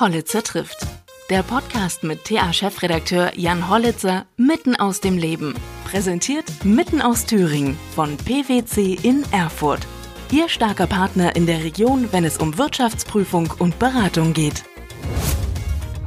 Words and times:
Hollitzer 0.00 0.42
trifft. 0.42 0.84
Der 1.30 1.44
Podcast 1.44 2.02
mit 2.02 2.24
TA-Chefredakteur 2.24 3.30
Jan 3.36 3.70
Hollitzer 3.70 4.26
mitten 4.36 4.74
aus 4.74 5.00
dem 5.00 5.16
Leben. 5.16 5.54
Präsentiert 5.84 6.64
mitten 6.64 7.00
aus 7.00 7.26
Thüringen 7.26 7.78
von 7.94 8.16
PwC 8.16 8.98
in 9.02 9.24
Erfurt. 9.30 9.86
Ihr 10.32 10.48
starker 10.48 10.88
Partner 10.88 11.36
in 11.36 11.46
der 11.46 11.62
Region, 11.62 12.08
wenn 12.10 12.24
es 12.24 12.38
um 12.38 12.58
Wirtschaftsprüfung 12.58 13.54
und 13.60 13.78
Beratung 13.78 14.32
geht. 14.32 14.64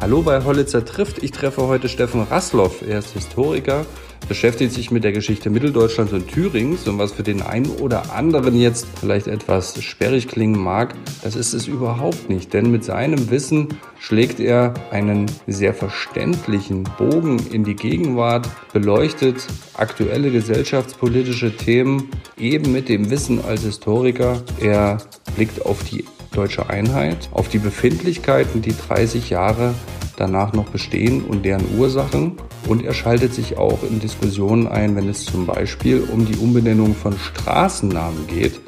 Hallo 0.01 0.21
bei 0.21 0.43
Hollitzer 0.43 0.83
trifft. 0.83 1.23
Ich 1.23 1.31
treffe 1.31 1.67
heute 1.67 1.87
Steffen 1.87 2.23
Rasloff. 2.23 2.81
Er 2.81 2.99
ist 2.99 3.13
Historiker 3.13 3.85
beschäftigt 4.27 4.73
sich 4.73 4.91
mit 4.91 5.03
der 5.03 5.11
Geschichte 5.11 5.49
Mitteldeutschlands 5.49 6.13
und 6.13 6.27
Thürings 6.27 6.87
und 6.87 6.99
was 6.99 7.11
für 7.13 7.23
den 7.23 7.41
einen 7.41 7.69
oder 7.69 8.13
anderen 8.13 8.59
jetzt 8.59 8.87
vielleicht 8.99 9.27
etwas 9.27 9.81
sperrig 9.83 10.27
klingen 10.27 10.59
mag, 10.59 10.95
das 11.23 11.35
ist 11.35 11.53
es 11.53 11.67
überhaupt 11.67 12.29
nicht, 12.29 12.53
denn 12.53 12.71
mit 12.71 12.83
seinem 12.83 13.29
Wissen 13.29 13.69
schlägt 13.99 14.39
er 14.39 14.73
einen 14.91 15.25
sehr 15.47 15.73
verständlichen 15.73 16.83
Bogen 16.97 17.39
in 17.51 17.63
die 17.63 17.75
Gegenwart, 17.75 18.49
beleuchtet 18.73 19.47
aktuelle 19.73 20.31
gesellschaftspolitische 20.31 21.55
Themen 21.55 22.09
eben 22.37 22.71
mit 22.71 22.89
dem 22.89 23.09
Wissen 23.09 23.43
als 23.43 23.63
Historiker. 23.63 24.41
Er 24.59 24.97
blickt 25.35 25.65
auf 25.65 25.83
die 25.83 26.05
deutsche 26.31 26.69
Einheit, 26.69 27.29
auf 27.31 27.49
die 27.49 27.59
Befindlichkeiten, 27.59 28.61
die 28.61 28.75
30 28.75 29.29
Jahre 29.29 29.73
danach 30.17 30.53
noch 30.53 30.69
bestehen 30.69 31.23
und 31.23 31.45
deren 31.45 31.77
Ursachen. 31.77 32.37
Und 32.67 32.83
er 32.83 32.93
schaltet 32.93 33.33
sich 33.33 33.57
auch 33.57 33.83
in 33.83 33.99
Diskussionen 33.99 34.67
ein, 34.67 34.95
wenn 34.95 35.07
es 35.07 35.25
zum 35.25 35.45
Beispiel 35.45 36.05
um 36.11 36.25
die 36.25 36.37
Umbenennung 36.37 36.95
von 36.95 37.17
Straßennamen 37.17 38.27
geht, 38.27 38.59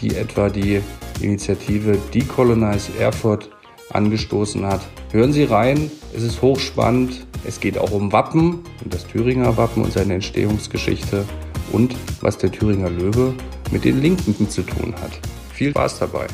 die 0.00 0.16
etwa 0.16 0.48
die 0.48 0.80
Initiative 1.20 1.98
Decolonize 2.14 2.92
Erfurt 2.98 3.50
angestoßen 3.92 4.64
hat. 4.66 4.80
Hören 5.10 5.32
Sie 5.32 5.44
rein, 5.44 5.90
es 6.14 6.22
ist 6.22 6.42
hochspannend. 6.42 7.26
Es 7.44 7.60
geht 7.60 7.78
auch 7.78 7.92
um 7.92 8.12
Wappen, 8.12 8.60
um 8.84 8.90
das 8.90 9.06
Thüringer 9.06 9.56
Wappen 9.56 9.84
und 9.84 9.92
seine 9.92 10.14
Entstehungsgeschichte 10.14 11.24
und 11.72 11.94
was 12.20 12.38
der 12.38 12.50
Thüringer 12.50 12.90
Löwe 12.90 13.34
mit 13.70 13.84
den 13.84 14.00
Linken 14.00 14.48
zu 14.48 14.62
tun 14.62 14.94
hat. 15.00 15.12
Viel 15.52 15.70
Spaß 15.70 16.00
dabei. 16.00 16.26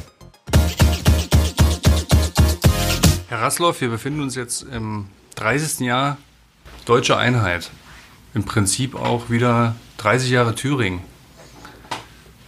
Herr 3.28 3.41
Rassloff, 3.41 3.80
wir 3.80 3.89
befinden 3.89 4.20
uns 4.20 4.34
jetzt 4.34 4.67
im 4.70 5.06
30. 5.36 5.80
Jahr 5.80 6.19
deutscher 6.84 7.17
Einheit. 7.17 7.70
Im 8.34 8.44
Prinzip 8.44 8.94
auch 8.94 9.30
wieder 9.30 9.77
30 9.97 10.28
Jahre 10.28 10.55
Thüringen. 10.55 11.00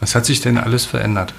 Was 0.01 0.15
hat 0.15 0.27
sich 0.27 0.43
denn 0.43 0.59
alles 0.59 0.85
verändert? 0.85 1.33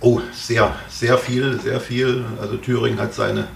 Oh, 0.00 0.22
sehr, 0.32 0.74
sehr 0.88 1.18
viel, 1.18 1.60
sehr 1.60 1.78
viel. 1.78 2.24
Also 2.40 2.56
Thüringen 2.56 2.98
hat 2.98 3.12
seine 3.12 3.48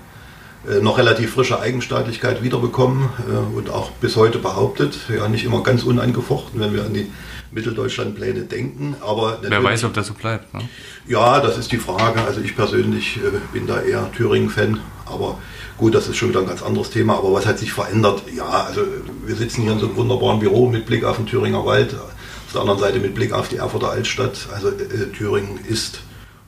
noch 0.81 0.99
relativ 0.99 1.33
frische 1.33 1.61
Eigenstaatlichkeit 1.61 2.43
wiederbekommen 2.43 3.09
äh, 3.29 3.57
und 3.57 3.71
auch 3.71 3.91
bis 3.93 4.17
heute 4.17 4.39
behauptet. 4.39 4.97
Ja, 5.15 5.29
nicht 5.29 5.45
immer 5.45 5.63
ganz 5.63 5.83
unangefochten, 5.83 6.61
wenn 6.61 6.73
wir 6.73 6.85
an 6.85 6.95
die 6.95 7.11
Mitteldeutschlandpläne 7.51 8.43
denken. 8.43 8.97
Aber 9.01 9.39
Wer 9.43 9.63
weiß, 9.63 9.85
ob 9.85 9.95
das 9.95 10.07
so 10.07 10.15
bleibt. 10.15 10.55
Ne? 10.55 10.61
Ja, 11.09 11.41
das 11.41 11.59
ist 11.59 11.73
die 11.73 11.79
Frage. 11.79 12.23
Also 12.23 12.41
ich 12.41 12.55
persönlich 12.55 13.19
äh, 13.19 13.39
bin 13.53 13.67
da 13.67 13.81
eher 13.81 14.11
Thüringen-Fan, 14.13 14.81
aber 15.07 15.39
gut, 15.79 15.95
das 15.95 16.09
ist 16.09 16.17
schon 16.17 16.29
wieder 16.29 16.41
ein 16.41 16.47
ganz 16.47 16.63
anderes 16.63 16.91
Thema. 16.91 17.19
Aber 17.19 17.33
was 17.33 17.45
hat 17.45 17.59
sich 17.59 17.73
verändert? 17.73 18.23
Ja, 18.35 18.49
also 18.49 18.83
wir 19.27 19.35
sitzen 19.35 19.63
hier 19.63 19.73
in 19.73 19.81
so 19.81 19.87
einem 19.87 19.97
wunderbaren 19.97 20.39
Büro 20.39 20.69
mit 20.69 20.87
Blick 20.87 21.05
auf 21.05 21.17
den 21.17 21.27
Thüringer 21.27 21.67
Wald, 21.67 21.95
auf 21.95 22.53
der 22.53 22.61
anderen 22.61 22.81
Seite 22.81 23.01
mit 23.01 23.15
Blick 23.15 23.33
auf 23.33 23.49
die 23.49 23.57
Erfurter 23.57 23.91
Altstadt. 23.91 24.49
Also 24.55 24.69
äh, 24.69 25.11
Thüringen 25.13 25.59
ist 25.67 26.01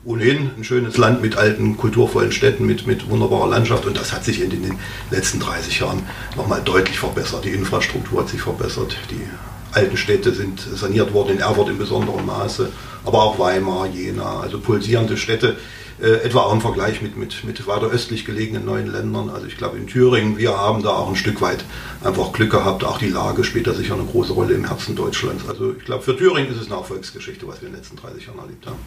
ohnehin 0.05 0.51
ein 0.55 0.63
schönes 0.63 0.97
Land 0.97 1.21
mit 1.21 1.35
alten, 1.35 1.77
kulturvollen 1.77 2.31
Städten, 2.31 2.65
mit, 2.65 2.85
mit 2.85 3.09
wunderbarer 3.09 3.49
Landschaft 3.49 3.85
und 3.85 3.97
das 3.97 4.13
hat 4.13 4.23
sich 4.23 4.41
in 4.41 4.51
den 4.51 4.77
letzten 5.09 5.39
30 5.39 5.79
Jahren 5.79 6.03
nochmal 6.37 6.61
deutlich 6.63 6.99
verbessert. 6.99 7.43
Die 7.43 7.49
Infrastruktur 7.49 8.21
hat 8.21 8.29
sich 8.29 8.41
verbessert, 8.41 8.95
die 9.09 9.27
alten 9.71 9.97
Städte 9.97 10.31
sind 10.31 10.59
saniert 10.59 11.13
worden, 11.13 11.31
in 11.31 11.39
Erfurt 11.39 11.69
in 11.69 11.77
besonderem 11.77 12.25
Maße, 12.25 12.71
aber 13.03 13.23
auch 13.23 13.39
Weimar, 13.39 13.87
Jena, 13.87 14.39
also 14.39 14.59
pulsierende 14.59 15.17
Städte, 15.17 15.57
äh, 16.01 16.23
etwa 16.23 16.41
auch 16.41 16.53
im 16.53 16.61
Vergleich 16.61 17.01
mit, 17.01 17.17
mit, 17.17 17.43
mit 17.43 17.65
weiter 17.67 17.87
östlich 17.87 18.25
gelegenen 18.25 18.65
neuen 18.65 18.91
Ländern. 18.91 19.29
Also 19.29 19.47
ich 19.47 19.57
glaube 19.57 19.77
in 19.77 19.87
Thüringen, 19.87 20.37
wir 20.37 20.57
haben 20.57 20.83
da 20.83 20.89
auch 20.89 21.09
ein 21.09 21.15
Stück 21.15 21.41
weit 21.41 21.65
einfach 22.03 22.31
Glück 22.31 22.51
gehabt. 22.51 22.83
Auch 22.83 22.99
die 22.99 23.09
Lage 23.09 23.43
spielt 23.43 23.65
da 23.67 23.73
sicher 23.73 23.95
eine 23.95 24.03
große 24.03 24.33
Rolle 24.33 24.53
im 24.53 24.67
Herzen 24.67 24.95
Deutschlands. 24.95 25.47
Also 25.47 25.73
ich 25.77 25.85
glaube 25.85 26.03
für 26.03 26.15
Thüringen 26.15 26.51
ist 26.51 26.61
es 26.61 26.67
eine 26.67 26.75
Erfolgsgeschichte, 26.75 27.47
was 27.47 27.61
wir 27.61 27.69
in 27.69 27.73
den 27.73 27.79
letzten 27.79 27.95
30 27.95 28.27
Jahren 28.27 28.39
erlebt 28.39 28.65
haben. 28.67 28.79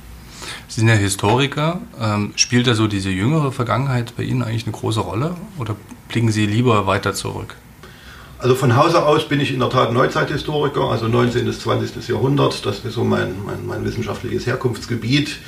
Sie 0.69 0.81
sind 0.81 0.89
ja 0.89 0.95
Historiker. 0.95 1.81
Ähm, 2.01 2.33
spielt 2.37 2.67
da 2.67 2.75
so 2.75 2.87
diese 2.87 3.11
jüngere 3.11 3.53
Vergangenheit 3.53 4.15
bei 4.17 4.23
Ihnen 4.23 4.43
eigentlich 4.43 4.65
eine 4.65 4.73
große 4.73 5.01
Rolle 5.01 5.37
oder 5.59 5.77
blicken 6.09 6.31
Sie 6.31 6.47
lieber 6.47 6.87
weiter 6.87 7.15
zurück? 7.15 7.57
Also 8.39 8.55
von 8.55 8.77
Hause 8.77 9.05
aus 9.05 9.27
bin 9.27 9.41
ich 9.41 9.53
in 9.53 9.59
der 9.59 9.69
Tat 9.69 9.93
Neuzeithistoriker, 9.93 10.83
also 10.83 11.09
19. 11.09 11.45
bis 11.45 11.61
20. 11.61 12.09
Jahrhundert. 12.09 12.65
Das 12.65 12.85
ist 12.85 12.95
so 12.95 13.03
mein, 13.03 13.35
mein, 13.45 13.67
mein 13.67 13.85
wissenschaftliches 13.85 14.47
Herkunftsgebiet. 14.47 15.39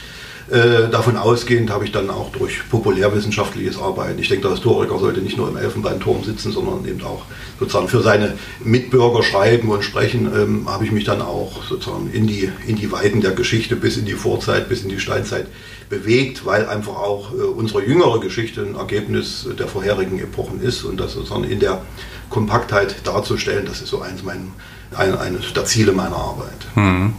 Äh, 0.50 0.90
davon 0.90 1.16
ausgehend 1.16 1.70
habe 1.70 1.84
ich 1.84 1.92
dann 1.92 2.10
auch 2.10 2.32
durch 2.32 2.68
populärwissenschaftliches 2.68 3.78
Arbeiten, 3.78 4.18
ich 4.18 4.28
denke, 4.28 4.42
der 4.42 4.52
Historiker 4.52 4.98
sollte 4.98 5.20
nicht 5.20 5.36
nur 5.36 5.48
im 5.48 5.56
Elfenbeinturm 5.56 6.24
sitzen, 6.24 6.50
sondern 6.50 6.84
eben 6.86 7.02
auch 7.04 7.22
sozusagen 7.60 7.86
für 7.86 8.02
seine 8.02 8.36
Mitbürger 8.64 9.22
schreiben 9.22 9.68
und 9.68 9.84
sprechen, 9.84 10.28
ähm, 10.34 10.68
habe 10.68 10.84
ich 10.84 10.90
mich 10.90 11.04
dann 11.04 11.22
auch 11.22 11.62
sozusagen 11.68 12.10
in 12.12 12.26
die, 12.26 12.50
in 12.66 12.74
die 12.74 12.90
Weiten 12.90 13.20
der 13.20 13.30
Geschichte 13.30 13.76
bis 13.76 13.96
in 13.96 14.06
die 14.06 14.14
Vorzeit, 14.14 14.68
bis 14.68 14.82
in 14.82 14.88
die 14.88 14.98
Steinzeit 14.98 15.46
bewegt, 15.88 16.44
weil 16.44 16.66
einfach 16.66 16.96
auch 16.96 17.32
äh, 17.32 17.42
unsere 17.42 17.84
jüngere 17.84 18.18
Geschichte 18.18 18.62
ein 18.62 18.74
Ergebnis 18.74 19.46
der 19.56 19.68
vorherigen 19.68 20.18
Epochen 20.18 20.60
ist 20.60 20.82
und 20.82 20.98
das 20.98 21.12
sozusagen 21.12 21.44
in 21.44 21.60
der 21.60 21.82
Kompaktheit 22.28 22.96
darzustellen, 23.04 23.66
das 23.66 23.82
ist 23.82 23.90
so 23.90 24.00
eines, 24.00 24.24
mein, 24.24 24.50
ein, 24.96 25.16
eines 25.16 25.52
der 25.52 25.64
Ziele 25.64 25.92
meiner 25.92 26.16
Arbeit. 26.16 26.66
Mhm. 26.74 27.12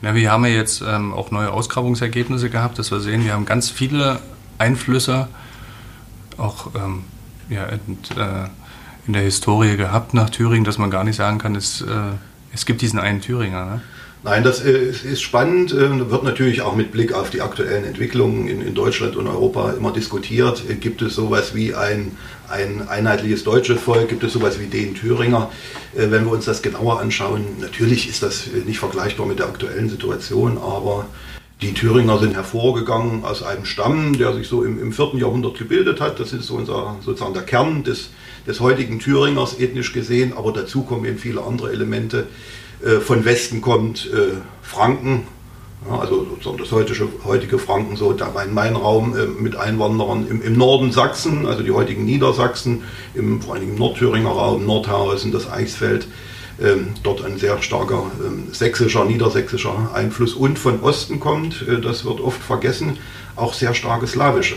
Na, 0.00 0.14
wir 0.14 0.30
haben 0.30 0.44
ja 0.44 0.52
jetzt 0.52 0.82
ähm, 0.86 1.12
auch 1.12 1.30
neue 1.30 1.50
Ausgrabungsergebnisse 1.50 2.50
gehabt, 2.50 2.78
dass 2.78 2.90
wir 2.90 3.00
sehen, 3.00 3.24
wir 3.24 3.32
haben 3.32 3.46
ganz 3.46 3.68
viele 3.70 4.20
Einflüsse 4.58 5.28
auch 6.36 6.68
ähm, 6.74 7.04
ja, 7.48 7.66
in, 7.66 7.98
äh, 8.16 8.48
in, 9.06 9.12
der 9.12 9.22
Historie 9.22 9.76
gehabt 9.76 10.14
nach 10.14 10.30
Thüringen, 10.30 10.64
dass 10.64 10.78
man 10.78 10.90
gar 10.90 11.02
nicht 11.02 11.16
sagen 11.16 11.38
kann, 11.38 11.56
es, 11.56 11.80
äh, 11.80 11.86
es 12.54 12.64
gibt 12.64 12.80
diesen 12.80 13.00
einen 13.00 13.20
Thüringer. 13.20 13.64
Ne? 13.64 13.80
Nein, 14.24 14.42
das 14.42 14.64
äh, 14.64 14.90
ist 14.90 15.22
spannend, 15.22 15.72
äh, 15.72 16.10
wird 16.10 16.24
natürlich 16.24 16.62
auch 16.62 16.74
mit 16.74 16.90
Blick 16.90 17.12
auf 17.12 17.30
die 17.30 17.40
aktuellen 17.40 17.84
Entwicklungen 17.84 18.48
in, 18.48 18.74
Deutschland 18.74 19.16
und 19.16 19.26
Europa 19.26 19.72
immer 19.72 19.92
diskutiert. 19.92 20.62
Äh, 20.68 20.74
gibt 20.74 21.02
es 21.02 21.14
sowas 21.14 21.54
wie 21.54 21.74
ein, 21.74 22.16
ein 22.50 22.88
einheitliches 22.88 23.44
deutsches 23.44 23.80
Volk? 23.80 24.08
Gibt 24.08 24.24
es 24.24 24.32
sowas 24.32 24.58
wie 24.60 24.66
den 24.66 24.94
Thüringer? 24.94 25.50
Wenn 25.94 26.24
wir 26.24 26.32
uns 26.32 26.44
das 26.44 26.62
genauer 26.62 27.00
anschauen, 27.00 27.44
natürlich 27.60 28.08
ist 28.08 28.22
das 28.22 28.48
nicht 28.66 28.78
vergleichbar 28.78 29.26
mit 29.26 29.38
der 29.38 29.46
aktuellen 29.46 29.88
Situation, 29.88 30.58
aber 30.58 31.06
die 31.60 31.74
Thüringer 31.74 32.18
sind 32.18 32.34
hervorgegangen 32.34 33.24
aus 33.24 33.42
einem 33.42 33.64
Stamm, 33.64 34.16
der 34.16 34.32
sich 34.34 34.46
so 34.46 34.62
im, 34.62 34.80
im 34.80 34.92
4. 34.92 35.14
Jahrhundert 35.16 35.58
gebildet 35.58 36.00
hat. 36.00 36.20
Das 36.20 36.32
ist 36.32 36.46
so 36.46 36.54
unser, 36.54 36.96
sozusagen 37.04 37.34
der 37.34 37.42
Kern 37.42 37.82
des, 37.82 38.10
des 38.46 38.60
heutigen 38.60 39.00
Thüringers 39.00 39.58
ethnisch 39.58 39.92
gesehen, 39.92 40.32
aber 40.36 40.52
dazu 40.52 40.82
kommen 40.82 41.04
eben 41.04 41.18
viele 41.18 41.42
andere 41.42 41.72
Elemente 41.72 42.28
äh, 42.84 43.00
von 43.00 43.24
Westen 43.24 43.60
kommt 43.60 44.06
äh, 44.06 44.36
Franken, 44.62 45.26
also 45.90 46.24
sozusagen 46.24 46.58
das 46.58 46.72
heutige, 46.72 47.08
heutige 47.24 47.58
Franken, 47.58 47.96
so 47.96 48.12
der 48.12 48.34
Rhein-Main-Raum 48.34 49.16
äh, 49.16 49.26
mit 49.26 49.56
Einwanderern 49.56 50.26
im, 50.28 50.42
im, 50.42 50.56
Norden 50.56 50.92
Sachsen, 50.92 51.46
also 51.46 51.62
die 51.62 51.70
heutigen 51.70 52.04
Niedersachsen, 52.04 52.82
im, 53.14 53.40
vor 53.40 53.54
allem 53.54 53.70
im 53.70 53.74
Nordthüringer 53.76 54.30
Raum, 54.30 54.66
Nordhausen, 54.66 55.32
das 55.32 55.50
Eichsfeld, 55.50 56.08
ähm, 56.60 56.88
dort 57.02 57.24
ein 57.24 57.38
sehr 57.38 57.62
starker 57.62 58.10
ähm, 58.24 58.48
sächsischer, 58.52 59.04
niedersächsischer 59.04 59.90
Einfluss 59.94 60.34
und 60.34 60.58
von 60.58 60.80
Osten 60.80 61.20
kommt, 61.20 61.64
äh, 61.68 61.80
das 61.80 62.04
wird 62.04 62.20
oft 62.20 62.42
vergessen, 62.42 62.98
auch 63.36 63.54
sehr 63.54 63.72
starke 63.72 64.06
slawische 64.06 64.56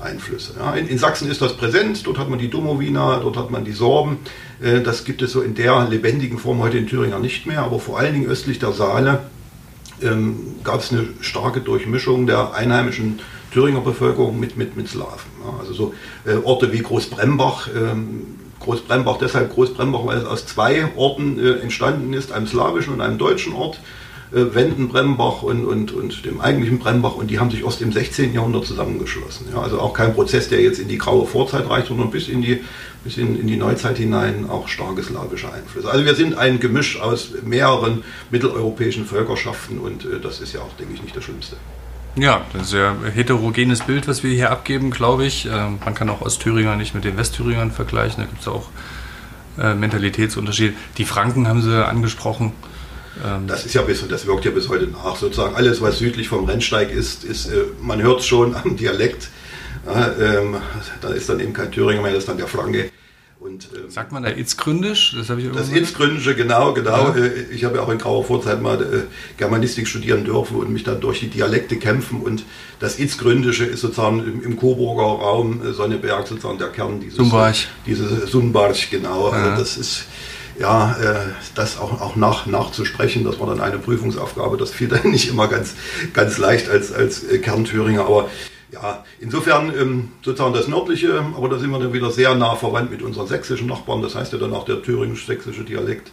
Einflüsse. 0.00 0.54
Ja, 0.58 0.74
in, 0.74 0.88
in, 0.88 0.98
Sachsen 0.98 1.30
ist 1.30 1.40
das 1.40 1.56
präsent, 1.56 2.04
dort 2.04 2.18
hat 2.18 2.28
man 2.28 2.40
die 2.40 2.50
Domowiner, 2.50 3.20
dort 3.22 3.36
hat 3.36 3.52
man 3.52 3.64
die 3.64 3.72
Sorben. 3.72 4.18
Äh, 4.60 4.80
das 4.80 5.04
gibt 5.04 5.22
es 5.22 5.32
so 5.32 5.40
in 5.40 5.54
der 5.54 5.88
lebendigen 5.88 6.38
Form 6.38 6.58
heute 6.58 6.78
in 6.78 6.88
Thüringen 6.88 7.20
nicht 7.20 7.46
mehr, 7.46 7.62
aber 7.62 7.78
vor 7.78 8.00
allen 8.00 8.14
Dingen 8.14 8.26
östlich 8.26 8.58
der 8.58 8.72
Saale 8.72 9.20
ähm, 10.02 10.56
gab 10.64 10.80
es 10.80 10.92
eine 10.92 11.08
starke 11.20 11.60
Durchmischung 11.60 12.26
der 12.26 12.54
einheimischen 12.54 13.20
Thüringer 13.52 13.80
Bevölkerung 13.80 14.40
mit, 14.40 14.56
mit, 14.56 14.76
mit 14.76 14.88
Slawen. 14.88 15.20
Ja, 15.44 15.60
also 15.60 15.72
so 15.72 15.94
äh, 16.24 16.36
Orte 16.42 16.72
wie 16.72 16.80
Großbrembach, 16.80 17.68
ähm, 17.74 18.38
Großbrembach 18.60 19.18
deshalb 19.18 19.52
Großbrembach, 19.52 20.06
weil 20.06 20.18
es 20.18 20.24
aus 20.24 20.46
zwei 20.46 20.88
Orten 20.96 21.38
äh, 21.38 21.60
entstanden 21.60 22.12
ist, 22.12 22.32
einem 22.32 22.46
slawischen 22.46 22.94
und 22.94 23.00
einem 23.00 23.18
deutschen 23.18 23.52
Ort 23.52 23.80
äh, 24.32 24.54
Wenden 24.54 24.88
und, 24.88 25.64
und, 25.66 25.92
und 25.92 26.24
dem 26.24 26.40
eigentlichen 26.40 26.78
Brembach 26.78 27.16
und 27.16 27.30
die 27.30 27.38
haben 27.38 27.50
sich 27.50 27.64
erst 27.64 27.82
im 27.82 27.92
16. 27.92 28.32
Jahrhundert 28.32 28.64
zusammengeschlossen. 28.64 29.48
Ja, 29.52 29.60
also 29.60 29.78
auch 29.78 29.92
kein 29.92 30.14
Prozess, 30.14 30.48
der 30.48 30.62
jetzt 30.62 30.78
in 30.78 30.88
die 30.88 30.98
graue 30.98 31.26
Vorzeit 31.26 31.68
reicht, 31.68 31.88
sondern 31.88 32.10
bis 32.10 32.28
in 32.28 32.40
die, 32.40 32.64
bis 33.04 33.16
in, 33.16 33.38
in 33.38 33.46
die 33.46 33.56
Neuzeit 33.56 33.98
hinein 33.98 34.48
auch 34.48 34.68
starke 34.68 35.02
slawische 35.02 35.52
Einflüsse. 35.52 35.90
Also 35.90 36.04
wir 36.04 36.14
sind 36.14 36.36
ein 36.36 36.60
Gemisch 36.60 37.00
aus 37.00 37.30
mehreren 37.42 38.04
mitteleuropäischen 38.30 39.06
Völkerschaften 39.06 39.78
und 39.78 40.04
äh, 40.04 40.20
das 40.20 40.40
ist 40.40 40.52
ja 40.52 40.60
auch, 40.60 40.72
denke 40.78 40.94
ich, 40.94 41.02
nicht 41.02 41.16
das 41.16 41.24
Schlimmste. 41.24 41.56
Ja, 42.16 42.44
das 42.52 42.64
ist 42.64 42.72
ja 42.74 42.92
ein 42.92 43.10
heterogenes 43.10 43.80
Bild, 43.82 44.06
was 44.06 44.22
wir 44.22 44.32
hier 44.32 44.50
abgeben, 44.50 44.90
glaube 44.90 45.24
ich. 45.24 45.46
Ähm, 45.46 45.78
man 45.84 45.94
kann 45.94 46.10
auch 46.10 46.20
Ostthüringer 46.20 46.76
nicht 46.76 46.94
mit 46.94 47.04
den 47.04 47.16
Westthüringern 47.16 47.70
vergleichen. 47.72 48.18
Da 48.18 48.24
gibt 48.24 48.42
es 48.42 48.48
auch 48.48 48.68
äh, 49.58 49.74
Mentalitätsunterschiede. 49.74 50.74
Die 50.98 51.04
Franken 51.04 51.48
haben 51.48 51.62
sie 51.62 51.86
angesprochen. 51.86 52.52
Ähm, 53.24 53.46
das 53.46 53.64
ist 53.64 53.74
ja 53.74 53.82
bis, 53.82 54.06
das 54.06 54.26
wirkt 54.26 54.44
ja 54.44 54.50
bis 54.50 54.68
heute 54.68 54.86
nach. 54.88 55.16
Sozusagen 55.16 55.54
alles, 55.54 55.80
was 55.80 55.98
südlich 55.98 56.28
vom 56.28 56.44
Rennsteig 56.44 56.90
ist, 56.90 57.24
ist 57.24 57.46
äh, 57.46 57.64
man 57.80 58.02
hört 58.02 58.20
es 58.20 58.26
schon 58.26 58.54
am 58.54 58.76
Dialekt. 58.76 59.28
Ja, 59.86 60.12
ähm, 60.20 60.56
da 61.00 61.08
ist 61.08 61.28
dann 61.28 61.40
eben 61.40 61.52
kein 61.52 61.70
Thüringer 61.72 62.02
mehr, 62.02 62.12
das 62.12 62.20
ist 62.20 62.28
dann 62.28 62.36
der 62.36 62.46
Franke. 62.46 62.90
Und, 63.42 63.70
ähm, 63.74 63.90
Sagt 63.90 64.12
man 64.12 64.22
da 64.22 64.30
Itzgründisch? 64.30 65.16
Das, 65.16 65.28
ich 65.36 65.50
das 65.52 65.72
Itzgründische, 65.72 66.36
genau, 66.36 66.72
genau. 66.74 67.08
Ja. 67.08 67.16
Äh, 67.16 67.46
ich 67.50 67.64
habe 67.64 67.76
ja 67.76 67.82
auch 67.82 67.88
in 67.88 67.98
grauer 67.98 68.24
Vorzeit 68.24 68.62
mal 68.62 68.80
äh, 68.80 68.86
Germanistik 69.36 69.88
studieren 69.88 70.24
dürfen 70.24 70.56
und 70.58 70.72
mich 70.72 70.84
dann 70.84 71.00
durch 71.00 71.20
die 71.20 71.26
Dialekte 71.26 71.76
kämpfen. 71.76 72.20
Und 72.20 72.44
das 72.78 73.00
Itzgründische 73.00 73.64
ist 73.64 73.80
sozusagen 73.80 74.20
im, 74.20 74.42
im 74.44 74.56
Coburger 74.56 75.24
Raum, 75.24 75.60
äh, 75.66 75.72
Sonneberg 75.72 76.28
sozusagen 76.28 76.58
der 76.58 76.68
Kern 76.68 77.00
dieses 77.00 77.16
Sumbarch. 77.16 77.66
Dieses 77.84 78.30
Sumbarch, 78.30 78.90
genau. 78.90 79.32
Ja. 79.32 79.42
Also 79.42 79.60
das 79.60 79.76
ist 79.76 80.04
ja, 80.60 80.94
das 81.54 81.78
auch, 81.78 82.02
auch 82.02 82.14
nach, 82.14 82.44
nachzusprechen, 82.44 83.24
das 83.24 83.40
war 83.40 83.46
dann 83.46 83.62
eine 83.62 83.78
Prüfungsaufgabe, 83.78 84.58
das 84.58 84.70
fiel 84.70 84.86
dann 84.86 85.10
nicht 85.10 85.30
immer 85.30 85.48
ganz, 85.48 85.72
ganz 86.12 86.36
leicht 86.36 86.68
als, 86.68 86.92
als 86.92 87.24
Kernthüringer, 87.40 88.04
aber 88.04 88.28
ja, 88.72 89.04
insofern 89.20 89.72
ähm, 89.78 90.08
sozusagen 90.22 90.54
das 90.54 90.66
nördliche, 90.66 91.22
aber 91.36 91.48
da 91.48 91.58
sind 91.58 91.70
wir 91.70 91.78
dann 91.78 91.92
wieder 91.92 92.10
sehr 92.10 92.34
nah 92.34 92.54
verwandt 92.56 92.90
mit 92.90 93.02
unseren 93.02 93.26
sächsischen 93.26 93.68
Nachbarn, 93.68 94.02
das 94.02 94.14
heißt 94.14 94.32
ja 94.32 94.38
dann 94.38 94.52
auch 94.54 94.64
der 94.64 94.82
thüringisch-sächsische 94.82 95.64
Dialekt. 95.64 96.10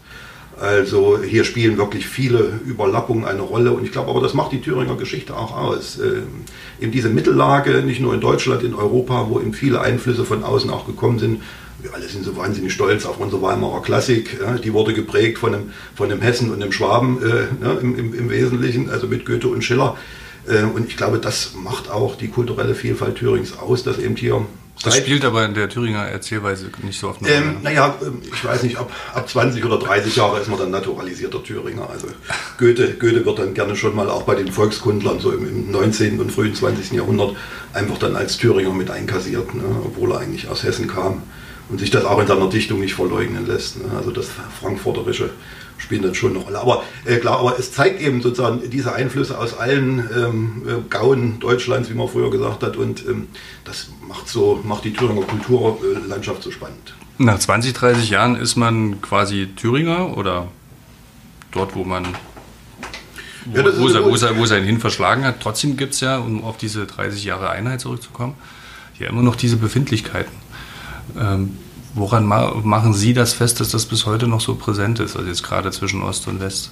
Also 0.60 1.20
hier 1.24 1.46
spielen 1.46 1.78
wirklich 1.78 2.06
viele 2.06 2.60
Überlappungen 2.66 3.24
eine 3.24 3.42
Rolle 3.42 3.72
und 3.72 3.86
ich 3.86 3.94
glaube 3.94 4.10
aber, 4.10 4.20
das 4.20 4.34
macht 4.34 4.52
die 4.52 4.60
Thüringer 4.60 4.96
Geschichte 4.96 5.38
auch 5.38 5.56
aus. 5.56 6.00
Ähm, 6.00 6.44
eben 6.82 6.92
diese 6.92 7.08
Mittellage, 7.08 7.82
nicht 7.82 8.02
nur 8.02 8.14
in 8.14 8.20
Deutschland, 8.20 8.64
in 8.64 8.76
Europa, 8.76 9.28
wo 9.30 9.40
eben 9.40 9.54
viele 9.54 9.80
Einflüsse 9.80 10.26
von 10.26 10.44
außen 10.44 10.70
auch 10.70 10.86
gekommen 10.86 11.18
sind. 11.18 11.42
Wir 11.82 11.94
alle 11.94 12.10
sind 12.10 12.26
so 12.26 12.36
wahnsinnig 12.36 12.74
stolz 12.74 13.06
auf 13.06 13.22
unsere 13.22 13.42
Weimarer 13.42 13.82
Klassik. 13.82 14.38
Ja, 14.42 14.58
die 14.58 14.74
wurde 14.74 14.94
geprägt 14.94 15.38
von 15.38 15.56
einem, 15.56 15.72
von 15.96 16.12
einem 16.12 16.22
Hessen 16.22 16.52
und 16.52 16.62
einem 16.62 16.74
Schwaben 16.74 17.20
äh, 17.22 17.64
ne, 17.64 17.78
im, 17.82 17.98
im, 17.98 18.14
im 18.14 18.30
Wesentlichen, 18.30 18.90
also 18.90 19.08
mit 19.08 19.26
Goethe 19.26 19.48
und 19.48 19.64
Schiller. 19.64 19.96
Äh, 20.50 20.64
und 20.64 20.88
ich 20.88 20.98
glaube, 20.98 21.20
das 21.20 21.54
macht 21.54 21.90
auch 21.90 22.16
die 22.16 22.28
kulturelle 22.28 22.76
Vielfalt 22.76 23.18
Thürings 23.18 23.58
aus, 23.58 23.84
dass 23.84 24.00
eben 24.00 24.16
hier. 24.16 24.46
Das 24.82 24.96
spielt 24.96 25.26
aber 25.26 25.44
in 25.46 25.54
der 25.54 25.68
Thüringer 25.68 26.06
Erzählweise 26.06 26.72
nicht 26.84 26.98
so 26.98 27.10
oft 27.10 27.22
eine 27.22 27.34
ähm, 27.34 27.58
Naja, 27.62 27.96
ähm, 28.02 28.22
ich 28.24 28.46
weiß 28.46 28.64
nicht, 28.64 28.78
ab, 28.78 28.90
ab 29.14 29.28
20 29.28 29.64
oder 29.66 29.78
30 29.78 30.16
Jahre 30.16 30.40
ist 30.40 30.48
man 30.48 30.58
dann 30.58 30.72
naturalisierter 30.72 31.44
Thüringer. 31.44 31.90
Also 31.90 32.08
Goethe, 32.58 32.94
Goethe 32.94 33.26
wird 33.26 33.40
dann 33.40 33.54
gerne 33.54 33.76
schon 33.76 33.94
mal 33.94 34.10
auch 34.10 34.24
bei 34.24 34.36
den 34.36 34.50
Volkskundlern 34.50 35.20
so 35.20 35.32
im, 35.32 35.46
im 35.46 35.72
19. 35.72 36.20
und 36.20 36.32
frühen 36.32 36.56
20. 36.56 36.94
Jahrhundert 36.94 37.36
einfach 37.74 37.98
dann 37.98 38.16
als 38.16 38.38
Thüringer 38.38 38.74
mit 38.74 38.90
einkassiert, 38.90 39.54
ne, 39.54 39.64
obwohl 39.84 40.14
er 40.14 40.20
eigentlich 40.20 40.48
aus 40.48 40.64
Hessen 40.64 40.88
kam 40.88 41.24
und 41.68 41.80
sich 41.80 41.92
das 41.92 42.06
auch 42.06 42.20
in 42.22 42.28
seiner 42.28 42.50
Dichtung 42.50 42.80
nicht 42.80 42.94
verleugnen 42.94 43.46
lässt. 43.46 43.78
Ne. 43.78 43.98
Also 43.98 44.12
das 44.12 44.28
Frankfurterische 44.62 45.32
spielen 45.80 46.04
dann 46.04 46.14
schon 46.14 46.36
eine 46.36 46.40
Rolle. 46.40 46.60
Aber 46.60 46.84
äh, 47.06 47.18
klar, 47.18 47.40
aber 47.40 47.58
es 47.58 47.72
zeigt 47.72 48.02
eben 48.02 48.22
sozusagen 48.22 48.70
diese 48.70 48.94
Einflüsse 48.94 49.38
aus 49.38 49.58
allen 49.58 50.08
ähm, 50.16 50.62
äh, 50.68 50.90
Gauen 50.90 51.40
Deutschlands, 51.40 51.90
wie 51.90 51.96
man 51.96 52.08
früher 52.08 52.30
gesagt 52.30 52.64
hat, 52.64 52.78
und 52.78 53.06
ähm, 53.08 53.28
das 53.66 53.90
macht 54.08 54.28
so 54.28 54.62
macht 54.64 54.84
die 54.86 54.94
Thüringer 54.94 55.22
Kulturlandschaft 55.22 56.44
so 56.44 56.52
spannend. 56.52 56.94
Nach 57.18 57.40
20, 57.40 57.74
30 57.74 58.10
Jahren 58.10 58.36
ist 58.36 58.56
man 58.56 59.02
quasi 59.02 59.50
Thüringer 59.56 60.16
oder 60.18 60.48
dort, 61.52 61.76
wo 61.76 61.84
man 61.84 62.06
wo, 63.46 63.58
ja, 63.58 63.66
wo, 63.66 63.90
wo, 63.90 64.12
wo, 64.12 64.38
wo 64.38 64.46
sein 64.46 64.64
hin 64.64 64.80
verschlagen 64.80 65.24
hat. 65.26 65.42
Trotzdem 65.42 65.78
gibt 65.78 65.94
es 65.94 66.02
ja, 66.02 66.18
um 66.18 66.44
auf 66.44 66.58
diese 66.58 66.86
30 66.86 67.24
Jahre 67.24 67.50
Einheit 67.50 67.82
zurückzukommen, 67.82 68.36
ja 69.00 69.08
immer 69.08 69.22
noch 69.22 69.36
diese 69.36 69.58
Befindlichkeiten. 69.58 70.32
Ähm, 71.20 71.58
Woran 72.00 72.26
ma 72.26 72.56
machen 72.64 72.94
Sie 72.94 73.14
das 73.14 73.34
fest, 73.34 73.60
dass 73.60 73.72
das 73.72 73.86
bis 73.86 74.06
heute 74.06 74.26
noch 74.26 74.40
so 74.40 74.56
präsent 74.56 75.02
ist, 75.02 75.18
also 75.18 75.28
jetzt 75.28 75.44
gerade 75.44 75.70
zwischen 75.72 76.02
Ost 76.02 76.30
und 76.30 76.40
West? 76.40 76.72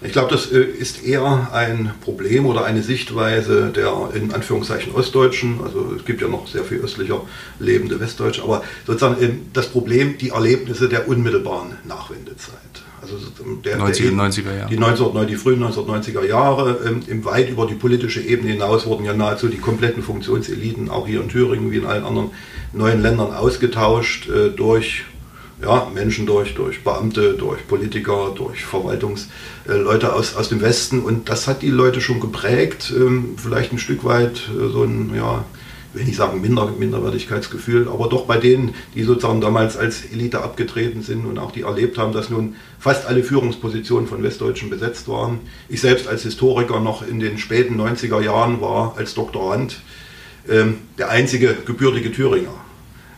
Ich 0.00 0.12
glaube, 0.12 0.30
das 0.30 0.50
äh, 0.50 0.62
ist 0.62 1.04
eher 1.04 1.50
ein 1.52 1.92
Problem 2.00 2.46
oder 2.46 2.64
eine 2.64 2.82
Sichtweise 2.82 3.70
der 3.76 3.92
in 4.14 4.32
Anführungszeichen 4.32 4.94
Ostdeutschen. 4.94 5.60
Also 5.62 5.94
es 5.96 6.06
gibt 6.06 6.22
ja 6.22 6.28
noch 6.28 6.48
sehr 6.48 6.64
viel 6.64 6.78
östlicher 6.78 7.20
lebende 7.58 8.00
Westdeutsche, 8.00 8.42
aber 8.42 8.64
sozusagen 8.86 9.22
ähm, 9.22 9.42
das 9.52 9.68
Problem, 9.68 10.16
die 10.16 10.30
Erlebnisse 10.30 10.88
der 10.88 11.08
unmittelbaren 11.08 11.76
Nachwendezeit. 11.84 12.54
Also 13.02 13.16
der, 13.64 13.78
90, 13.78 14.06
der, 14.06 14.14
90er 14.14 14.56
Jahre. 14.56 14.70
Die, 14.70 14.78
19, 14.78 15.26
die 15.26 15.34
frühen 15.34 15.62
1990er 15.64 16.24
Jahre, 16.24 16.78
ähm, 16.86 17.24
weit 17.24 17.50
über 17.50 17.66
die 17.66 17.74
politische 17.74 18.20
Ebene 18.20 18.52
hinaus 18.52 18.86
wurden 18.86 19.04
ja 19.04 19.12
nahezu 19.12 19.48
die 19.48 19.58
kompletten 19.58 20.04
Funktionseliten, 20.04 20.88
auch 20.88 21.08
hier 21.08 21.20
in 21.20 21.28
Thüringen 21.28 21.72
wie 21.72 21.78
in 21.78 21.86
allen 21.86 22.04
anderen 22.04 22.30
neuen 22.72 23.02
Ländern 23.02 23.34
ausgetauscht 23.34 24.28
äh, 24.28 24.50
durch 24.50 25.04
ja, 25.60 25.90
Menschen, 25.92 26.26
durch, 26.26 26.54
durch 26.54 26.82
Beamte, 26.84 27.34
durch 27.34 27.66
Politiker, 27.66 28.32
durch 28.36 28.64
Verwaltungsleute 28.64 30.06
äh, 30.06 30.10
aus, 30.10 30.36
aus 30.36 30.48
dem 30.48 30.60
Westen. 30.60 31.00
Und 31.00 31.28
das 31.28 31.48
hat 31.48 31.62
die 31.62 31.70
Leute 31.70 32.00
schon 32.00 32.20
geprägt, 32.20 32.92
ähm, 32.96 33.34
vielleicht 33.36 33.72
ein 33.72 33.78
Stück 33.78 34.04
weit 34.04 34.48
äh, 34.48 34.68
so 34.72 34.84
ein, 34.84 35.12
ja, 35.14 35.44
will 35.94 36.04
nicht 36.04 36.16
sagen 36.16 36.40
Minder, 36.40 36.72
Minderwertigkeitsgefühl, 36.78 37.88
aber 37.88 38.08
doch 38.08 38.24
bei 38.24 38.38
denen, 38.38 38.74
die 38.94 39.02
sozusagen 39.02 39.40
damals 39.40 39.76
als 39.76 40.04
Elite 40.04 40.42
abgetreten 40.42 41.02
sind 41.02 41.26
und 41.26 41.38
auch 41.38 41.52
die 41.52 41.62
erlebt 41.62 41.98
haben, 41.98 42.12
dass 42.12 42.30
nun 42.30 42.56
fast 42.78 43.06
alle 43.06 43.22
Führungspositionen 43.22 44.06
von 44.06 44.22
Westdeutschen 44.22 44.70
besetzt 44.70 45.08
waren. 45.08 45.40
Ich 45.68 45.80
selbst 45.80 46.08
als 46.08 46.22
Historiker 46.22 46.80
noch 46.80 47.06
in 47.06 47.20
den 47.20 47.38
späten 47.38 47.80
90er 47.80 48.22
Jahren 48.22 48.60
war 48.60 48.94
als 48.96 49.14
Doktorand 49.14 49.80
ähm, 50.48 50.78
der 50.98 51.10
einzige 51.10 51.54
gebürtige 51.66 52.10
Thüringer 52.10 52.54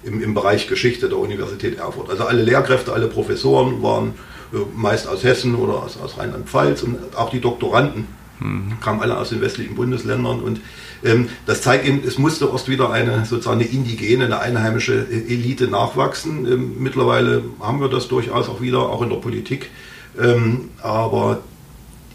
im, 0.03 0.23
im 0.23 0.35
Bereich 0.35 0.67
Geschichte 0.67 1.09
der 1.09 1.19
Universität 1.19 1.79
Erfurt. 1.79 2.11
Also 2.11 2.25
alle 2.25 2.43
Lehrkräfte, 2.43 2.93
alle 2.93 3.06
Professoren 3.06 3.82
waren 3.82 4.15
äh, 4.53 4.56
meist 4.75 5.09
aus 5.09 5.25
Hessen 5.25 5.55
oder 5.55 5.82
aus, 5.82 5.97
aus 5.97 6.19
Rheinland-Pfalz 6.19 6.82
und 6.82 7.17
auch 7.17 7.31
die 7.31 7.41
Doktoranden 7.41 8.06
mhm. 8.40 8.81
kamen 8.81 9.00
alle 9.00 9.16
aus 9.19 9.31
den 9.31 9.40
westlichen 9.40 9.75
Bundesländern 9.75 10.40
und 10.40 10.60
ähm, 11.04 11.28
das 11.46 11.62
zeigt 11.62 11.86
eben, 11.86 12.02
es 12.06 12.19
musste 12.19 12.48
erst 12.50 12.69
wieder 12.69 12.90
eine 12.90 13.25
sozusagen 13.26 13.60
eine 13.60 13.69
indigene, 13.69 14.25
eine 14.25 14.40
einheimische 14.40 15.06
Elite 15.10 15.69
nachwachsen. 15.69 16.46
Ähm, 16.50 16.76
mittlerweile 16.78 17.42
haben 17.60 17.81
wir 17.81 17.88
das 17.88 18.08
durchaus 18.08 18.48
auch 18.48 18.60
wieder, 18.60 18.81
auch 18.81 19.02
in 19.02 19.10
der 19.10 19.16
Politik. 19.16 19.70
Ähm, 20.19 20.70
aber 20.82 21.40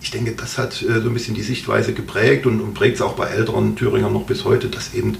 ich 0.01 0.12
denke, 0.12 0.31
das 0.31 0.57
hat 0.57 0.81
äh, 0.81 1.01
so 1.01 1.10
ein 1.10 1.13
bisschen 1.13 1.36
die 1.36 1.44
Sichtweise 1.44 1.94
geprägt 1.94 2.45
und, 2.45 2.62
und 2.62 2.74
prägt 2.74 2.95
es 2.95 3.01
auch 3.01 3.13
bei 3.13 3.27
älteren 3.27 3.75
Thüringern 3.75 4.13
noch 4.13 4.25
bis 4.25 4.45
heute, 4.45 4.68
dass 4.68 4.94
eben 4.94 5.18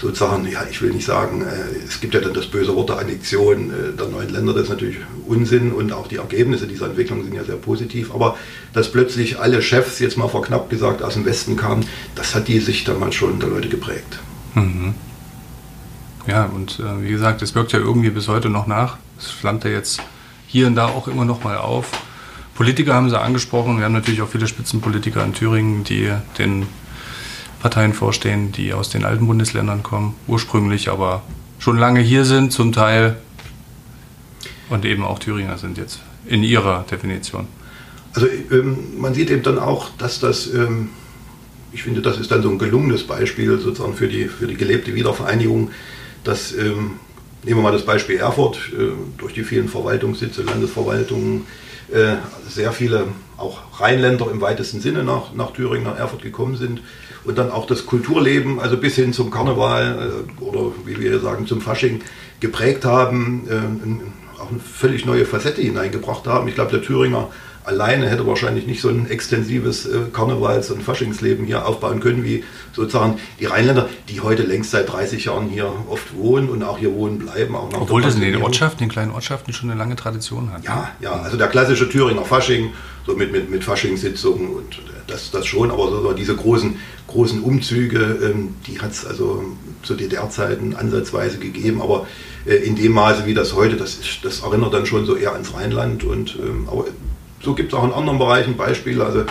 sozusagen, 0.00 0.46
ja, 0.46 0.64
ich 0.70 0.80
will 0.80 0.92
nicht 0.92 1.04
sagen, 1.04 1.42
äh, 1.42 1.84
es 1.86 2.00
gibt 2.00 2.14
ja 2.14 2.20
dann 2.20 2.34
das 2.34 2.46
böse 2.46 2.74
Wort 2.74 2.88
der 2.88 2.98
Annexion 2.98 3.70
äh, 3.70 3.96
der 3.96 4.06
neuen 4.08 4.30
Länder, 4.30 4.54
das 4.54 4.64
ist 4.64 4.68
natürlich 4.70 4.96
Unsinn 5.26 5.72
und 5.72 5.92
auch 5.92 6.08
die 6.08 6.16
Ergebnisse 6.16 6.66
dieser 6.66 6.86
Entwicklung 6.86 7.22
sind 7.22 7.34
ja 7.34 7.44
sehr 7.44 7.56
positiv, 7.56 8.14
aber 8.14 8.36
dass 8.72 8.90
plötzlich 8.90 9.38
alle 9.38 9.62
Chefs, 9.62 9.98
jetzt 9.98 10.16
mal 10.16 10.28
verknappt 10.28 10.70
gesagt, 10.70 11.02
aus 11.02 11.14
dem 11.14 11.24
Westen 11.24 11.56
kamen, 11.56 11.84
das 12.14 12.34
hat 12.34 12.48
die 12.48 12.60
Sicht 12.60 12.88
damals 12.88 13.14
schon 13.14 13.38
der 13.40 13.50
Leute 13.50 13.68
geprägt. 13.68 14.18
Mhm. 14.54 14.94
Ja, 16.26 16.44
und 16.46 16.80
äh, 16.80 17.02
wie 17.02 17.10
gesagt, 17.10 17.42
es 17.42 17.54
wirkt 17.54 17.72
ja 17.72 17.78
irgendwie 17.78 18.10
bis 18.10 18.28
heute 18.28 18.50
noch 18.50 18.66
nach. 18.66 18.98
Es 19.18 19.26
flammt 19.26 19.64
ja 19.64 19.70
jetzt 19.70 20.00
hier 20.46 20.66
und 20.66 20.76
da 20.76 20.86
auch 20.86 21.08
immer 21.08 21.24
noch 21.24 21.44
mal 21.44 21.56
auf. 21.56 21.90
Politiker 22.54 22.94
haben 22.94 23.08
Sie 23.08 23.18
angesprochen. 23.18 23.78
Wir 23.78 23.86
haben 23.86 23.94
natürlich 23.94 24.20
auch 24.22 24.28
viele 24.28 24.46
Spitzenpolitiker 24.46 25.24
in 25.24 25.32
Thüringen, 25.32 25.84
die 25.84 26.12
den 26.38 26.66
Parteien 27.60 27.92
vorstehen, 27.92 28.52
die 28.52 28.72
aus 28.72 28.88
den 28.88 29.04
alten 29.04 29.26
Bundesländern 29.26 29.82
kommen, 29.82 30.14
ursprünglich, 30.26 30.88
aber 30.88 31.22
schon 31.58 31.78
lange 31.78 32.00
hier 32.00 32.24
sind, 32.24 32.52
zum 32.52 32.72
Teil. 32.72 33.16
Und 34.70 34.84
eben 34.84 35.04
auch 35.04 35.18
Thüringer 35.18 35.58
sind 35.58 35.78
jetzt 35.78 36.00
in 36.26 36.42
ihrer 36.42 36.84
Definition. 36.90 37.46
Also 38.14 38.26
ähm, 38.50 38.98
man 38.98 39.14
sieht 39.14 39.30
eben 39.30 39.42
dann 39.42 39.58
auch, 39.58 39.90
dass 39.98 40.20
das, 40.20 40.52
ähm, 40.52 40.88
ich 41.72 41.82
finde, 41.82 42.02
das 42.02 42.18
ist 42.18 42.30
dann 42.30 42.42
so 42.42 42.50
ein 42.50 42.58
gelungenes 42.58 43.04
Beispiel 43.04 43.58
sozusagen 43.58 43.94
für 43.94 44.08
die, 44.08 44.26
für 44.26 44.46
die 44.46 44.56
gelebte 44.56 44.94
Wiedervereinigung, 44.94 45.70
dass, 46.24 46.52
ähm, 46.52 46.92
nehmen 47.44 47.58
wir 47.58 47.62
mal 47.62 47.72
das 47.72 47.84
Beispiel 47.84 48.16
Erfurt, 48.16 48.58
äh, 48.72 48.92
durch 49.18 49.34
die 49.34 49.44
vielen 49.44 49.68
Verwaltungssitze, 49.68 50.42
Landesverwaltungen, 50.42 51.46
äh, 51.92 52.16
sehr 52.48 52.72
viele 52.72 53.08
auch 53.40 53.80
Rheinländer 53.80 54.30
im 54.30 54.40
weitesten 54.40 54.80
Sinne 54.80 55.02
nach, 55.02 55.32
nach 55.34 55.52
Thüringen, 55.52 55.84
nach 55.84 55.98
Erfurt 55.98 56.22
gekommen 56.22 56.56
sind 56.56 56.82
und 57.24 57.38
dann 57.38 57.50
auch 57.50 57.66
das 57.66 57.86
Kulturleben, 57.86 58.60
also 58.60 58.76
bis 58.76 58.94
hin 58.94 59.12
zum 59.12 59.30
Karneval 59.30 60.24
äh, 60.38 60.42
oder 60.42 60.72
wie 60.84 60.98
wir 60.98 61.18
sagen 61.20 61.46
zum 61.46 61.60
Fasching 61.60 62.00
geprägt 62.40 62.84
haben, 62.84 63.46
äh, 63.48 64.40
auch 64.40 64.50
eine 64.50 64.60
völlig 64.60 65.04
neue 65.04 65.26
Facette 65.26 65.60
hineingebracht 65.60 66.26
haben. 66.26 66.48
Ich 66.48 66.54
glaube, 66.54 66.70
der 66.70 66.82
Thüringer 66.82 67.28
alleine 67.64 68.08
hätte 68.08 68.26
wahrscheinlich 68.26 68.66
nicht 68.66 68.80
so 68.80 68.88
ein 68.88 69.08
extensives 69.08 69.86
äh, 69.86 69.98
Karnevals- 70.12 70.70
und 70.70 70.82
Faschingsleben 70.82 71.44
hier 71.44 71.66
aufbauen 71.66 72.00
können, 72.00 72.24
wie 72.24 72.44
sozusagen 72.72 73.18
die 73.38 73.46
Rheinländer, 73.46 73.88
die 74.08 74.20
heute 74.20 74.42
längst 74.42 74.70
seit 74.70 74.90
30 74.90 75.26
Jahren 75.26 75.48
hier 75.48 75.70
oft 75.88 76.14
wohnen 76.16 76.48
und 76.48 76.62
auch 76.62 76.78
hier 76.78 76.94
wohnen 76.94 77.18
bleiben. 77.18 77.54
Auch 77.54 77.68
Obwohl 77.74 78.02
das 78.02 78.14
in 78.14 78.22
den 78.22 78.42
Ortschaften, 78.42 78.78
den 78.80 78.88
kleinen 78.88 79.12
Ortschaften 79.12 79.52
schon 79.52 79.70
eine 79.70 79.78
lange 79.78 79.96
Tradition 79.96 80.52
hat. 80.52 80.64
Ja, 80.64 80.90
ja, 81.00 81.12
also 81.12 81.36
der 81.36 81.48
klassische 81.48 81.88
Thüringer 81.88 82.24
Fasching 82.24 82.72
so 83.06 83.14
mit, 83.14 83.32
mit, 83.32 83.50
mit 83.50 83.64
Faschingssitzungen 83.64 84.50
und 84.50 84.80
das, 85.06 85.30
das 85.30 85.46
schon, 85.46 85.70
aber 85.70 85.90
so 85.90 86.12
diese 86.12 86.36
großen, 86.36 86.76
großen 87.06 87.42
Umzüge, 87.42 88.18
ähm, 88.22 88.54
die 88.66 88.80
hat 88.80 88.92
es 88.92 89.04
also 89.04 89.44
zu 89.82 89.94
DDR-Zeiten 89.94 90.74
ansatzweise 90.74 91.38
gegeben, 91.38 91.82
aber 91.82 92.06
äh, 92.46 92.54
in 92.54 92.76
dem 92.76 92.92
Maße 92.92 93.26
wie 93.26 93.34
das 93.34 93.54
heute, 93.54 93.76
das, 93.76 93.94
ist, 93.94 94.18
das 94.22 94.40
erinnert 94.40 94.72
dann 94.72 94.86
schon 94.86 95.06
so 95.06 95.16
eher 95.16 95.32
ans 95.32 95.54
Rheinland 95.54 96.04
und 96.04 96.36
ähm, 96.36 96.68
aber 96.70 96.86
so 97.42 97.54
gibt 97.54 97.72
es 97.72 97.78
auch 97.78 97.84
in 97.84 97.92
anderen 97.92 98.18
Bereichen 98.18 98.56
Beispiele. 98.56 99.04
Also 99.04 99.24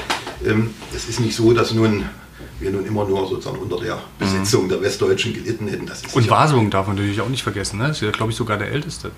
ähm, 0.46 0.72
es 0.96 1.08
ist 1.08 1.20
nicht 1.20 1.36
so, 1.36 1.54
dass 1.54 1.74
nun 1.74 2.06
wir 2.60 2.72
nun 2.72 2.86
immer 2.86 3.06
nur 3.06 3.28
sozusagen 3.28 3.60
unter 3.60 3.80
der 3.80 3.96
mhm. 3.96 4.00
Besetzung 4.20 4.66
mhm. 4.66 4.70
der 4.70 4.82
Westdeutschen 4.82 5.34
gelitten 5.34 5.68
hätten. 5.68 5.90
und 6.14 6.30
Wasungen 6.30 6.70
darf 6.70 6.88
man 6.88 6.96
natürlich 6.98 7.22
auch 7.22 7.30
nicht 7.30 7.44
vergessen, 7.44 7.78
ne? 7.78 7.88
Das 7.88 7.98
ist 7.98 8.04
ja, 8.04 8.12
glaube 8.12 8.32
ich, 8.32 8.38
sogar 8.38 8.58
der 8.58 8.72
älteste. 8.72 9.12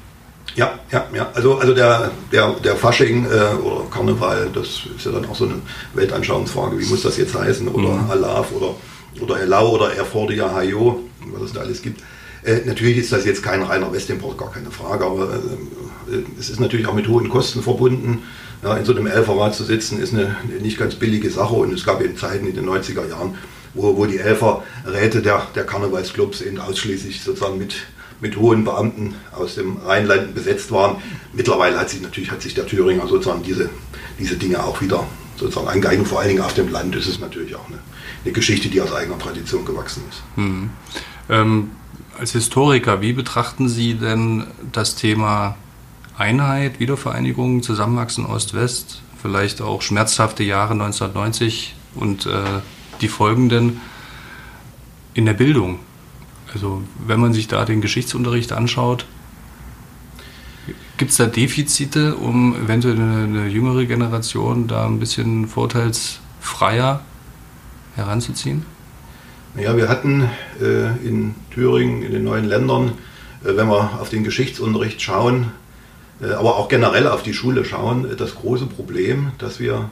Ja, 0.56 0.80
ja, 0.92 1.08
ja. 1.14 1.30
Also, 1.34 1.58
also 1.58 1.74
der, 1.74 2.12
der, 2.32 2.52
der 2.64 2.76
Fasching 2.76 3.26
äh, 3.26 3.56
oder 3.56 3.86
Karneval, 3.90 4.50
das 4.54 4.82
ist 4.96 5.06
ja 5.06 5.12
dann 5.12 5.26
auch 5.26 5.36
so 5.36 5.46
eine 5.46 5.56
Weltanschauungsfrage, 5.94 6.78
wie 6.80 6.86
muss 6.86 7.04
das 7.04 7.18
jetzt 7.18 7.36
heißen? 7.36 7.68
Oder 7.68 7.90
mhm. 7.90 8.12
Alaf 8.12 8.52
oder, 8.52 8.76
oder 9.22 9.42
Elau 9.42 9.76
oder 9.76 9.94
Erfordia 9.94 10.54
Hayo, 10.54 11.04
was 11.34 11.44
es 11.44 11.54
da 11.54 11.62
alles 11.62 11.82
gibt. 11.82 12.02
Äh, 12.44 12.62
natürlich 12.66 12.98
ist 12.98 13.12
das 13.12 13.26
jetzt 13.26 13.44
kein 13.44 13.62
reiner 13.62 13.94
Westimport, 13.94 14.38
gar 14.38 14.52
keine 14.52 14.72
Frage, 14.72 15.06
aber 15.06 15.34
äh, 15.34 16.18
es 16.40 16.50
ist 16.50 16.60
natürlich 16.60 16.88
auch 16.88 16.94
mit 16.94 17.08
hohen 17.08 17.30
Kosten 17.30 17.62
verbunden. 17.62 18.24
Ja, 18.64 18.78
in 18.78 18.86
so 18.86 18.96
einem 18.96 19.08
Elferrad 19.08 19.56
zu 19.56 19.64
sitzen, 19.64 20.00
ist 20.00 20.14
eine, 20.14 20.36
eine, 20.44 20.62
nicht 20.62 20.78
ganz 20.78 20.96
billige 20.96 21.32
Sache 21.32 21.56
und 21.56 21.74
es 21.74 21.84
gab 21.84 22.04
eben 22.04 22.16
Zeiten 22.16 22.46
in 22.46 22.54
den 22.54 22.70
90er 22.70 23.10
Jahren, 23.10 23.36
wo, 23.74 23.98
wo 23.98 24.06
die 24.06 24.20
Elferräte 24.20 25.22
der, 25.22 25.48
der 25.56 25.64
Karnevalsclubs 25.64 26.42
eben 26.42 26.60
ausschließlich 26.60 27.24
sozusagen 27.24 27.58
mit 27.58 27.76
mit 28.22 28.38
hohen 28.38 28.64
Beamten 28.64 29.16
aus 29.36 29.56
dem 29.56 29.78
Rheinland 29.78 30.34
besetzt 30.34 30.72
waren. 30.72 30.98
Mittlerweile 31.34 31.80
hat 31.80 31.90
sich 31.90 32.02
natürlich 32.02 32.32
hat 32.32 32.42
sich 32.42 32.54
der 32.54 32.68
Thüringer 32.68 33.08
sozusagen 33.08 33.44
diese, 33.44 33.70
diese 34.20 34.36
Dinge 34.36 34.64
auch 34.64 34.80
wieder 34.80 35.06
sozusagen 35.38 35.68
angeeignet. 35.68 36.08
Vor 36.08 36.20
allen 36.20 36.30
Dingen 36.30 36.42
auf 36.42 36.54
dem 36.54 36.72
Land 36.72 36.96
ist 36.96 37.08
es 37.08 37.20
natürlich 37.20 37.56
auch 37.56 37.68
eine, 37.68 37.80
eine 38.24 38.32
Geschichte, 38.32 38.70
die 38.70 38.80
aus 38.80 38.94
eigener 38.94 39.18
Tradition 39.18 39.66
gewachsen 39.66 40.04
ist. 40.10 40.22
Mhm. 40.36 40.70
Ähm, 41.30 41.72
als 42.18 42.34
Historiker, 42.34 43.02
wie 43.02 43.14
betrachten 43.14 43.68
Sie 43.68 43.96
denn 43.96 44.46
das 44.72 44.96
Thema 44.96 45.58
Einheit, 46.18 46.80
Wiedervereinigung, 46.80 47.64
Zusammenwachsen 47.64 48.26
Ost-West, 48.28 49.02
vielleicht 49.20 49.62
auch 49.62 49.82
schmerzhafte 49.82 50.44
Jahre 50.44 50.74
1990 50.74 51.76
und 51.96 52.28
äh, 52.28 52.44
die 53.02 53.08
folgenden 53.08 53.82
in 55.16 55.26
der 55.26 55.34
Bildung? 55.34 55.80
Also 56.54 56.84
wenn 57.06 57.20
man 57.20 57.34
sich 57.34 57.48
da 57.48 57.66
den 57.66 57.82
Geschichtsunterricht 57.82 58.52
anschaut, 58.52 59.06
gibt 60.98 61.12
es 61.12 61.18
da 61.18 61.26
Defizite, 61.26 62.16
um 62.16 62.56
eventuell 62.56 62.96
eine, 62.96 63.24
eine, 63.24 63.48
jüngere 63.48 63.86
Generation 63.86 64.68
da 64.68 64.86
ein 64.86 65.00
bisschen 65.00 65.48
vorteilsfreier 65.48 67.02
heranzuziehen? 67.96 68.66
Ja, 69.60 69.76
wir 69.76 69.90
hatten 69.90 70.30
äh, 70.62 70.96
in 71.06 71.36
Thüringen, 71.52 72.04
in 72.04 72.12
den 72.12 72.24
neuen 72.24 72.46
Ländern, 72.46 72.94
äh, 73.44 73.56
wenn 73.56 73.68
wir 73.68 74.00
auf 74.00 74.10
den 74.10 74.24
Geschichtsunterricht 74.24 75.02
schauen, 75.02 75.52
äh, 76.22 76.32
aber 76.32 76.58
auch 76.58 76.70
generell 76.70 77.08
auf 77.08 77.24
die 77.24 77.34
Schule 77.34 77.66
schauen, 77.66 78.10
äh, 78.10 78.16
das 78.16 78.36
große 78.36 78.68
Problem, 78.68 79.32
dass 79.40 79.60
wir 79.60 79.90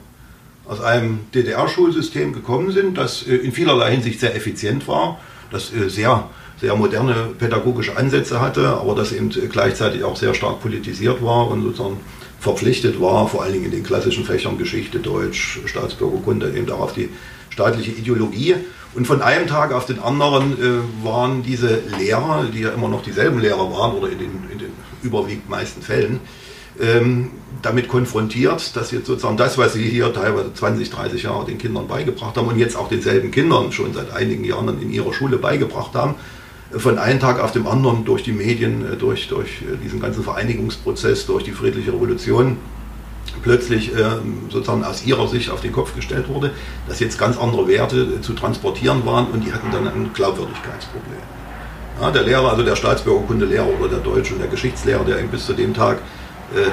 aus 0.66 0.82
einem 0.82 1.22
DDR-Schulsystem 1.34 2.34
gekommen 2.34 2.72
sind, 2.72 2.98
das 2.98 3.24
äh, 3.28 3.36
in 3.36 3.52
vielerlei 3.52 3.92
Hinsicht 3.92 4.20
sehr 4.20 4.36
effizient 4.36 4.88
war, 4.88 5.20
das 5.52 5.74
äh, 5.74 5.90
sehr 5.90 6.30
sehr 6.62 6.76
moderne 6.76 7.30
pädagogische 7.38 7.96
Ansätze 7.98 8.42
hatte, 8.42 8.68
aber 8.68 8.96
das 8.96 9.12
eben 9.12 9.30
gleichzeitig 9.30 10.04
auch 10.04 10.16
sehr 10.16 10.34
stark 10.34 10.62
politisiert 10.62 11.24
war 11.24 11.50
und 11.50 11.64
sozusagen 11.64 12.00
verpflichtet 12.40 13.02
war, 13.02 13.28
vor 13.28 13.44
allen 13.44 13.54
Dingen 13.54 13.66
in 13.66 13.72
den 13.72 13.84
klassischen 13.84 14.24
Fächern 14.26 14.58
Geschichte, 14.58 15.00
Deutsch, 15.00 15.60
Staatsbürgerkunde, 15.66 16.54
eben 16.56 16.70
auch 16.72 16.80
auf 16.80 16.94
die 16.94 17.10
staatliche 17.50 17.92
Ideologie. 17.92 18.56
Und 18.96 19.06
von 19.06 19.22
einem 19.22 19.48
Tag 19.48 19.72
auf 19.74 19.86
den 19.86 20.00
anderen 20.00 20.54
äh, 20.54 21.06
waren 21.06 21.44
diese 21.44 21.82
Lehrer, 21.98 22.46
die 22.52 22.62
ja 22.62 22.70
immer 22.70 22.88
noch 22.88 23.04
dieselben 23.04 23.40
Lehrer 23.40 23.72
waren 23.72 23.96
oder 23.96 24.10
in 24.10 24.18
den, 24.18 24.32
in 24.52 24.60
den 24.60 24.72
überwiegend 25.04 25.50
meisten 25.50 25.82
Fällen, 25.82 26.20
ähm, 26.82 27.32
damit 27.62 27.88
konfrontiert, 27.88 28.76
dass 28.76 28.92
jetzt 28.92 29.06
sozusagen 29.06 29.38
das, 29.38 29.58
was 29.58 29.74
sie 29.74 29.84
hier 29.84 30.14
teilweise 30.14 30.54
20, 30.54 30.90
30 30.90 31.24
Jahre 31.24 31.46
den 31.46 31.58
Kindern 31.58 31.88
beigebracht 31.88 32.38
haben 32.38 32.48
und 32.48 32.58
jetzt 32.58 32.78
auch 32.78 32.88
denselben 32.88 33.32
Kindern 33.32 33.72
schon 33.72 33.94
seit 33.94 34.12
einigen 34.12 34.46
Jahren 34.46 34.82
in 34.82 34.90
ihrer 34.90 35.14
Schule 35.14 35.38
beigebracht 35.38 35.94
haben, 35.94 36.16
von 36.72 37.00
einem 37.00 37.20
Tag 37.20 37.40
auf 37.40 37.52
dem 37.52 37.68
anderen 37.68 38.06
durch 38.06 38.24
die 38.24 38.32
Medien, 38.32 38.94
äh, 38.94 38.96
durch, 38.96 39.28
durch 39.28 39.62
äh, 39.62 39.78
diesen 39.84 40.00
ganzen 40.00 40.24
Vereinigungsprozess, 40.24 41.26
durch 41.26 41.44
die 41.44 41.52
friedliche 41.52 41.94
Revolution 41.94 42.58
plötzlich 43.44 43.92
ähm, 43.94 44.50
sozusagen 44.50 44.84
aus 44.84 45.06
ihrer 45.06 45.28
Sicht 45.28 45.50
auf 45.50 45.62
den 45.62 45.72
Kopf 45.72 45.96
gestellt 45.96 46.28
wurde, 46.28 46.52
dass 46.88 47.00
jetzt 47.00 47.18
ganz 47.18 47.38
andere 47.38 47.68
Werte 47.68 48.02
äh, 48.02 48.22
zu 48.22 48.34
transportieren 48.34 49.06
waren 49.06 49.28
und 49.28 49.46
die 49.46 49.54
hatten 49.54 49.72
dann 49.72 49.88
ein 49.88 50.12
Glaubwürdigkeitsproblem. 50.14 51.22
Ja, 52.02 52.12
der 52.12 52.24
Lehrer, 52.24 52.50
also 52.50 52.64
der 52.64 52.76
Staatsbürgerkundelehrer 52.76 53.68
oder 53.80 53.90
der 53.90 54.00
Deutsch- 54.00 54.32
und 54.32 54.40
der 54.40 54.48
Geschichtslehrer, 54.48 55.04
der 55.04 55.16
bis 55.24 55.46
zu 55.46 55.54
dem 55.54 55.74
Tag, 55.74 55.98
äh, 56.56 56.62
ja, 56.62 56.70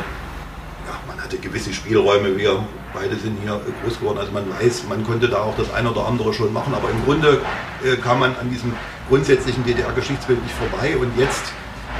man 1.06 1.20
hatte 1.20 1.38
gewisse 1.38 1.72
Spielräume, 1.72 2.36
wir 2.36 2.64
beide 2.94 3.16
sind 3.16 3.36
hier 3.42 3.60
groß 3.82 3.98
geworden, 3.98 4.18
also 4.18 4.32
man 4.32 4.44
weiß, 4.60 4.84
man 4.88 5.04
konnte 5.04 5.28
da 5.28 5.38
auch 5.38 5.56
das 5.56 5.72
eine 5.72 5.90
oder 5.90 6.06
andere 6.06 6.32
schon 6.32 6.52
machen, 6.52 6.74
aber 6.74 6.90
im 6.90 7.04
Grunde 7.04 7.40
äh, 7.84 7.96
kam 7.96 8.20
man 8.20 8.36
an 8.40 8.50
diesem 8.50 8.72
grundsätzlichen 9.08 9.64
DDR-Geschichtsbild 9.64 10.42
nicht 10.42 10.54
vorbei 10.54 10.96
und 10.96 11.16
jetzt 11.18 11.52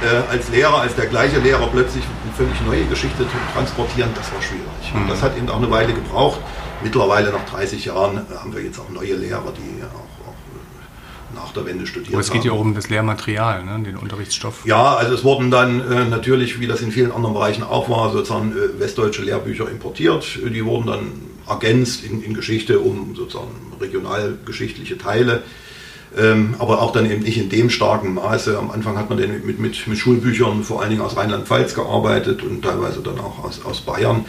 äh, 0.03 0.31
als 0.31 0.49
Lehrer, 0.49 0.81
als 0.81 0.95
der 0.95 1.07
gleiche 1.07 1.39
Lehrer 1.39 1.67
plötzlich 1.67 2.03
eine 2.03 2.33
völlig 2.33 2.61
neue 2.61 2.85
Geschichte 2.85 3.19
zu 3.19 3.53
transportieren, 3.53 4.09
das 4.15 4.31
war 4.31 4.41
schwierig. 4.41 4.93
Mhm. 4.93 5.09
Das 5.09 5.21
hat 5.21 5.37
eben 5.37 5.49
auch 5.49 5.57
eine 5.57 5.71
Weile 5.71 5.93
gebraucht. 5.93 6.39
Mittlerweile 6.83 7.31
nach 7.31 7.45
30 7.45 7.85
Jahren 7.85 8.17
äh, 8.17 8.35
haben 8.35 8.53
wir 8.53 8.61
jetzt 8.61 8.79
auch 8.79 8.89
neue 8.89 9.15
Lehrer, 9.15 9.53
die 9.57 9.83
auch, 9.83 10.27
auch 10.27 10.33
äh, 10.33 11.35
nach 11.35 11.51
der 11.53 11.65
Wende 11.65 11.87
studiert 11.87 12.09
haben. 12.09 12.15
Aber 12.15 12.21
es 12.21 12.31
geht 12.31 12.45
ja 12.45 12.51
auch 12.51 12.59
um 12.59 12.75
das 12.75 12.89
Lehrmaterial, 12.89 13.63
ne, 13.63 13.83
den 13.83 13.97
Unterrichtsstoff. 13.97 14.65
Ja, 14.65 14.95
also 14.95 15.15
es 15.15 15.23
wurden 15.23 15.49
dann 15.49 15.79
äh, 15.79 16.05
natürlich, 16.05 16.59
wie 16.59 16.67
das 16.67 16.81
in 16.81 16.91
vielen 16.91 17.11
anderen 17.11 17.33
Bereichen 17.33 17.63
auch 17.63 17.89
war, 17.89 18.11
sozusagen 18.11 18.51
äh, 18.51 18.79
westdeutsche 18.79 19.23
Lehrbücher 19.23 19.69
importiert. 19.69 20.39
Die 20.43 20.63
wurden 20.63 20.87
dann 20.87 21.11
ergänzt 21.47 22.03
in, 22.03 22.21
in 22.21 22.33
Geschichte 22.33 22.79
um 22.79 23.15
sozusagen 23.15 23.51
regionalgeschichtliche 23.79 24.97
Teile 24.97 25.43
ähm, 26.15 26.55
aber 26.59 26.81
auch 26.81 26.91
dann 26.91 27.09
eben 27.09 27.23
nicht 27.23 27.37
in 27.37 27.49
dem 27.49 27.69
starken 27.69 28.13
Maße. 28.13 28.57
Am 28.57 28.71
Anfang 28.71 28.97
hat 28.97 29.09
man 29.09 29.19
mit, 29.19 29.59
mit, 29.59 29.87
mit 29.87 29.97
Schulbüchern 29.97 30.63
vor 30.63 30.81
allen 30.81 30.91
Dingen 30.91 31.01
aus 31.01 31.17
Rheinland-Pfalz 31.17 31.73
gearbeitet 31.73 32.43
und 32.43 32.63
teilweise 32.63 33.01
dann 33.01 33.19
auch 33.19 33.43
aus, 33.43 33.63
aus 33.65 33.81
Bayern. 33.81 34.25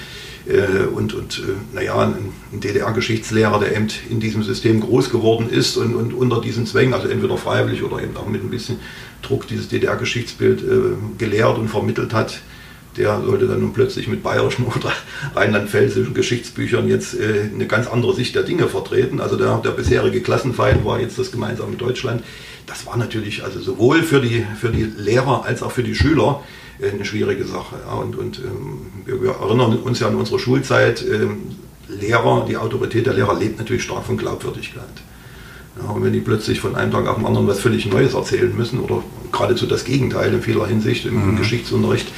Äh, 0.47 0.87
und 0.87 1.15
und 1.15 1.39
äh, 1.39 1.75
naja, 1.75 1.99
ein, 1.99 2.33
ein 2.53 2.61
DDR-Geschichtslehrer, 2.61 3.61
der 3.61 3.77
eben 3.77 3.89
in 4.09 4.19
diesem 4.19 4.43
System 4.43 4.81
groß 4.81 5.11
geworden 5.11 5.49
ist 5.51 5.77
und, 5.77 5.95
und 5.95 6.15
unter 6.15 6.41
diesen 6.41 6.67
Zwängen, 6.67 6.95
also 6.95 7.09
entweder 7.09 7.37
freiwillig 7.37 7.83
oder 7.83 8.03
eben 8.03 8.17
auch 8.17 8.27
mit 8.27 8.43
ein 8.43 8.51
bisschen 8.51 8.79
Druck 9.23 9.47
dieses 9.47 9.69
DDR-Geschichtsbild 9.69 10.63
äh, 10.63 11.19
gelehrt 11.19 11.59
und 11.59 11.69
vermittelt 11.69 12.15
hat, 12.15 12.41
der 12.99 13.23
sollte 13.23 13.47
dann 13.47 13.61
nun 13.61 13.73
plötzlich 13.73 14.09
mit 14.09 14.23
bayerischen 14.23 14.67
oder 14.77 14.93
rheinland-pfälzischen 15.35 16.15
Geschichtsbüchern 16.15 16.89
jetzt 16.89 17.15
äh, 17.15 17.51
eine 17.55 17.67
ganz 17.67 17.87
andere 17.87 18.15
Sicht 18.15 18.35
der 18.35 18.43
Dinge 18.43 18.69
vertreten. 18.69 19.21
Also 19.21 19.37
der, 19.37 19.59
der 19.59 19.71
bisherige 19.71 20.21
Klassenfeind 20.21 20.85
war 20.85 21.01
jetzt 21.01 21.19
das 21.19 21.33
gemeinsame 21.33 21.77
Deutschland. 21.77 22.23
Das 22.67 22.87
war 22.87 22.97
natürlich 22.97 23.45
also 23.45 23.61
sowohl 23.61 24.03
für 24.03 24.21
die, 24.21 24.45
für 24.61 24.69
die 24.69 24.85
Lehrer 24.85 25.45
als 25.45 25.63
auch 25.63 25.73
für 25.73 25.83
die 25.83 25.95
Schüler 25.95 26.43
äh, 26.81 26.91
eine 26.91 27.05
schwierige 27.05 27.45
Sache. 27.45 27.77
Ja. 27.87 27.95
Und, 27.95 28.17
und 28.17 28.39
ähm, 28.41 28.87
wir, 29.07 29.23
wir, 29.23 29.31
erinnern 29.31 29.79
uns 29.79 30.01
ja 30.01 30.09
an 30.09 30.17
unsere 30.17 30.39
Schulzeit. 30.39 31.03
Ähm, 31.03 31.57
Lehrer, 31.89 32.45
die 32.47 32.59
Autorität 32.59 33.07
der 33.07 33.15
Lehrer 33.15 33.39
lebt 33.39 33.59
natürlich 33.59 33.83
stark 33.83 34.05
von 34.05 34.19
Glaubwürdigkeit. 34.19 34.85
Ja, 35.83 35.91
und 35.91 36.05
wenn 36.05 36.13
die 36.13 36.21
plötzlich 36.21 36.61
von 36.61 36.75
einem 36.75 36.93
Tag 36.93 37.07
auf 37.07 37.17
den 37.17 37.27
anderen 37.27 37.47
was 37.47 37.61
völlig 37.61 37.87
Neues 37.87 38.15
erzählen 38.15 38.55
müssen 38.55 38.81
oder 38.81 39.03
geradezu 39.33 39.67
das 39.67 39.85
Gegenteil 39.85 40.35
in 40.35 40.43
vieler 40.43 40.67
Hinsicht 40.67 41.07
im 41.07 41.33
mhm. 41.33 41.37
Geschichtsunterricht, 41.37 42.09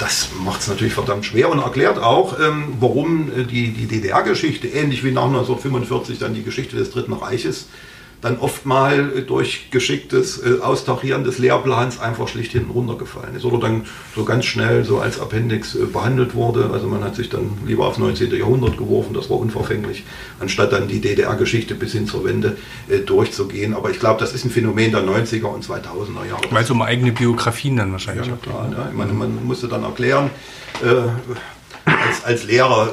das 0.00 0.30
macht 0.44 0.62
es 0.62 0.68
natürlich 0.68 0.94
verdammt 0.94 1.26
schwer 1.26 1.50
und 1.50 1.58
erklärt 1.58 1.98
auch, 1.98 2.40
ähm, 2.40 2.74
warum 2.80 3.30
äh, 3.30 3.44
die, 3.44 3.72
die 3.72 3.86
DDR-Geschichte, 3.86 4.66
ähnlich 4.66 5.04
wie 5.04 5.12
nach 5.12 5.26
1945 5.26 6.18
dann 6.18 6.34
die 6.34 6.42
Geschichte 6.42 6.76
des 6.76 6.90
Dritten 6.90 7.12
Reiches, 7.12 7.66
dann 8.20 8.38
oft 8.38 8.66
mal 8.66 9.16
äh, 9.16 9.22
durch 9.22 9.70
geschicktes 9.70 10.42
äh, 10.44 10.60
Austachieren 10.60 11.24
des 11.24 11.38
Lehrplans 11.38 12.00
einfach 12.00 12.28
schlicht 12.28 12.52
hinten 12.52 12.70
runtergefallen 12.70 13.34
ist 13.36 13.44
oder 13.44 13.58
dann 13.58 13.86
so 14.14 14.24
ganz 14.24 14.44
schnell 14.44 14.84
so 14.84 14.98
als 14.98 15.20
Appendix 15.20 15.74
äh, 15.74 15.86
behandelt 15.86 16.34
wurde. 16.34 16.70
Also 16.72 16.86
man 16.86 17.02
hat 17.02 17.16
sich 17.16 17.28
dann 17.28 17.58
lieber 17.66 17.86
aufs 17.86 17.98
19. 17.98 18.30
Jahrhundert 18.34 18.76
geworfen, 18.76 19.14
das 19.14 19.30
war 19.30 19.38
unverfänglich, 19.38 20.04
anstatt 20.38 20.72
dann 20.72 20.88
die 20.88 21.00
DDR-Geschichte 21.00 21.74
bis 21.74 21.92
hin 21.92 22.06
zur 22.06 22.24
Wende 22.24 22.56
äh, 22.88 22.98
durchzugehen. 22.98 23.74
Aber 23.74 23.90
ich 23.90 23.98
glaube, 23.98 24.20
das 24.20 24.34
ist 24.34 24.44
ein 24.44 24.50
Phänomen 24.50 24.92
der 24.92 25.02
90er 25.02 25.44
und 25.44 25.64
2000er 25.64 26.28
Jahre. 26.28 26.42
Weil 26.50 26.64
es 26.64 26.70
um 26.70 26.82
eigene 26.82 27.12
Biografien 27.12 27.76
dann 27.76 27.92
wahrscheinlich 27.92 28.26
ja, 28.26 28.36
klar, 28.36 28.70
ja. 28.70 28.88
Ich 28.90 28.96
meine, 28.96 29.12
man 29.12 29.44
musste 29.44 29.68
dann 29.68 29.82
erklären, 29.84 30.30
äh, 30.82 31.08
als, 32.06 32.24
als 32.24 32.44
Lehrer 32.44 32.92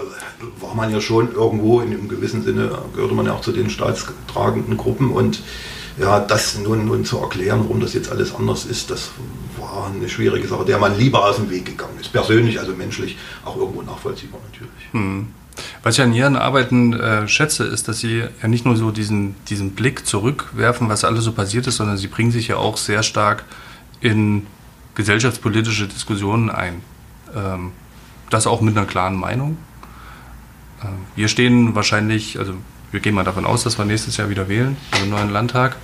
war 0.60 0.76
man 0.76 0.92
ja 0.92 1.02
schon 1.02 1.34
irgendwo 1.34 1.82
in 1.82 1.92
einem 1.92 2.08
gewissen 2.08 2.44
Sinne, 2.44 2.78
gehörte 2.94 3.16
man 3.16 3.26
ja 3.26 3.34
auch 3.34 3.42
zu 3.42 3.52
den 3.52 3.70
staatstragenden 3.70 4.78
Gruppen 4.78 5.12
und 5.12 5.42
ja, 6.00 6.20
das 6.20 6.60
nun, 6.60 6.86
nun 6.86 7.06
zu 7.06 7.18
erklären, 7.18 7.62
warum 7.64 7.80
das 7.80 7.94
jetzt 7.94 8.12
alles 8.12 8.36
anders 8.36 8.66
ist, 8.66 8.92
das 8.92 9.10
war 9.60 9.92
eine 9.94 10.08
schwierige 10.08 10.48
Sache, 10.48 10.64
der 10.66 10.78
man 10.78 10.98
lieber 10.98 11.26
aus 11.26 11.38
dem 11.38 11.50
Weg 11.50 11.66
gegangen 11.66 11.98
ist. 12.00 12.12
Persönlich, 12.12 12.60
also 12.60 12.74
menschlich, 12.74 13.18
auch 13.44 13.58
irgendwo 13.58 13.82
nachvollziehbar 13.82 14.40
natürlich. 14.52 14.92
Hm. 14.92 15.28
Was 15.82 15.98
ich 15.98 16.04
an 16.04 16.14
Ihren 16.14 16.36
Arbeiten 16.36 16.94
äh, 16.94 17.28
schätze, 17.28 17.64
ist, 17.64 17.88
dass 17.88 18.00
Sie 18.00 18.20
ja 18.20 18.48
nicht 18.48 18.64
nur 18.64 18.76
so 18.78 18.92
diesen, 18.92 19.34
diesen 19.50 19.72
Blick 19.72 20.06
zurückwerfen, 20.06 20.88
was 20.88 21.04
alles 21.04 21.24
so 21.24 21.32
passiert 21.32 21.66
ist, 21.66 21.78
sondern 21.78 21.98
Sie 21.98 22.08
bringen 22.08 22.32
sich 22.32 22.50
ja 22.50 22.58
auch 22.58 22.78
sehr 22.78 23.02
stark 23.02 23.46
in 24.00 24.46
gesellschaftspolitische 24.94 25.88
Diskussionen 25.88 26.52
ein. 26.52 26.82
Ähm, 27.36 27.72
das 28.30 28.48
auch 28.48 28.62
mit 28.62 28.78
einer 28.78 28.86
klaren 28.86 29.16
Meinung. 29.16 29.58
Ähm, 30.84 30.90
wir 31.16 31.28
stehen 31.28 31.76
wahrscheinlich, 31.76 32.40
also 32.40 32.54
wir 32.92 33.00
gehen 33.00 33.16
mal 33.16 33.24
davon 33.24 33.46
aus, 33.46 33.64
dass 33.64 33.78
wir 33.78 33.86
nächstes 33.86 34.18
Jahr 34.18 34.30
wieder 34.30 34.48
wählen, 34.48 34.78
also 34.92 35.04
einen 35.04 35.12
neuen 35.12 35.30
Landtag. 35.30 35.76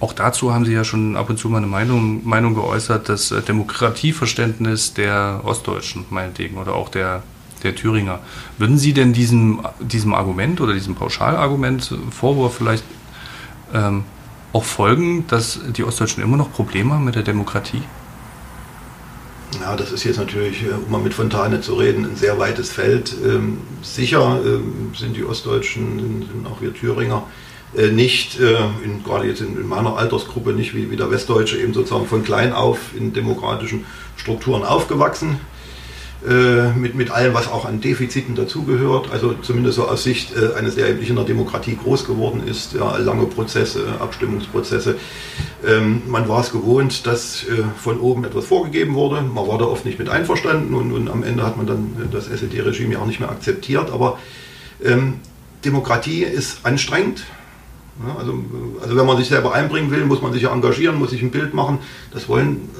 Auch 0.00 0.12
dazu 0.12 0.52
haben 0.52 0.64
Sie 0.64 0.72
ja 0.72 0.82
schon 0.82 1.16
ab 1.16 1.30
und 1.30 1.38
zu 1.38 1.48
mal 1.48 1.58
eine 1.58 1.68
Meinung, 1.68 2.26
Meinung 2.26 2.54
geäußert, 2.54 3.08
das 3.08 3.30
äh, 3.30 3.40
Demokratieverständnis 3.40 4.94
der 4.94 5.40
Ostdeutschen, 5.44 6.06
meinetwegen, 6.10 6.58
oder 6.58 6.74
auch 6.74 6.88
der, 6.88 7.22
der 7.62 7.76
Thüringer. 7.76 8.18
Würden 8.58 8.78
Sie 8.78 8.92
denn 8.92 9.12
diesem, 9.12 9.60
diesem 9.80 10.14
Argument 10.14 10.60
oder 10.60 10.74
diesem 10.74 10.96
Pauschalargument, 10.96 11.96
Vorwurf 12.10 12.56
vielleicht 12.56 12.84
ähm, 13.72 14.04
auch 14.52 14.64
folgen, 14.64 15.24
dass 15.28 15.60
die 15.76 15.84
Ostdeutschen 15.84 16.22
immer 16.22 16.36
noch 16.36 16.52
Probleme 16.52 16.94
haben 16.94 17.04
mit 17.04 17.14
der 17.14 17.22
Demokratie? 17.22 17.82
Ja, 19.60 19.76
das 19.76 19.92
ist 19.92 20.04
jetzt 20.04 20.18
natürlich, 20.18 20.62
äh, 20.62 20.70
um 20.70 20.90
mal 20.90 21.00
mit 21.00 21.14
Fontane 21.14 21.60
zu 21.60 21.74
reden, 21.74 22.04
ein 22.04 22.16
sehr 22.16 22.38
weites 22.38 22.70
Feld. 22.70 23.14
Ähm, 23.24 23.58
sicher 23.82 24.40
ähm, 24.44 24.92
sind 24.96 25.16
die 25.16 25.24
Ostdeutschen, 25.24 25.98
sind 25.98 26.46
auch 26.46 26.60
wir 26.60 26.74
Thüringer, 26.74 27.24
äh, 27.76 27.88
nicht, 27.88 28.40
äh, 28.40 28.56
in, 28.84 29.02
gerade 29.04 29.26
jetzt 29.26 29.40
in, 29.40 29.56
in, 29.56 29.66
meiner 29.66 29.96
Altersgruppe, 29.96 30.52
nicht 30.52 30.74
wie, 30.74 30.90
wie 30.90 30.96
der 30.96 31.10
Westdeutsche 31.10 31.58
eben 31.58 31.74
sozusagen 31.74 32.06
von 32.06 32.24
klein 32.24 32.52
auf 32.52 32.78
in 32.96 33.12
demokratischen 33.12 33.84
Strukturen 34.16 34.64
aufgewachsen. 34.64 35.40
Äh, 36.28 36.70
mit, 36.78 36.94
mit 36.94 37.10
allem, 37.10 37.34
was 37.34 37.48
auch 37.48 37.64
an 37.64 37.80
Defiziten 37.80 38.36
dazugehört. 38.36 39.10
Also 39.10 39.34
zumindest 39.42 39.74
so 39.74 39.88
aus 39.88 40.04
Sicht 40.04 40.36
äh, 40.36 40.56
eines, 40.56 40.76
der 40.76 40.96
in 40.96 41.16
der 41.16 41.24
Demokratie 41.24 41.76
groß 41.76 42.04
geworden 42.04 42.46
ist. 42.46 42.74
Ja, 42.74 42.96
lange 42.98 43.26
Prozesse, 43.26 43.84
Abstimmungsprozesse. 43.98 44.96
Ähm, 45.66 46.02
man 46.06 46.28
war 46.28 46.40
es 46.40 46.52
gewohnt, 46.52 47.08
dass 47.08 47.42
äh, 47.42 47.64
von 47.76 47.98
oben 47.98 48.24
etwas 48.24 48.44
vorgegeben 48.44 48.94
wurde. 48.94 49.20
Man 49.22 49.48
war 49.48 49.58
da 49.58 49.64
oft 49.64 49.84
nicht 49.84 49.98
mit 49.98 50.10
einverstanden 50.10 50.74
und, 50.74 50.92
und 50.92 51.10
am 51.10 51.24
Ende 51.24 51.42
hat 51.42 51.56
man 51.56 51.66
dann 51.66 52.08
das 52.12 52.28
SED-Regime 52.28 52.92
ja 52.92 53.00
auch 53.00 53.06
nicht 53.06 53.18
mehr 53.18 53.30
akzeptiert. 53.30 53.90
Aber 53.90 54.16
ähm, 54.84 55.14
Demokratie 55.64 56.22
ist 56.22 56.64
anstrengend. 56.64 57.24
Ja, 58.06 58.16
also, 58.16 58.44
also 58.80 58.96
wenn 58.96 59.06
man 59.06 59.16
sich 59.16 59.26
selber 59.26 59.54
einbringen 59.54 59.90
will, 59.90 60.04
muss 60.04 60.22
man 60.22 60.32
sich 60.32 60.42
ja 60.42 60.52
engagieren, 60.52 61.00
muss 61.00 61.10
sich 61.10 61.22
ein 61.22 61.32
Bild 61.32 61.52
machen. 61.52 61.78
Das 62.12 62.28
wollen 62.28 62.70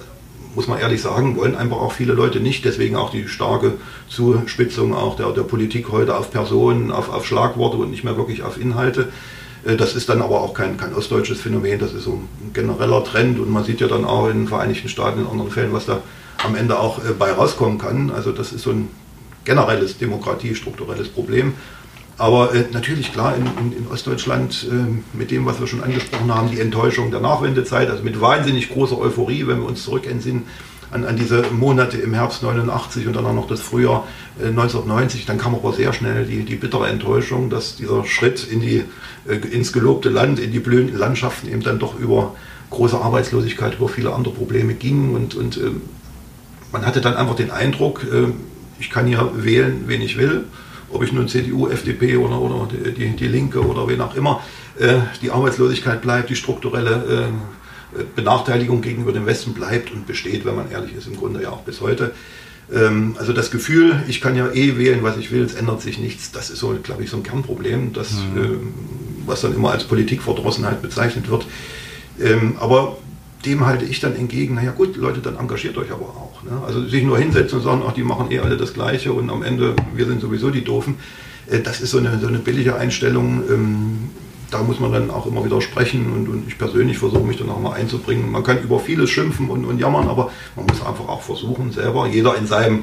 muss 0.54 0.66
man 0.66 0.78
ehrlich 0.78 1.02
sagen, 1.02 1.36
wollen 1.36 1.56
einfach 1.56 1.78
auch 1.78 1.92
viele 1.92 2.12
Leute 2.12 2.40
nicht. 2.40 2.64
Deswegen 2.64 2.96
auch 2.96 3.10
die 3.10 3.28
starke 3.28 3.74
Zuspitzung 4.08 4.94
auch 4.94 5.16
der, 5.16 5.30
der 5.32 5.42
Politik 5.42 5.90
heute 5.90 6.16
auf 6.16 6.30
Personen, 6.30 6.90
auf, 6.90 7.12
auf 7.12 7.26
Schlagworte 7.26 7.78
und 7.78 7.90
nicht 7.90 8.04
mehr 8.04 8.16
wirklich 8.16 8.42
auf 8.42 8.60
Inhalte. 8.60 9.08
Äh, 9.64 9.76
das 9.76 9.94
ist 9.94 10.08
dann 10.08 10.22
aber 10.22 10.40
auch 10.40 10.54
kein, 10.54 10.76
kein 10.76 10.94
ostdeutsches 10.94 11.40
Phänomen, 11.40 11.78
das 11.78 11.92
ist 11.92 12.04
so 12.04 12.12
ein 12.12 12.52
genereller 12.52 13.04
Trend 13.04 13.38
und 13.38 13.50
man 13.50 13.64
sieht 13.64 13.80
ja 13.80 13.88
dann 13.88 14.04
auch 14.04 14.28
in 14.28 14.40
den 14.40 14.48
Vereinigten 14.48 14.88
Staaten, 14.88 15.20
in 15.20 15.26
anderen 15.26 15.50
Fällen, 15.50 15.72
was 15.72 15.86
da 15.86 16.00
am 16.44 16.54
Ende 16.54 16.78
auch 16.78 16.98
äh, 16.98 17.12
bei 17.18 17.32
rauskommen 17.32 17.78
kann. 17.78 18.10
Also 18.10 18.32
das 18.32 18.52
ist 18.52 18.62
so 18.62 18.70
ein 18.70 18.88
generelles 19.44 19.98
demokratiestrukturelles 19.98 21.08
Problem. 21.08 21.54
Aber 22.22 22.54
äh, 22.54 22.66
natürlich 22.72 23.12
klar 23.12 23.34
in, 23.34 23.46
in, 23.46 23.76
in 23.78 23.88
Ostdeutschland 23.88 24.68
äh, 24.70 25.18
mit 25.18 25.32
dem, 25.32 25.44
was 25.44 25.58
wir 25.58 25.66
schon 25.66 25.82
angesprochen 25.82 26.32
haben, 26.32 26.52
die 26.52 26.60
Enttäuschung 26.60 27.10
der 27.10 27.18
Nachwendezeit, 27.18 27.90
also 27.90 28.04
mit 28.04 28.20
wahnsinnig 28.20 28.70
großer 28.70 28.96
Euphorie, 28.96 29.48
wenn 29.48 29.58
wir 29.58 29.66
uns 29.66 29.82
zurückentsinnen 29.82 30.44
an, 30.92 31.04
an 31.04 31.16
diese 31.16 31.42
Monate 31.50 31.96
im 31.96 32.14
Herbst 32.14 32.44
89 32.44 33.08
und 33.08 33.16
dann 33.16 33.26
auch 33.26 33.34
noch 33.34 33.48
das 33.48 33.60
Frühjahr 33.60 34.06
äh, 34.40 34.46
1990, 34.46 35.26
dann 35.26 35.36
kam 35.36 35.56
aber 35.56 35.72
sehr 35.72 35.92
schnell 35.92 36.24
die, 36.24 36.44
die 36.44 36.54
bittere 36.54 36.86
Enttäuschung, 36.86 37.50
dass 37.50 37.74
dieser 37.74 38.04
Schritt 38.04 38.46
in 38.48 38.60
die, 38.60 38.84
äh, 39.26 39.34
ins 39.34 39.72
gelobte 39.72 40.08
Land, 40.08 40.38
in 40.38 40.52
die 40.52 40.60
blühenden 40.60 40.96
Landschaften 40.96 41.48
eben 41.48 41.64
dann 41.64 41.80
doch 41.80 41.98
über 41.98 42.36
große 42.70 43.00
Arbeitslosigkeit, 43.00 43.78
über 43.78 43.88
viele 43.88 44.14
andere 44.14 44.32
Probleme 44.32 44.74
ging. 44.74 45.12
Und, 45.12 45.34
und 45.34 45.56
äh, 45.56 45.72
man 46.70 46.86
hatte 46.86 47.00
dann 47.00 47.16
einfach 47.16 47.34
den 47.34 47.50
Eindruck, 47.50 48.04
äh, 48.04 48.28
ich 48.78 48.90
kann 48.90 49.08
hier 49.08 49.28
wählen, 49.34 49.86
wen 49.88 50.00
ich 50.00 50.16
will 50.16 50.44
ob 50.92 51.02
ich 51.02 51.12
nun 51.12 51.28
CDU, 51.28 51.68
FDP 51.68 52.16
oder, 52.16 52.40
oder 52.40 52.68
die, 52.72 53.10
die 53.10 53.28
Linke 53.28 53.64
oder 53.64 53.88
wen 53.88 54.00
auch 54.00 54.14
immer, 54.14 54.40
äh, 54.78 54.98
die 55.20 55.30
Arbeitslosigkeit 55.30 56.02
bleibt, 56.02 56.30
die 56.30 56.36
strukturelle 56.36 57.28
äh, 57.96 58.02
Benachteiligung 58.16 58.80
gegenüber 58.80 59.12
dem 59.12 59.26
Westen 59.26 59.52
bleibt 59.52 59.90
und 59.90 60.06
besteht, 60.06 60.44
wenn 60.44 60.56
man 60.56 60.70
ehrlich 60.70 60.94
ist, 60.94 61.06
im 61.06 61.16
Grunde 61.16 61.42
ja 61.42 61.50
auch 61.50 61.62
bis 61.62 61.80
heute. 61.80 62.12
Ähm, 62.72 63.16
also 63.18 63.32
das 63.32 63.50
Gefühl, 63.50 64.02
ich 64.08 64.20
kann 64.20 64.36
ja 64.36 64.50
eh 64.52 64.78
wählen, 64.78 65.02
was 65.02 65.16
ich 65.16 65.30
will, 65.30 65.42
es 65.42 65.54
ändert 65.54 65.82
sich 65.82 65.98
nichts, 65.98 66.32
das 66.32 66.50
ist 66.50 66.58
so, 66.58 66.76
glaube 66.82 67.02
ich, 67.04 67.10
so 67.10 67.16
ein 67.16 67.22
Kernproblem, 67.22 67.92
das, 67.92 68.12
mhm. 68.12 68.42
äh, 68.42 68.48
was 69.26 69.42
dann 69.42 69.54
immer 69.54 69.72
als 69.72 69.84
Politikverdrossenheit 69.84 70.80
bezeichnet 70.80 71.28
wird. 71.30 71.46
Ähm, 72.20 72.56
aber 72.58 72.98
dem 73.44 73.66
halte 73.66 73.84
ich 73.84 74.00
dann 74.00 74.14
entgegen, 74.14 74.54
naja 74.54 74.72
gut, 74.72 74.96
Leute, 74.96 75.20
dann 75.20 75.36
engagiert 75.36 75.76
euch 75.76 75.90
aber 75.90 76.06
auch. 76.06 76.42
Ne? 76.44 76.62
Also 76.66 76.86
sich 76.86 77.02
nur 77.02 77.18
hinsetzen 77.18 77.58
und 77.58 77.64
sagen, 77.64 77.82
ach, 77.86 77.92
die 77.92 78.04
machen 78.04 78.30
eh 78.30 78.38
alle 78.38 78.56
das 78.56 78.72
Gleiche 78.72 79.12
und 79.12 79.30
am 79.30 79.42
Ende, 79.42 79.74
wir 79.94 80.06
sind 80.06 80.20
sowieso 80.20 80.50
die 80.50 80.62
Doofen. 80.64 80.96
Äh, 81.48 81.60
das 81.60 81.80
ist 81.80 81.90
so 81.90 81.98
eine, 81.98 82.18
so 82.20 82.28
eine 82.28 82.38
billige 82.38 82.76
Einstellung. 82.76 83.42
Ähm, 83.50 84.10
da 84.50 84.62
muss 84.62 84.78
man 84.78 84.92
dann 84.92 85.10
auch 85.10 85.26
immer 85.26 85.44
wieder 85.44 85.60
sprechen 85.60 86.12
und, 86.12 86.28
und 86.28 86.46
ich 86.46 86.58
persönlich 86.58 86.98
versuche 86.98 87.22
mich 87.22 87.38
dann 87.38 87.48
auch 87.48 87.60
mal 87.60 87.72
einzubringen. 87.72 88.30
Man 88.30 88.42
kann 88.42 88.62
über 88.62 88.78
vieles 88.78 89.10
schimpfen 89.10 89.48
und, 89.48 89.64
und 89.64 89.78
jammern, 89.78 90.08
aber 90.08 90.30
man 90.56 90.66
muss 90.66 90.84
einfach 90.84 91.08
auch 91.08 91.22
versuchen, 91.22 91.72
selber, 91.72 92.06
jeder 92.06 92.36
in 92.36 92.46
seinem 92.46 92.82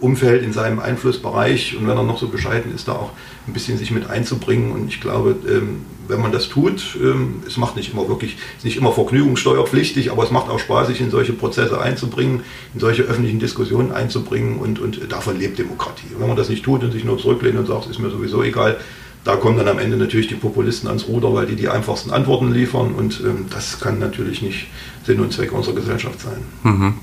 Umfeld, 0.00 0.44
in 0.44 0.52
seinem 0.52 0.78
Einflussbereich 0.78 1.76
und 1.76 1.88
wenn 1.88 1.96
er 1.96 2.04
noch 2.04 2.18
so 2.18 2.28
bescheiden 2.28 2.74
ist, 2.74 2.86
da 2.88 2.92
auch 2.92 3.10
ein 3.46 3.52
bisschen 3.52 3.76
sich 3.76 3.90
mit 3.90 4.08
einzubringen. 4.08 4.72
Und 4.72 4.88
ich 4.88 5.00
glaube, 5.00 5.36
ähm, 5.48 5.82
wenn 6.10 6.20
man 6.20 6.32
das 6.32 6.48
tut, 6.48 6.96
ähm, 7.02 7.42
es 7.46 7.56
macht 7.56 7.76
nicht 7.76 7.92
immer 7.92 8.08
wirklich, 8.08 8.36
ist 8.56 8.64
nicht 8.64 8.76
immer 8.76 8.92
vergnügungssteuerpflichtig, 8.92 10.10
aber 10.10 10.24
es 10.24 10.30
macht 10.30 10.48
auch 10.48 10.58
Spaß, 10.58 10.88
sich 10.88 11.00
in 11.00 11.10
solche 11.10 11.32
Prozesse 11.32 11.80
einzubringen, 11.80 12.42
in 12.74 12.80
solche 12.80 13.02
öffentlichen 13.02 13.38
Diskussionen 13.38 13.92
einzubringen 13.92 14.58
und, 14.58 14.78
und 14.78 15.00
davon 15.10 15.38
lebt 15.38 15.58
Demokratie. 15.58 16.08
Wenn 16.18 16.28
man 16.28 16.36
das 16.36 16.48
nicht 16.48 16.64
tut 16.64 16.82
und 16.82 16.92
sich 16.92 17.04
nur 17.04 17.18
zurücklehnt 17.18 17.58
und 17.58 17.66
sagt, 17.66 17.84
es 17.84 17.92
ist 17.92 17.98
mir 17.98 18.10
sowieso 18.10 18.42
egal, 18.42 18.78
da 19.24 19.36
kommen 19.36 19.58
dann 19.58 19.68
am 19.68 19.78
Ende 19.78 19.96
natürlich 19.96 20.28
die 20.28 20.34
Populisten 20.34 20.88
ans 20.88 21.06
Ruder, 21.06 21.34
weil 21.34 21.46
die 21.46 21.56
die 21.56 21.68
einfachsten 21.68 22.10
Antworten 22.10 22.52
liefern 22.52 22.94
und 22.94 23.20
ähm, 23.20 23.46
das 23.50 23.80
kann 23.80 23.98
natürlich 23.98 24.42
nicht 24.42 24.66
Sinn 25.04 25.20
und 25.20 25.32
Zweck 25.32 25.52
unserer 25.52 25.74
Gesellschaft 25.74 26.20
sein. 26.20 26.42
Mhm. 26.62 26.94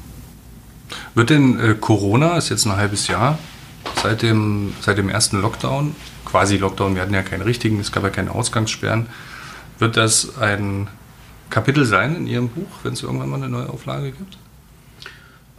Wird 1.16 1.30
denn 1.30 1.60
äh, 1.60 1.76
Corona, 1.80 2.38
ist 2.38 2.50
jetzt 2.50 2.66
ein 2.66 2.76
halbes 2.76 3.08
Jahr, 3.08 3.38
seit 4.02 4.22
dem, 4.22 4.74
seit 4.82 4.98
dem 4.98 5.10
ersten 5.10 5.42
Lockdown, 5.42 5.96
quasi 6.26 6.58
Lockdown, 6.58 6.96
wir 6.96 7.02
hatten 7.02 7.14
ja 7.14 7.24
keinen 7.24 7.42
richtigen, 7.42 7.80
es 7.80 7.92
gab 7.92 8.04
ja 8.04 8.10
keine 8.10 8.32
Ausgangssperren, 8.32 9.08
wird 9.80 9.98
das 9.98 10.38
ein 10.40 10.88
Kapitel 11.50 11.86
sein 11.86 12.16
in 12.16 12.28
Ihrem 12.28 12.50
Buch, 12.50 12.68
wenn 12.84 12.94
es 12.94 13.04
irgendwann 13.04 13.30
mal 13.30 13.38
eine 13.38 13.50
neue 13.50 13.70
Auflage 13.70 14.12
gibt? 14.12 14.38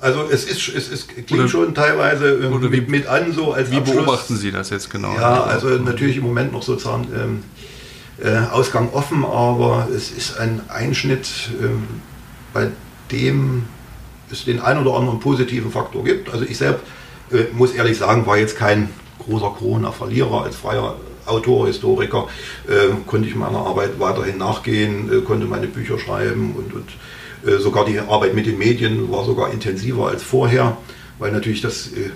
Also 0.01 0.29
es 0.31 0.44
ist, 0.44 0.68
es, 0.68 0.90
es 0.90 1.09
klingt 1.09 1.33
oder, 1.33 1.48
schon 1.48 1.74
teilweise 1.74 2.35
ähm, 2.35 2.61
mit, 2.61 2.72
wie, 2.72 2.81
mit, 2.83 3.07
an, 3.09 3.33
so 3.33 3.53
als 3.53 3.70
Wie 3.70 3.79
Abschluss. 3.79 3.96
beobachten 3.96 4.37
Sie 4.37 4.53
das 4.53 4.70
jetzt 4.70 4.90
genau? 4.90 5.12
Ja, 5.14 5.42
also 5.42 5.68
natürlich 5.70 6.18
im 6.18 6.22
Moment 6.22 6.53
noch 6.53 6.62
sozusagen 6.62 7.09
ähm, 7.12 7.42
äh, 8.22 8.46
Ausgang 8.51 8.90
offen, 8.92 9.24
aber 9.24 9.88
es 9.94 10.12
ist 10.12 10.38
ein 10.38 10.61
Einschnitt, 10.68 11.51
ähm, 11.61 11.85
bei 12.53 12.68
dem 13.11 13.64
es 14.31 14.44
den 14.44 14.61
einen 14.61 14.87
oder 14.87 14.96
anderen 14.96 15.18
positiven 15.18 15.72
Faktor 15.72 16.05
gibt. 16.05 16.31
Also 16.31 16.44
ich 16.44 16.59
selbst 16.59 16.85
äh, 17.32 17.44
muss 17.52 17.72
ehrlich 17.72 17.98
sagen, 17.98 18.26
war 18.26 18.38
jetzt 18.38 18.56
kein 18.56 18.90
großer 19.18 19.54
Corona-Verlierer 19.58 20.44
als 20.44 20.56
freier 20.56 20.96
Autor, 21.26 21.66
Historiker, 21.66 22.28
äh, 22.66 22.94
konnte 23.06 23.28
ich 23.28 23.34
meiner 23.34 23.58
Arbeit 23.58 24.00
weiterhin 24.00 24.38
nachgehen, 24.38 25.10
äh, 25.12 25.20
konnte 25.20 25.46
meine 25.46 25.66
Bücher 25.66 25.98
schreiben 25.98 26.54
und, 26.56 26.72
und 26.72 26.88
äh, 27.46 27.58
sogar 27.58 27.84
die 27.84 27.98
Arbeit 27.98 28.34
mit 28.34 28.46
den 28.46 28.58
Medien 28.58 29.10
war 29.10 29.24
sogar 29.24 29.52
intensiver 29.52 30.08
als 30.08 30.22
vorher, 30.22 30.78
weil 31.18 31.30
natürlich 31.32 31.60
das 31.60 31.88
äh, 31.88 32.10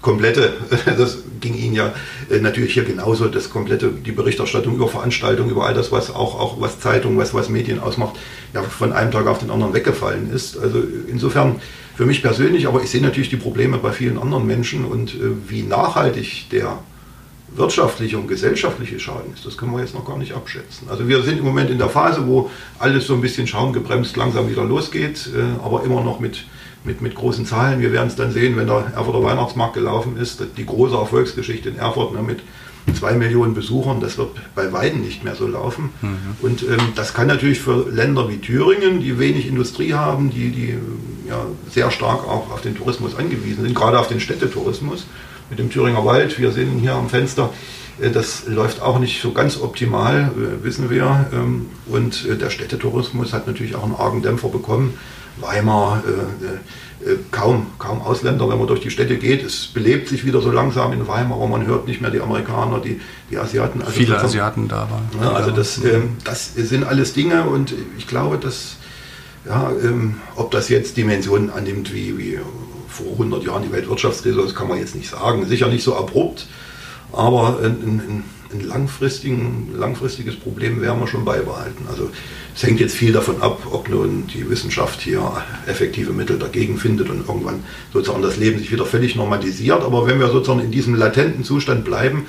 komplette, 0.00 0.52
das 0.86 1.18
ging 1.40 1.54
Ihnen 1.54 1.74
ja 1.74 1.92
äh, 2.30 2.38
natürlich 2.38 2.74
hier 2.74 2.84
genauso, 2.84 3.28
das 3.28 3.50
komplette, 3.50 3.90
die 3.90 4.12
Berichterstattung 4.12 4.76
über 4.76 4.88
Veranstaltungen, 4.88 5.50
über 5.50 5.66
all 5.66 5.74
das, 5.74 5.92
was 5.92 6.10
auch, 6.14 6.38
auch 6.38 6.60
was 6.60 6.80
Zeitungen, 6.80 7.18
was, 7.18 7.34
was 7.34 7.48
Medien 7.48 7.80
ausmacht, 7.80 8.16
ja 8.54 8.62
von 8.62 8.92
einem 8.92 9.10
Tag 9.10 9.26
auf 9.26 9.38
den 9.38 9.50
anderen 9.50 9.74
weggefallen 9.74 10.32
ist. 10.32 10.56
Also 10.58 10.82
insofern 11.08 11.60
für 11.94 12.06
mich 12.06 12.22
persönlich, 12.22 12.66
aber 12.66 12.82
ich 12.82 12.90
sehe 12.90 13.02
natürlich 13.02 13.30
die 13.30 13.36
Probleme 13.36 13.78
bei 13.78 13.92
vielen 13.92 14.18
anderen 14.18 14.46
Menschen 14.46 14.84
und 14.84 15.14
äh, 15.14 15.48
wie 15.48 15.62
nachhaltig 15.62 16.48
der 16.50 16.78
wirtschaftliche 17.54 18.16
und 18.16 18.28
gesellschaftliche 18.28 19.00
Schaden 19.00 19.34
ist, 19.34 19.44
das 19.44 19.56
können 19.56 19.72
wir 19.72 19.80
jetzt 19.80 19.94
noch 19.94 20.04
gar 20.04 20.16
nicht 20.16 20.34
abschätzen. 20.34 20.88
Also 20.88 21.08
wir 21.08 21.22
sind 21.22 21.38
im 21.38 21.44
Moment 21.44 21.68
in 21.68 21.78
der 21.78 21.88
Phase, 21.88 22.26
wo 22.26 22.48
alles 22.78 23.06
so 23.06 23.14
ein 23.14 23.20
bisschen 23.20 23.46
schaumgebremst 23.48 24.16
langsam 24.16 24.48
wieder 24.48 24.64
losgeht, 24.64 25.28
äh, 25.34 25.64
aber 25.64 25.82
immer 25.84 26.02
noch 26.02 26.20
mit 26.20 26.44
mit, 26.84 27.02
mit 27.02 27.14
großen 27.14 27.46
Zahlen. 27.46 27.80
Wir 27.80 27.92
werden 27.92 28.08
es 28.08 28.16
dann 28.16 28.32
sehen, 28.32 28.56
wenn 28.56 28.66
der 28.66 28.92
Erfurter 28.94 29.22
Weihnachtsmarkt 29.22 29.74
gelaufen 29.74 30.16
ist. 30.16 30.42
Die 30.56 30.66
große 30.66 30.96
Erfolgsgeschichte 30.96 31.68
in 31.68 31.76
Erfurt 31.76 32.14
ne, 32.14 32.22
mit 32.22 32.40
zwei 32.96 33.12
Millionen 33.12 33.54
Besuchern, 33.54 34.00
das 34.00 34.16
wird 34.18 34.30
bei 34.54 34.72
Weiden 34.72 35.02
nicht 35.02 35.22
mehr 35.22 35.34
so 35.34 35.46
laufen. 35.46 35.90
Mhm. 36.00 36.16
Und 36.40 36.62
ähm, 36.62 36.92
das 36.94 37.12
kann 37.12 37.26
natürlich 37.26 37.60
für 37.60 37.90
Länder 37.90 38.28
wie 38.28 38.38
Thüringen, 38.38 39.00
die 39.00 39.18
wenig 39.18 39.46
Industrie 39.46 39.92
haben, 39.92 40.30
die, 40.30 40.50
die 40.50 40.78
ja, 41.30 41.46
sehr 41.70 41.90
stark 41.90 42.28
auch 42.28 42.50
auf 42.50 42.60
den 42.60 42.76
Tourismus 42.76 43.16
angewiesen 43.16 43.64
sind, 43.64 43.74
gerade 43.74 43.98
auf 43.98 44.08
den 44.08 44.20
Städtetourismus, 44.20 45.06
mit 45.48 45.58
dem 45.58 45.70
Thüringer 45.70 46.04
Wald. 46.04 46.38
Wir 46.38 46.50
sehen 46.50 46.78
hier 46.80 46.94
am 46.94 47.08
Fenster. 47.08 47.50
Äh, 48.00 48.10
das 48.10 48.46
läuft 48.46 48.82
auch 48.82 48.98
nicht 48.98 49.22
so 49.22 49.32
ganz 49.32 49.60
optimal, 49.60 50.30
äh, 50.36 50.64
wissen 50.64 50.90
wir. 50.90 51.26
Ähm, 51.32 51.66
und 51.86 52.26
äh, 52.26 52.36
der 52.36 52.50
Städtetourismus 52.50 53.32
hat 53.32 53.46
natürlich 53.46 53.74
auch 53.74 53.84
einen 53.84 53.94
argen 53.94 54.22
Dämpfer 54.22 54.48
bekommen. 54.48 54.98
Weimar, 55.40 56.02
kaum, 57.30 57.68
kaum 57.78 58.02
Ausländer, 58.02 58.46
wenn 58.50 58.58
man 58.58 58.66
durch 58.66 58.80
die 58.80 58.90
Städte 58.90 59.16
geht. 59.16 59.42
Es 59.42 59.68
belebt 59.68 60.08
sich 60.08 60.26
wieder 60.26 60.42
so 60.42 60.50
langsam 60.50 60.92
in 60.92 61.08
Weimar, 61.08 61.38
aber 61.38 61.46
man 61.46 61.66
hört 61.66 61.86
nicht 61.86 62.02
mehr 62.02 62.10
die 62.10 62.20
Amerikaner, 62.20 62.78
die, 62.78 63.00
die 63.30 63.38
Asiaten. 63.38 63.80
Also 63.80 63.92
Viele 63.92 64.20
Asiaten 64.20 64.68
da 64.68 64.88
waren. 64.90 65.08
Ja, 65.18 65.32
also 65.32 65.50
das, 65.50 65.82
ähm, 65.82 66.18
das 66.24 66.52
sind 66.54 66.84
alles 66.84 67.14
Dinge 67.14 67.44
und 67.44 67.72
ich 67.96 68.06
glaube, 68.06 68.36
dass, 68.36 68.76
ja, 69.46 69.72
ähm, 69.82 70.16
ob 70.36 70.50
das 70.50 70.68
jetzt 70.68 70.96
Dimensionen 70.96 71.50
annimmt 71.50 71.94
wie, 71.94 72.18
wie 72.18 72.38
vor 72.88 73.12
100 73.12 73.44
Jahren 73.44 73.62
die 73.62 73.72
Weltwirtschaftskrise, 73.72 74.42
das 74.42 74.54
kann 74.54 74.68
man 74.68 74.78
jetzt 74.78 74.94
nicht 74.94 75.10
sagen. 75.10 75.46
Sicher 75.46 75.68
nicht 75.68 75.84
so 75.84 75.96
abrupt, 75.96 76.46
aber 77.12 77.58
ein, 77.62 77.72
ein, 77.72 78.24
ein 78.52 78.60
langfristiges 79.78 80.36
Problem 80.36 80.82
werden 80.82 81.00
wir 81.00 81.06
schon 81.06 81.24
beibehalten. 81.24 81.86
Also 81.88 82.10
es 82.54 82.62
hängt 82.62 82.80
jetzt 82.80 82.94
viel 82.94 83.12
davon 83.12 83.40
ab, 83.40 83.62
ob 83.70 83.88
nun 83.88 84.26
die 84.26 84.48
Wissenschaft 84.50 85.00
hier 85.00 85.22
effektive 85.66 86.12
Mittel 86.12 86.38
dagegen 86.38 86.76
findet 86.76 87.08
und 87.08 87.26
irgendwann 87.26 87.64
sozusagen 87.92 88.22
das 88.22 88.36
Leben 88.36 88.58
sich 88.58 88.72
wieder 88.72 88.84
völlig 88.84 89.16
normalisiert. 89.16 89.82
Aber 89.82 90.06
wenn 90.06 90.18
wir 90.18 90.28
sozusagen 90.28 90.60
in 90.60 90.70
diesem 90.70 90.94
latenten 90.94 91.44
Zustand 91.44 91.84
bleiben, 91.84 92.26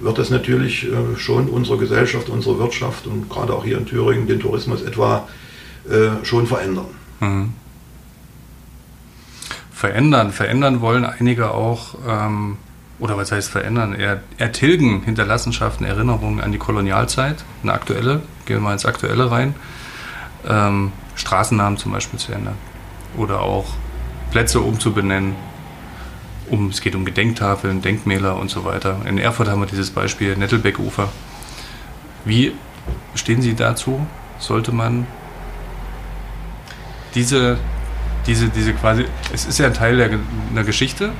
wird 0.00 0.18
das 0.18 0.30
natürlich 0.30 0.84
äh, 0.84 1.16
schon 1.16 1.48
unsere 1.48 1.76
Gesellschaft, 1.76 2.28
unsere 2.28 2.58
Wirtschaft 2.58 3.06
und 3.06 3.28
gerade 3.28 3.52
auch 3.52 3.64
hier 3.64 3.78
in 3.78 3.86
Thüringen 3.86 4.26
den 4.26 4.40
Tourismus 4.40 4.82
etwa 4.82 5.18
äh, 5.18 5.43
schon 6.22 6.46
verändern. 6.46 6.86
Mhm. 7.20 7.52
Verändern, 9.72 10.32
verändern 10.32 10.80
wollen 10.80 11.04
einige 11.04 11.50
auch 11.50 11.96
ähm, 12.08 12.56
oder 12.98 13.16
was 13.16 13.32
heißt 13.32 13.50
verändern, 13.50 13.94
er, 13.94 14.22
ertilgen 14.38 15.02
Hinterlassenschaften, 15.02 15.86
Erinnerungen 15.86 16.40
an 16.40 16.52
die 16.52 16.58
Kolonialzeit, 16.58 17.44
eine 17.62 17.72
aktuelle, 17.72 18.22
gehen 18.46 18.56
wir 18.56 18.60
mal 18.60 18.72
ins 18.72 18.86
Aktuelle 18.86 19.30
rein, 19.30 19.54
ähm, 20.48 20.92
Straßennamen 21.16 21.78
zum 21.78 21.92
Beispiel 21.92 22.18
zu 22.18 22.32
ändern 22.32 22.56
oder 23.16 23.40
auch 23.40 23.66
Plätze 24.30 24.60
umzubenennen, 24.60 25.34
um, 26.50 26.68
es 26.68 26.80
geht 26.80 26.94
um 26.94 27.04
Gedenktafeln, 27.04 27.82
Denkmäler 27.82 28.36
und 28.36 28.50
so 28.50 28.64
weiter. 28.64 28.96
In 29.06 29.18
Erfurt 29.18 29.48
haben 29.48 29.60
wir 29.60 29.66
dieses 29.66 29.90
Beispiel 29.90 30.36
Nettelbeckufer. 30.36 31.08
Wie 32.24 32.52
stehen 33.14 33.42
Sie 33.42 33.54
dazu? 33.54 34.06
Sollte 34.38 34.72
man 34.72 35.06
diese, 37.14 37.58
diese, 38.26 38.48
diese 38.48 38.72
quasi, 38.74 39.04
es 39.32 39.46
ist 39.46 39.58
ja 39.58 39.66
ein 39.66 39.74
Teil 39.74 39.96
der, 39.96 40.10
einer 40.50 40.64
Geschichte, 40.64 41.12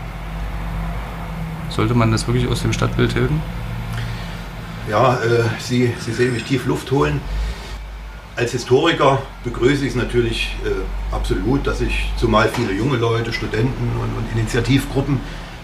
sollte 1.70 1.94
man 1.94 2.12
das 2.12 2.26
wirklich 2.26 2.48
aus 2.48 2.62
dem 2.62 2.72
Stadtbild 2.72 3.12
tilgen? 3.12 3.42
Ja, 4.88 5.14
äh, 5.14 5.44
Sie, 5.58 5.92
Sie 5.98 6.12
sehen 6.12 6.34
mich 6.34 6.44
tief 6.44 6.66
Luft 6.66 6.90
holen. 6.90 7.20
Als 8.36 8.52
Historiker 8.52 9.22
begrüße 9.44 9.84
ich 9.84 9.90
es 9.90 9.94
natürlich 9.94 10.56
äh, 10.64 11.14
absolut, 11.14 11.66
dass 11.66 11.78
sich 11.78 12.10
zumal 12.16 12.48
viele 12.48 12.72
junge 12.72 12.96
Leute, 12.96 13.32
Studenten 13.32 13.90
und, 14.00 14.16
und 14.16 14.38
Initiativgruppen 14.38 15.20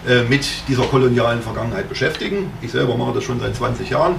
äh, 0.07 0.23
mit 0.23 0.47
dieser 0.67 0.83
kolonialen 0.83 1.41
Vergangenheit 1.41 1.87
beschäftigen. 1.89 2.49
Ich 2.61 2.71
selber 2.71 2.97
mache 2.97 3.13
das 3.13 3.23
schon 3.23 3.39
seit 3.39 3.55
20 3.55 3.89
Jahren. 3.89 4.15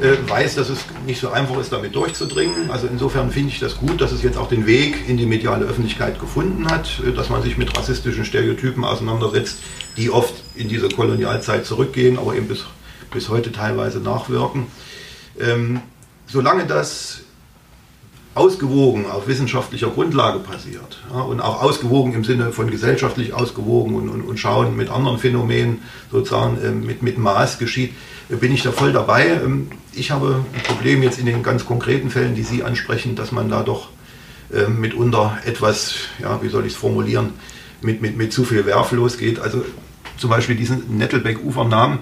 Äh, 0.00 0.16
weiß, 0.26 0.54
dass 0.54 0.70
es 0.70 0.78
nicht 1.04 1.20
so 1.20 1.28
einfach 1.28 1.58
ist, 1.58 1.72
damit 1.72 1.94
durchzudringen. 1.94 2.70
Also 2.70 2.86
insofern 2.86 3.30
finde 3.30 3.50
ich 3.50 3.60
das 3.60 3.76
gut, 3.76 4.00
dass 4.00 4.12
es 4.12 4.22
jetzt 4.22 4.38
auch 4.38 4.48
den 4.48 4.66
Weg 4.66 5.06
in 5.06 5.18
die 5.18 5.26
mediale 5.26 5.66
Öffentlichkeit 5.66 6.18
gefunden 6.18 6.70
hat, 6.70 7.02
äh, 7.06 7.12
dass 7.12 7.28
man 7.28 7.42
sich 7.42 7.58
mit 7.58 7.76
rassistischen 7.76 8.24
Stereotypen 8.24 8.82
auseinandersetzt, 8.82 9.58
die 9.98 10.10
oft 10.10 10.32
in 10.54 10.68
diese 10.68 10.88
Kolonialzeit 10.88 11.66
zurückgehen, 11.66 12.18
aber 12.18 12.34
eben 12.34 12.48
bis, 12.48 12.64
bis 13.12 13.28
heute 13.28 13.52
teilweise 13.52 14.00
nachwirken. 14.00 14.68
Ähm, 15.38 15.82
solange 16.26 16.66
das 16.66 17.20
ausgewogen 18.34 19.06
auf 19.06 19.26
wissenschaftlicher 19.26 19.88
Grundlage 19.88 20.38
passiert 20.38 21.00
ja, 21.12 21.20
und 21.20 21.40
auch 21.40 21.62
ausgewogen 21.62 22.14
im 22.14 22.24
Sinne 22.24 22.52
von 22.52 22.70
gesellschaftlich 22.70 23.32
ausgewogen 23.32 23.94
und, 23.96 24.08
und, 24.08 24.22
und 24.22 24.38
schauen 24.38 24.76
mit 24.76 24.88
anderen 24.88 25.18
Phänomenen 25.18 25.82
sozusagen 26.12 26.58
äh, 26.62 26.70
mit, 26.70 27.02
mit 27.02 27.18
Maß 27.18 27.58
geschieht, 27.58 27.92
äh, 28.28 28.36
bin 28.36 28.52
ich 28.52 28.62
da 28.62 28.70
voll 28.70 28.92
dabei. 28.92 29.26
Ähm, 29.26 29.68
ich 29.92 30.12
habe 30.12 30.44
ein 30.54 30.62
Problem 30.62 31.02
jetzt 31.02 31.18
in 31.18 31.26
den 31.26 31.42
ganz 31.42 31.66
konkreten 31.66 32.10
Fällen, 32.10 32.36
die 32.36 32.44
Sie 32.44 32.62
ansprechen, 32.62 33.16
dass 33.16 33.32
man 33.32 33.48
da 33.48 33.64
doch 33.64 33.88
äh, 34.52 34.68
mitunter 34.68 35.38
etwas, 35.44 35.96
ja, 36.20 36.40
wie 36.40 36.48
soll 36.48 36.66
ich 36.66 36.72
es 36.72 36.78
formulieren, 36.78 37.30
mit, 37.82 38.00
mit, 38.00 38.16
mit 38.16 38.32
zu 38.32 38.44
viel 38.44 38.64
Werf 38.64 38.92
losgeht. 38.92 39.40
Also 39.40 39.64
zum 40.16 40.30
Beispiel 40.30 40.54
diesen 40.54 40.98
Nettelbeck-Ufernamen. 40.98 42.00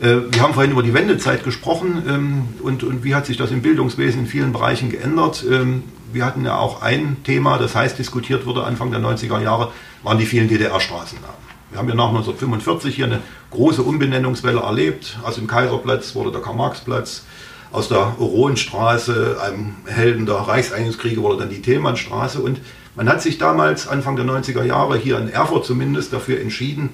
Äh, 0.00 0.32
wir 0.32 0.42
haben 0.42 0.54
vorhin 0.54 0.72
über 0.72 0.82
die 0.82 0.94
Wendezeit 0.94 1.44
gesprochen 1.44 2.02
ähm, 2.08 2.48
und, 2.62 2.84
und 2.84 3.04
wie 3.04 3.14
hat 3.14 3.26
sich 3.26 3.36
das 3.36 3.50
im 3.50 3.62
Bildungswesen 3.62 4.22
in 4.22 4.26
vielen 4.26 4.52
Bereichen 4.52 4.90
geändert. 4.90 5.44
Ähm, 5.50 5.82
wir 6.12 6.24
hatten 6.24 6.44
ja 6.44 6.56
auch 6.56 6.82
ein 6.82 7.18
Thema, 7.24 7.58
das 7.58 7.74
heißt 7.74 7.98
diskutiert 7.98 8.46
wurde 8.46 8.64
Anfang 8.64 8.90
der 8.90 9.00
90er 9.00 9.42
Jahre, 9.42 9.72
waren 10.02 10.18
die 10.18 10.26
vielen 10.26 10.48
DDR-Straßennamen. 10.48 11.48
Wir 11.70 11.78
haben 11.78 11.88
ja 11.88 11.94
nach 11.94 12.08
1945 12.08 12.94
hier 12.94 13.06
eine 13.06 13.20
große 13.50 13.82
Umbenennungswelle 13.82 14.60
erlebt. 14.60 15.18
Also 15.22 15.40
im 15.40 15.46
Kaiserplatz 15.46 16.14
wurde 16.14 16.32
der 16.32 16.40
Karl-Marx-Platz, 16.40 17.24
aus 17.70 17.88
der 17.88 18.18
Oronstraße, 18.18 19.36
einem 19.42 19.74
Helden 19.84 20.24
der 20.24 20.36
Reichseinigungskriege, 20.36 21.20
wurde 21.20 21.40
dann 21.40 21.50
die 21.50 21.60
Thälmannstraße. 21.60 22.40
Und 22.40 22.60
man 22.96 23.06
hat 23.08 23.20
sich 23.20 23.36
damals, 23.36 23.86
Anfang 23.86 24.16
der 24.16 24.24
90er 24.24 24.64
Jahre, 24.64 24.96
hier 24.96 25.18
in 25.18 25.28
Erfurt 25.28 25.66
zumindest, 25.66 26.14
dafür 26.14 26.40
entschieden, 26.40 26.90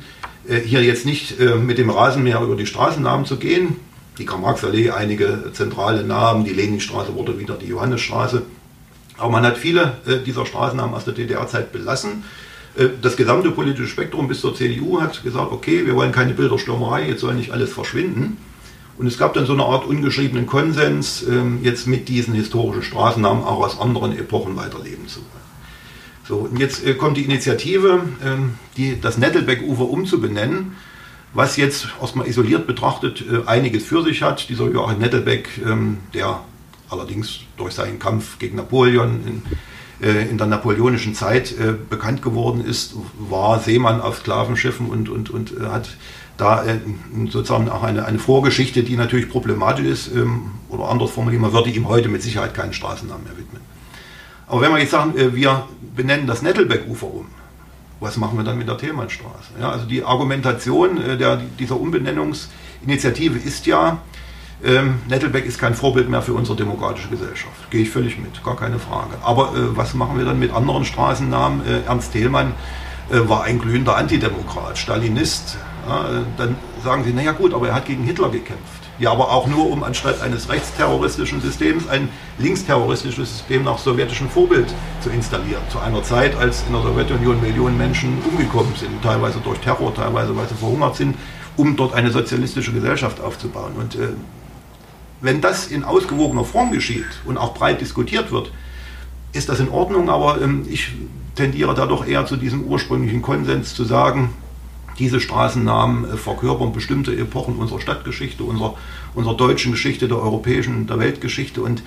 hier 0.64 0.82
jetzt 0.82 1.06
nicht 1.06 1.40
äh, 1.40 1.54
mit 1.54 1.78
dem 1.78 1.90
Rasenmäher 1.90 2.40
über 2.40 2.56
die 2.56 2.66
Straßennamen 2.66 3.26
zu 3.26 3.36
gehen. 3.36 3.76
Die 4.18 4.26
Karl-Marx-Allee, 4.26 4.90
einige 4.90 5.50
zentrale 5.52 6.04
Namen, 6.04 6.44
die 6.44 6.52
Leninstraße 6.52 7.14
wurde 7.14 7.38
wieder 7.38 7.54
die 7.54 7.66
Johannesstraße. 7.66 8.42
Aber 9.18 9.30
man 9.30 9.44
hat 9.44 9.58
viele 9.58 9.98
äh, 10.06 10.18
dieser 10.24 10.46
Straßennamen 10.46 10.94
aus 10.94 11.04
der 11.04 11.14
DDR-Zeit 11.14 11.72
belassen 11.72 12.24
äh, 12.76 12.88
das 13.00 13.16
gesamte 13.16 13.50
politische 13.50 13.88
Spektrum 13.88 14.28
bis 14.28 14.40
zur 14.40 14.54
CDU 14.54 15.00
hat 15.00 15.22
gesagt, 15.22 15.52
okay, 15.52 15.86
wir 15.86 15.94
wollen 15.94 16.12
keine 16.12 16.34
Bilderstürmerei, 16.34 17.08
jetzt 17.08 17.20
soll 17.20 17.34
nicht 17.34 17.50
alles 17.50 17.72
verschwinden. 17.72 18.36
Und 18.96 19.06
es 19.06 19.18
gab 19.18 19.34
dann 19.34 19.46
so 19.46 19.54
eine 19.54 19.64
Art 19.64 19.86
ungeschriebenen 19.86 20.46
Konsens, 20.46 21.24
ähm, 21.28 21.60
jetzt 21.62 21.86
mit 21.86 22.08
diesen 22.08 22.34
historischen 22.34 22.82
Straßennamen 22.82 23.42
auch 23.42 23.64
aus 23.64 23.80
anderen 23.80 24.16
Epochen 24.16 24.56
weiterleben 24.56 25.08
zu 25.08 25.20
wollen. 25.20 25.43
So, 26.26 26.38
und 26.38 26.58
jetzt 26.58 26.84
äh, 26.84 26.94
kommt 26.94 27.16
die 27.16 27.24
Initiative, 27.24 28.02
ähm, 28.24 28.54
die, 28.76 29.00
das 29.00 29.18
Nettelbeck-Ufer 29.18 29.88
umzubenennen, 29.88 30.76
was 31.34 31.56
jetzt 31.56 31.88
erstmal 32.00 32.26
isoliert 32.26 32.66
betrachtet 32.66 33.24
äh, 33.30 33.46
einiges 33.46 33.84
für 33.84 34.02
sich 34.02 34.22
hat. 34.22 34.48
Dieser 34.48 34.70
Joachim 34.70 34.98
Nettelbeck, 34.98 35.48
ähm, 35.64 35.98
der 36.14 36.40
allerdings 36.88 37.40
durch 37.56 37.74
seinen 37.74 37.98
Kampf 37.98 38.38
gegen 38.38 38.56
Napoleon 38.56 39.20
in 39.26 39.42
äh, 40.04 40.28
in 40.28 40.38
der 40.38 40.46
napoleonischen 40.46 41.14
Zeit 41.14 41.52
äh, 41.52 41.72
bekannt 41.88 42.20
geworden 42.20 42.64
ist, 42.64 42.94
war 43.18 43.60
Seemann 43.60 44.00
auf 44.00 44.18
Sklavenschiffen 44.18 44.88
und, 44.88 45.08
und, 45.08 45.30
und 45.30 45.52
äh, 45.52 45.66
hat 45.66 45.88
da 46.36 46.64
sozusagen 47.30 47.68
auch 47.68 47.84
eine, 47.84 48.04
eine 48.04 48.18
Vorgeschichte, 48.18 48.82
die 48.82 48.96
natürlich 48.96 49.28
problematisch 49.28 49.86
ist, 49.86 50.14
ähm, 50.14 50.50
oder 50.68 50.88
anders 50.88 51.12
formuliert, 51.12 51.40
man 51.40 51.52
würde 51.52 51.70
ihm 51.70 51.88
heute 51.88 52.08
mit 52.08 52.22
Sicherheit 52.22 52.54
keinen 52.54 52.72
Straßennamen 52.72 53.22
mehr 53.22 53.38
widmen. 53.38 53.62
Aber 54.46 54.60
wenn 54.60 54.72
wir 54.72 54.78
jetzt 54.78 54.90
sagen, 54.90 55.14
wir 55.16 55.66
benennen 55.96 56.26
das 56.26 56.42
Nettelbeck-Ufer 56.42 57.06
um, 57.06 57.26
was 58.00 58.16
machen 58.16 58.36
wir 58.36 58.44
dann 58.44 58.58
mit 58.58 58.68
der 58.68 58.76
Thälmannstraße? 58.76 59.52
Ja, 59.60 59.70
also 59.70 59.86
die 59.86 60.04
Argumentation 60.04 60.96
der, 61.18 61.36
dieser 61.58 61.80
Umbenennungsinitiative 61.80 63.38
ist 63.38 63.66
ja, 63.66 63.98
ähm, 64.62 65.00
Nettelbeck 65.08 65.44
ist 65.44 65.58
kein 65.58 65.74
Vorbild 65.74 66.08
mehr 66.08 66.22
für 66.22 66.32
unsere 66.32 66.56
demokratische 66.56 67.08
Gesellschaft. 67.08 67.70
Gehe 67.70 67.82
ich 67.82 67.90
völlig 67.90 68.18
mit, 68.18 68.42
gar 68.42 68.56
keine 68.56 68.78
Frage. 68.78 69.14
Aber 69.22 69.54
äh, 69.54 69.76
was 69.76 69.94
machen 69.94 70.18
wir 70.18 70.24
dann 70.24 70.38
mit 70.38 70.52
anderen 70.52 70.84
Straßennamen? 70.84 71.66
Äh, 71.66 71.86
Ernst 71.86 72.12
Thälmann 72.12 72.52
äh, 73.10 73.28
war 73.28 73.44
ein 73.44 73.58
glühender 73.58 73.96
Antidemokrat, 73.96 74.78
Stalinist. 74.78 75.58
Ja, 75.86 76.02
äh, 76.02 76.22
dann 76.38 76.56
sagen 76.82 77.04
Sie, 77.04 77.12
naja 77.12 77.32
gut, 77.32 77.52
aber 77.52 77.68
er 77.68 77.74
hat 77.74 77.86
gegen 77.86 78.04
Hitler 78.04 78.30
gekämpft. 78.30 78.83
Ja, 78.98 79.10
aber 79.10 79.32
auch 79.32 79.48
nur, 79.48 79.70
um 79.70 79.82
anstatt 79.82 80.22
eines 80.22 80.48
rechtsterroristischen 80.48 81.40
Systems 81.40 81.88
ein 81.88 82.08
linksterroristisches 82.38 83.38
System 83.38 83.64
nach 83.64 83.78
sowjetischem 83.78 84.28
Vorbild 84.28 84.72
zu 85.00 85.10
installieren. 85.10 85.62
Zu 85.68 85.80
einer 85.80 86.02
Zeit, 86.04 86.36
als 86.36 86.64
in 86.68 86.74
der 86.74 86.82
Sowjetunion 86.82 87.40
Millionen 87.40 87.76
Menschen 87.76 88.18
umgekommen 88.30 88.72
sind, 88.76 89.02
teilweise 89.02 89.40
durch 89.40 89.58
Terror, 89.58 89.92
teilweise 89.92 90.36
weil 90.36 90.48
sie 90.48 90.54
verhungert 90.54 90.94
sind, 90.94 91.16
um 91.56 91.74
dort 91.74 91.94
eine 91.94 92.12
sozialistische 92.12 92.72
Gesellschaft 92.72 93.20
aufzubauen. 93.20 93.72
Und 93.76 93.96
äh, 93.96 94.10
wenn 95.20 95.40
das 95.40 95.66
in 95.66 95.82
ausgewogener 95.82 96.44
Form 96.44 96.70
geschieht 96.70 97.06
und 97.24 97.36
auch 97.36 97.54
breit 97.54 97.80
diskutiert 97.80 98.30
wird, 98.30 98.52
ist 99.32 99.48
das 99.48 99.58
in 99.58 99.70
Ordnung, 99.70 100.08
aber 100.08 100.40
ähm, 100.40 100.66
ich 100.68 100.92
tendiere 101.34 101.74
da 101.74 101.86
doch 101.86 102.06
eher 102.06 102.26
zu 102.26 102.36
diesem 102.36 102.62
ursprünglichen 102.62 103.22
Konsens 103.22 103.74
zu 103.74 103.84
sagen, 103.84 104.34
diese 104.98 105.20
Straßennamen 105.20 106.04
äh, 106.04 106.16
verkörpern 106.16 106.72
bestimmte 106.72 107.16
Epochen 107.16 107.56
unserer 107.56 107.80
Stadtgeschichte, 107.80 108.44
unserer, 108.44 108.76
unserer 109.14 109.36
deutschen 109.36 109.72
Geschichte, 109.72 110.08
der 110.08 110.18
europäischen, 110.18 110.86
der 110.86 110.98
Weltgeschichte 110.98 111.62
und 111.62 111.82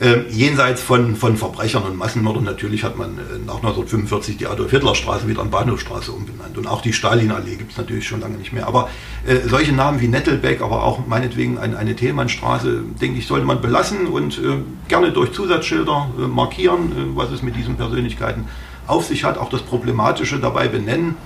äh, 0.00 0.22
jenseits 0.30 0.82
von, 0.82 1.16
von 1.16 1.36
Verbrechern 1.36 1.82
und 1.84 1.96
Massenmördern, 1.96 2.44
natürlich 2.44 2.82
hat 2.82 2.96
man 2.96 3.18
äh, 3.18 3.38
nach 3.46 3.56
1945 3.56 4.38
die 4.38 4.46
Adolf-Hitler-Straße 4.46 5.28
wieder 5.28 5.42
an 5.42 5.50
Bahnhofstraße 5.50 6.10
umbenannt. 6.10 6.56
Und 6.56 6.66
auch 6.66 6.80
die 6.80 6.92
Stalin-Allee 6.92 7.56
gibt 7.56 7.72
es 7.72 7.78
natürlich 7.78 8.08
schon 8.08 8.20
lange 8.20 8.36
nicht 8.36 8.52
mehr. 8.52 8.66
Aber 8.66 8.88
äh, 9.26 9.46
solche 9.46 9.72
Namen 9.72 10.00
wie 10.00 10.08
Nettelbeck, 10.08 10.62
aber 10.62 10.82
auch 10.82 11.06
meinetwegen 11.06 11.58
ein, 11.58 11.76
eine 11.76 11.94
Thälmannstraße, 11.94 12.82
denke 13.00 13.18
ich, 13.18 13.26
sollte 13.26 13.46
man 13.46 13.60
belassen 13.60 14.06
und 14.06 14.38
äh, 14.38 14.62
gerne 14.88 15.12
durch 15.12 15.32
Zusatzschilder 15.32 16.10
äh, 16.18 16.22
markieren, 16.22 17.12
was 17.14 17.30
es 17.30 17.42
mit 17.42 17.54
diesen 17.54 17.76
Persönlichkeiten 17.76 18.46
auf 18.86 19.06
sich 19.06 19.24
hat, 19.24 19.38
auch 19.38 19.50
das 19.50 19.62
Problematische 19.62 20.40
dabei 20.40 20.68
benennen. 20.68 21.16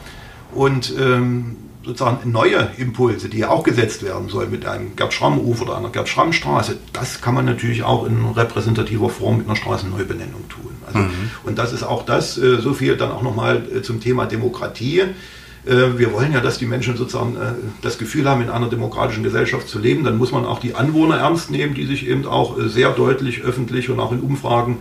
Und 0.57 0.93
ähm, 0.99 1.57
sozusagen 1.85 2.31
neue 2.33 2.71
Impulse, 2.79 3.29
die 3.29 3.39
ja 3.39 3.51
auch 3.51 3.63
gesetzt 3.63 4.03
werden 4.03 4.29
sollen 4.29 4.51
mit 4.51 4.67
einem 4.67 4.97
Gerd 4.97 5.15
Schramm-Ufer 5.15 5.63
oder 5.63 5.77
einer 5.77 5.91
Gerd 5.91 6.09
Schramm-Straße, 6.09 6.79
das 6.93 7.21
kann 7.21 7.35
man 7.35 7.45
natürlich 7.45 7.85
auch 7.85 8.07
in 8.07 8.25
repräsentativer 8.25 9.09
Form 9.09 9.39
mit 9.39 9.47
einer 9.47 9.57
Straßenneubenennung 9.57 10.49
tun. 10.49 10.71
Also, 10.87 10.99
mhm. 10.99 11.31
Und 11.45 11.59
das 11.59 11.73
ist 11.73 11.85
auch 11.85 12.05
das, 12.05 12.39
äh, 12.39 12.57
so 12.61 12.75
viel 12.75 12.97
dann 12.97 13.13
auch 13.13 13.23
nochmal 13.23 13.63
äh, 13.73 13.83
zum 13.83 14.01
Thema 14.01 14.27
Demokratie. 14.27 15.05
Äh, 15.67 15.99
wir 15.99 16.13
wollen 16.13 16.33
ja, 16.33 16.41
dass 16.41 16.59
die 16.59 16.67
Menschen 16.67 16.97
sozusagen 16.97 17.37
das 17.83 17.99
Gefühl 17.99 18.29
haben, 18.29 18.43
in 18.43 18.51
einer 18.51 18.69
demokratischen 18.69 19.25
Gesellschaft 19.25 19.69
zu 19.69 19.79
leben. 19.79 20.05
Dann 20.05 20.17
muss 20.17 20.33
man 20.33 20.45
auch 20.45 20.61
die 20.61 20.75
Anwohner 20.75 21.19
ernst 21.19 21.51
nehmen, 21.51 21.75
die 21.75 21.85
sich 21.87 22.07
eben 22.07 22.27
auch 22.27 22.57
sehr 22.67 22.91
deutlich 22.91 23.43
öffentlich 23.43 23.91
und 23.91 24.01
auch 24.01 24.13
in 24.13 24.21
Umfragen 24.21 24.79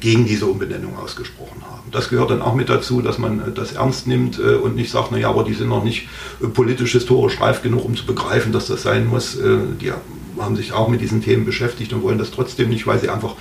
gegen 0.00 0.26
diese 0.26 0.46
Umbenennung 0.46 0.96
ausgesprochen 0.98 1.62
haben 1.62 1.82
das 1.92 2.08
gehört 2.08 2.30
dann 2.30 2.42
auch 2.42 2.54
mit 2.54 2.68
dazu, 2.68 3.02
dass 3.02 3.18
man 3.18 3.40
äh, 3.40 3.52
das 3.54 3.72
ernst 3.72 4.06
nimmt 4.06 4.38
äh, 4.38 4.54
und 4.54 4.74
nicht 4.74 4.90
sagt, 4.90 5.12
naja, 5.12 5.28
aber 5.28 5.44
die 5.44 5.54
sind 5.54 5.68
noch 5.68 5.84
nicht 5.84 6.08
äh, 6.42 6.48
politisch, 6.48 6.92
historisch 6.92 7.40
reif 7.40 7.62
genug, 7.62 7.84
um 7.84 7.94
zu 7.94 8.06
begreifen, 8.06 8.52
dass 8.52 8.66
das 8.66 8.82
sein 8.82 9.06
muss. 9.06 9.38
Die 9.80 9.92
haben 10.38 10.56
sich 10.56 10.72
auch 10.72 10.88
mit 10.88 11.00
diesen 11.00 11.22
Themen 11.22 11.44
beschäftigt 11.44 11.92
und 11.92 12.02
wollen 12.02 12.18
das 12.18 12.30
trotzdem 12.30 12.70
nicht, 12.70 12.86
weil 12.86 12.98
sie 12.98 13.10
einfach 13.10 13.34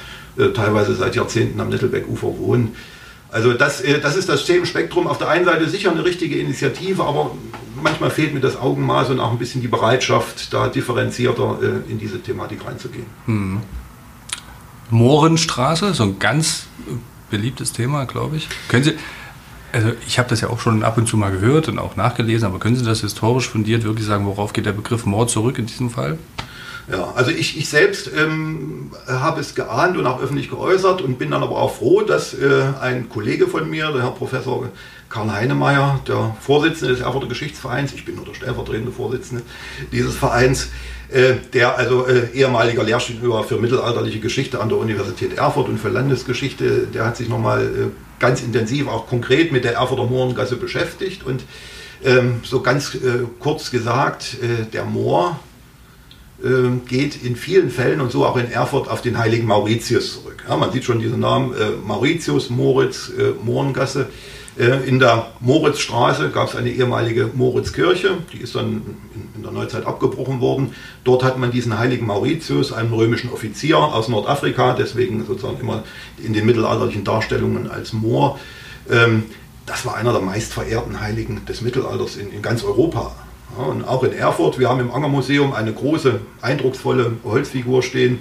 teilweise 0.54 0.94
seit 0.96 1.16
Jahrzehnten 1.16 1.60
am 1.60 1.70
Nettelbeck-Ufer 1.70 2.38
wohnen. 2.38 2.76
Also 3.32 3.54
das, 3.54 3.82
das 4.02 4.18
ist 4.18 4.28
das 4.28 4.46
Themenspektrum. 4.46 5.08
Auf 5.08 5.18
der 5.18 5.30
einen 5.30 5.46
Seite 5.46 5.68
sicher 5.70 5.90
eine 5.90 6.04
richtige 6.04 6.38
Initiative, 6.38 7.04
aber 7.04 7.32
manchmal 7.82 8.10
fehlt 8.10 8.34
mir 8.34 8.42
das 8.42 8.58
Augenmaß 8.58 9.10
und 9.10 9.22
auch 9.22 9.32
ein 9.32 9.38
bisschen 9.38 9.62
die 9.62 9.70
Bereitschaft, 9.70 10.54
da 10.54 10.68
differenzierter 10.68 11.60
in 11.88 11.98
diese 11.98 12.22
Thematik 12.22 12.66
reinzugehen. 12.66 13.06
Hm. 13.26 13.62
Mohrenstraße, 14.90 15.94
so 15.94 16.04
ein 16.04 16.20
ganz 16.20 16.68
beliebtes 17.30 17.72
Thema, 17.72 18.06
glaube 18.06 18.36
ich. 18.36 18.50
Können 18.68 18.84
Sie, 18.84 18.94
also 19.72 19.94
ich 20.06 20.20
habe 20.20 20.30
das 20.30 20.42
ja 20.42 20.50
auch 20.50 20.60
schon 20.60 20.84
ab 20.84 20.98
und 20.98 21.08
zu 21.08 21.16
mal 21.16 21.32
gehört 21.32 21.70
und 21.70 21.80
auch 21.80 21.96
nachgelesen, 21.96 22.46
aber 22.46 22.60
können 22.60 22.76
Sie 22.76 22.84
das 22.84 23.00
historisch 23.00 23.48
fundiert 23.48 23.84
wirklich 23.86 24.06
sagen, 24.06 24.26
worauf 24.26 24.52
geht 24.52 24.66
der 24.66 24.74
Begriff 24.74 25.06
Mord 25.06 25.30
zurück 25.30 25.58
in 25.58 25.66
diesem 25.66 25.90
Fall? 25.90 26.20
Ja, 26.90 27.14
also 27.16 27.32
ich, 27.32 27.58
ich 27.58 27.70
selbst 27.70 28.10
ähm, 28.18 28.92
habe 29.08 29.40
es 29.40 29.56
geahnt 29.56 29.98
und 29.98 30.08
auch 30.08 30.22
öffentlich 30.22 30.50
geäußert 30.50 31.02
und 31.02 31.20
bin 31.20 31.32
dann 31.32 31.44
aber 31.44 31.58
auch 31.58 31.76
froh, 31.76 32.02
dass 32.02 32.34
äh, 32.34 32.64
ein 32.82 33.08
Kollege 33.08 33.48
von 33.48 33.70
mir, 33.70 33.92
der 33.92 34.04
Herr 34.04 34.12
Professor 34.12 34.70
Karl 35.10 35.32
Heinemeyer, 35.32 36.00
der 36.08 36.36
Vorsitzende 36.40 36.94
des 36.94 37.04
Erfurter 37.04 37.28
Geschichtsvereins, 37.28 37.94
ich 37.94 38.06
bin 38.06 38.16
nur 38.16 38.26
der 38.26 38.34
stellvertretende 38.34 38.92
Vorsitzende 38.92 39.44
dieses 39.92 40.16
Vereins, 40.16 40.70
äh, 41.12 41.36
der 41.54 41.78
also 41.78 42.08
äh, 42.08 42.30
ehemaliger 42.34 42.84
Lehrstuhlhörer 42.84 43.44
für 43.44 43.58
mittelalterliche 43.58 44.20
Geschichte 44.20 44.62
an 44.62 44.70
der 44.70 44.78
Universität 44.78 45.38
Erfurt 45.38 45.68
und 45.68 45.78
für 45.78 45.90
Landesgeschichte, 45.90 46.88
der 46.94 47.06
hat 47.06 47.18
sich 47.18 47.28
nochmal 47.28 47.64
äh, 47.64 47.68
ganz 48.20 48.42
intensiv, 48.42 48.88
auch 48.88 49.08
konkret 49.08 49.52
mit 49.52 49.66
der 49.66 49.74
Erfurter 49.74 50.06
Mohrengasse 50.06 50.56
beschäftigt 50.56 51.26
und 51.26 51.44
ähm, 52.04 52.40
so 52.44 52.62
ganz 52.62 52.98
kurz 53.40 53.70
gesagt, 53.70 54.38
der 54.74 54.86
Moor 54.86 55.40
geht 56.88 57.24
in 57.24 57.36
vielen 57.36 57.70
Fällen 57.70 58.02
und 58.02 58.12
so 58.12 58.26
auch 58.26 58.36
in 58.38 58.52
Erfurt 58.52 58.90
auf 58.90 59.02
den 59.02 59.18
heiligen 59.18 59.46
Mauritius 59.46 60.14
zurück. 60.14 60.44
Ja, 60.48 60.58
man 60.58 60.72
sieht 60.72 60.84
schon 60.84 61.00
diesen 61.00 61.20
Namen 61.20 61.54
Mauritius, 61.86 62.50
Moritz, 62.50 63.12
Mohrengasse. 63.44 64.08
Äh, 64.58 64.88
in 64.88 65.00
der 65.00 65.28
Moritzstraße 65.40 66.30
gab 66.30 66.50
es 66.50 66.56
eine 66.56 66.70
ehemalige 66.70 67.30
Moritzkirche, 67.34 68.18
die 68.34 68.40
ist 68.40 68.56
dann 68.56 68.82
in 69.36 69.44
der 69.44 69.52
Neuzeit 69.52 69.86
abgebrochen 69.86 70.42
worden. 70.42 70.76
Dort 71.04 71.24
hat 71.24 71.38
man 71.38 71.52
diesen 71.52 71.78
heiligen 71.80 72.06
Mauritius, 72.06 72.74
einen 72.74 72.94
römischen 72.94 73.32
Offizier 73.32 73.78
aus 73.78 74.10
Nordafrika, 74.10 74.74
deswegen 74.74 75.26
sozusagen 75.26 75.60
immer 75.60 75.84
in 76.22 76.34
den 76.34 76.46
mittelalterlichen 76.46 77.04
Darstellungen 77.04 77.72
als 77.72 77.94
Moor. 77.94 78.40
Ähm, 78.90 79.24
das 79.66 79.86
war 79.86 79.96
einer 79.96 80.12
der 80.12 80.22
meistverehrten 80.22 81.00
Heiligen 81.00 81.46
des 81.46 81.62
Mittelalters 81.62 82.18
in, 82.18 82.32
in 82.32 82.42
ganz 82.42 82.64
Europa. 82.64 83.16
Und 83.58 83.84
auch 83.84 84.04
in 84.04 84.14
Erfurt, 84.14 84.60
wir 84.60 84.70
haben 84.70 84.80
im 84.80 84.92
Angermuseum 84.92 85.54
eine 85.54 85.74
große, 85.74 86.22
eindrucksvolle 86.42 87.14
Holzfigur 87.24 87.84
stehen, 87.84 88.20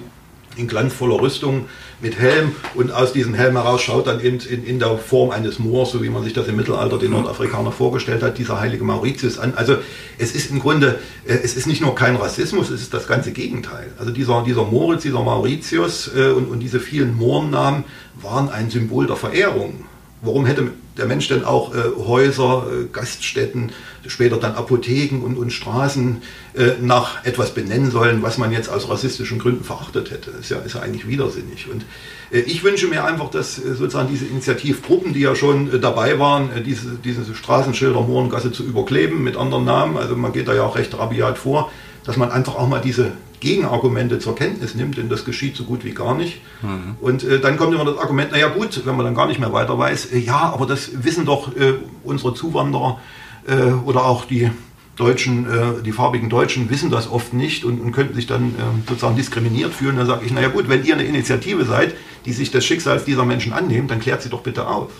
in 0.57 0.67
glanzvoller 0.67 1.21
Rüstung 1.21 1.65
mit 2.01 2.19
Helm 2.19 2.53
und 2.75 2.91
aus 2.91 3.13
diesem 3.13 3.33
Helm 3.33 3.53
heraus 3.53 3.81
schaut 3.81 4.07
dann 4.07 4.19
in, 4.19 4.39
in, 4.39 4.65
in, 4.65 4.79
der 4.79 4.97
Form 4.97 5.31
eines 5.31 5.59
Moors, 5.59 5.91
so 5.91 6.03
wie 6.03 6.09
man 6.09 6.23
sich 6.23 6.33
das 6.33 6.47
im 6.47 6.55
Mittelalter 6.55 6.97
den 6.97 7.11
Nordafrikaner 7.11 7.71
vorgestellt 7.71 8.23
hat, 8.23 8.37
dieser 8.37 8.59
heilige 8.59 8.83
Mauritius 8.83 9.39
an. 9.39 9.53
Also 9.55 9.77
es 10.17 10.33
ist 10.33 10.51
im 10.51 10.59
Grunde, 10.59 10.99
äh, 11.25 11.33
es 11.33 11.55
ist 11.55 11.67
nicht 11.67 11.81
nur 11.81 11.95
kein 11.95 12.15
Rassismus, 12.15 12.69
es 12.69 12.81
ist 12.81 12.93
das 12.93 13.07
ganze 13.07 13.31
Gegenteil. 13.31 13.91
Also 13.97 14.11
dieser, 14.11 14.43
dieser 14.43 14.65
Moritz, 14.65 15.03
dieser 15.03 15.21
Mauritius 15.21 16.11
äh, 16.15 16.31
und, 16.31 16.49
und 16.49 16.59
diese 16.59 16.79
vielen 16.79 17.15
Mohrennamen 17.15 17.85
waren 18.21 18.49
ein 18.49 18.69
Symbol 18.69 19.07
der 19.07 19.15
Verehrung. 19.15 19.85
Warum 20.21 20.45
hätte 20.45 20.71
der 20.97 21.07
Mensch 21.07 21.27
denn 21.29 21.43
auch 21.43 21.73
äh, 21.73 21.79
Häuser, 21.97 22.67
äh, 22.71 22.85
Gaststätten, 22.91 23.71
später 24.05 24.37
dann 24.37 24.53
Apotheken 24.53 25.23
und, 25.23 25.35
und 25.37 25.51
Straßen 25.51 26.21
äh, 26.53 26.71
nach 26.79 27.25
etwas 27.25 27.53
benennen 27.53 27.89
sollen, 27.89 28.21
was 28.21 28.37
man 28.37 28.51
jetzt 28.51 28.69
aus 28.69 28.87
rassistischen 28.87 29.39
Gründen 29.39 29.63
verachtet 29.63 30.11
hätte? 30.11 30.31
Ist 30.31 30.51
ja, 30.51 30.57
ist 30.59 30.75
ja 30.75 30.81
eigentlich 30.81 31.07
widersinnig. 31.07 31.67
Und 31.71 31.85
äh, 32.31 32.41
ich 32.41 32.63
wünsche 32.63 32.87
mir 32.87 33.03
einfach, 33.03 33.31
dass 33.31 33.57
äh, 33.57 33.73
sozusagen 33.73 34.09
diese 34.09 34.25
Initiativgruppen, 34.25 35.13
die 35.13 35.21
ja 35.21 35.35
schon 35.35 35.73
äh, 35.73 35.79
dabei 35.79 36.19
waren, 36.19 36.49
diese, 36.65 36.95
diese 37.03 37.33
Straßenschilder 37.33 38.01
Mohrengasse 38.01 38.51
zu 38.51 38.63
überkleben 38.63 39.23
mit 39.23 39.37
anderen 39.37 39.65
Namen, 39.65 39.97
also 39.97 40.15
man 40.15 40.33
geht 40.33 40.47
da 40.47 40.53
ja 40.53 40.63
auch 40.63 40.75
recht 40.75 40.95
rabiat 40.97 41.39
vor, 41.39 41.71
dass 42.03 42.17
man 42.17 42.31
einfach 42.31 42.55
auch 42.55 42.67
mal 42.67 42.79
diese 42.79 43.11
Gegenargumente 43.41 44.19
zur 44.19 44.35
Kenntnis 44.35 44.75
nimmt, 44.75 44.97
denn 44.97 45.09
das 45.09 45.25
geschieht 45.25 45.57
so 45.57 45.65
gut 45.65 45.83
wie 45.83 45.91
gar 45.91 46.15
nicht. 46.15 46.41
Mhm. 46.61 46.95
Und 47.01 47.23
äh, 47.23 47.41
dann 47.41 47.57
kommt 47.57 47.73
immer 47.73 47.83
das 47.83 47.97
Argument, 47.97 48.31
naja 48.31 48.47
gut, 48.47 48.83
wenn 48.85 48.95
man 48.95 49.03
dann 49.03 49.15
gar 49.15 49.27
nicht 49.27 49.39
mehr 49.39 49.51
weiter 49.51 49.77
weiß, 49.77 50.13
äh, 50.13 50.19
ja, 50.19 50.53
aber 50.53 50.65
das 50.65 51.03
wissen 51.03 51.25
doch 51.25 51.53
äh, 51.57 51.73
unsere 52.03 52.33
Zuwanderer 52.33 52.99
äh, 53.47 53.71
oder 53.85 54.05
auch 54.05 54.25
die 54.25 54.49
Deutschen, 54.95 55.45
äh, 55.45 55.81
die 55.83 55.91
farbigen 55.91 56.29
Deutschen 56.29 56.69
wissen 56.69 56.91
das 56.91 57.09
oft 57.09 57.33
nicht 57.33 57.65
und, 57.65 57.81
und 57.81 57.91
könnten 57.91 58.13
sich 58.13 58.27
dann 58.27 58.49
äh, 58.49 58.87
sozusagen 58.87 59.15
diskriminiert 59.15 59.73
fühlen. 59.73 59.97
Dann 59.97 60.05
sage 60.05 60.25
ich, 60.25 60.31
naja 60.31 60.49
gut, 60.49 60.69
wenn 60.69 60.85
ihr 60.85 60.93
eine 60.93 61.03
Initiative 61.03 61.65
seid, 61.65 61.95
die 62.25 62.33
sich 62.33 62.51
des 62.51 62.63
Schicksals 62.63 63.05
dieser 63.05 63.25
Menschen 63.25 63.53
annimmt, 63.53 63.89
dann 63.89 63.99
klärt 63.99 64.21
sie 64.21 64.29
doch 64.29 64.41
bitte 64.41 64.67
auf. 64.67 64.91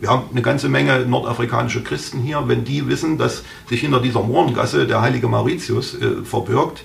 Wir 0.00 0.10
haben 0.10 0.24
eine 0.30 0.42
ganze 0.42 0.68
Menge 0.68 1.06
nordafrikanische 1.06 1.82
Christen 1.82 2.20
hier. 2.20 2.42
Wenn 2.46 2.64
die 2.64 2.88
wissen, 2.88 3.18
dass 3.18 3.42
sich 3.68 3.80
hinter 3.80 4.00
dieser 4.00 4.22
Mohrengasse 4.22 4.86
der 4.86 5.00
heilige 5.00 5.28
Mauritius 5.28 5.94
äh, 5.94 6.24
verbirgt, 6.24 6.82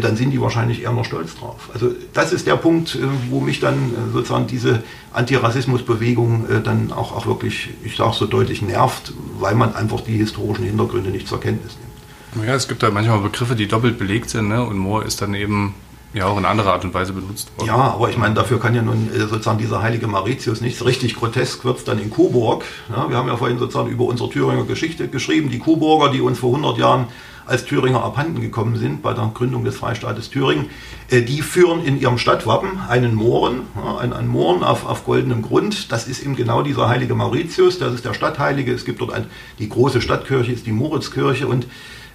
dann 0.00 0.16
sind 0.16 0.30
die 0.30 0.40
wahrscheinlich 0.40 0.82
eher 0.82 0.92
noch 0.92 1.04
stolz 1.04 1.34
drauf. 1.36 1.68
Also 1.72 1.92
das 2.12 2.32
ist 2.32 2.46
der 2.46 2.56
Punkt, 2.56 2.94
äh, 2.94 3.00
wo 3.28 3.40
mich 3.40 3.60
dann 3.60 3.74
äh, 3.74 4.12
sozusagen 4.12 4.46
diese 4.46 4.82
Antirassismusbewegung 5.12 6.46
dann 6.64 6.90
auch, 6.90 7.12
auch 7.12 7.26
wirklich, 7.26 7.70
ich 7.84 7.96
sage 7.96 8.14
so 8.14 8.26
deutlich, 8.26 8.62
nervt, 8.62 9.12
weil 9.38 9.54
man 9.54 9.74
einfach 9.74 10.00
die 10.00 10.16
historischen 10.16 10.64
Hintergründe 10.64 11.10
nicht 11.10 11.28
zur 11.28 11.40
Kenntnis 11.40 11.76
nimmt. 11.78 12.48
Ja, 12.48 12.54
es 12.54 12.66
gibt 12.66 12.82
da 12.82 12.90
manchmal 12.90 13.20
Begriffe, 13.20 13.54
die 13.54 13.68
doppelt 13.68 13.96
belegt 13.96 14.30
sind 14.30 14.48
ne? 14.48 14.64
und 14.64 14.76
Moor 14.76 15.04
ist 15.04 15.22
dann 15.22 15.34
eben 15.34 15.74
ja 16.14 16.26
auch 16.26 16.38
in 16.38 16.44
anderer 16.44 16.72
Art 16.72 16.84
und 16.84 16.94
Weise 16.94 17.12
benutzt 17.12 17.50
worden. 17.56 17.68
Ja, 17.68 17.76
aber 17.76 18.08
ich 18.08 18.16
meine, 18.16 18.34
dafür 18.34 18.60
kann 18.60 18.74
ja 18.74 18.82
nun 18.82 19.10
sozusagen 19.12 19.58
dieser 19.58 19.82
heilige 19.82 20.06
Mauritius 20.06 20.60
nichts. 20.60 20.84
Richtig 20.84 21.16
grotesk 21.16 21.64
wird 21.64 21.78
es 21.78 21.84
dann 21.84 21.98
in 21.98 22.10
Coburg. 22.10 22.64
Ja, 22.88 23.08
wir 23.08 23.16
haben 23.16 23.28
ja 23.28 23.36
vorhin 23.36 23.58
sozusagen 23.58 23.90
über 23.90 24.04
unsere 24.04 24.30
Thüringer 24.30 24.64
Geschichte 24.64 25.08
geschrieben. 25.08 25.50
Die 25.50 25.58
Coburger, 25.58 26.10
die 26.10 26.20
uns 26.20 26.38
vor 26.38 26.54
100 26.54 26.78
Jahren 26.78 27.06
als 27.46 27.64
Thüringer 27.64 28.02
abhanden 28.02 28.40
gekommen 28.40 28.76
sind 28.76 29.02
bei 29.02 29.12
der 29.12 29.30
Gründung 29.34 29.64
des 29.64 29.76
Freistaates 29.76 30.30
Thüringen, 30.30 30.70
äh, 31.10 31.22
die 31.22 31.42
führen 31.42 31.84
in 31.84 32.00
ihrem 32.00 32.18
Stadtwappen 32.18 32.80
einen 32.88 33.14
Mohren, 33.14 33.62
einen, 33.98 34.12
einen 34.12 34.28
Mohren 34.28 34.62
auf, 34.62 34.86
auf 34.86 35.04
goldenem 35.04 35.42
Grund. 35.42 35.92
Das 35.92 36.08
ist 36.08 36.22
eben 36.22 36.36
genau 36.36 36.62
dieser 36.62 36.88
heilige 36.88 37.14
Mauritius, 37.14 37.78
das 37.78 37.94
ist 37.94 38.04
der 38.04 38.14
Stadtheilige. 38.14 38.72
Es 38.72 38.84
gibt 38.84 39.00
dort 39.00 39.12
ein, 39.12 39.26
die 39.58 39.68
große 39.68 40.00
Stadtkirche, 40.00 40.52
ist 40.52 40.66
die 40.66 40.72
Moritzkirche 40.72 41.46
und 41.46 41.66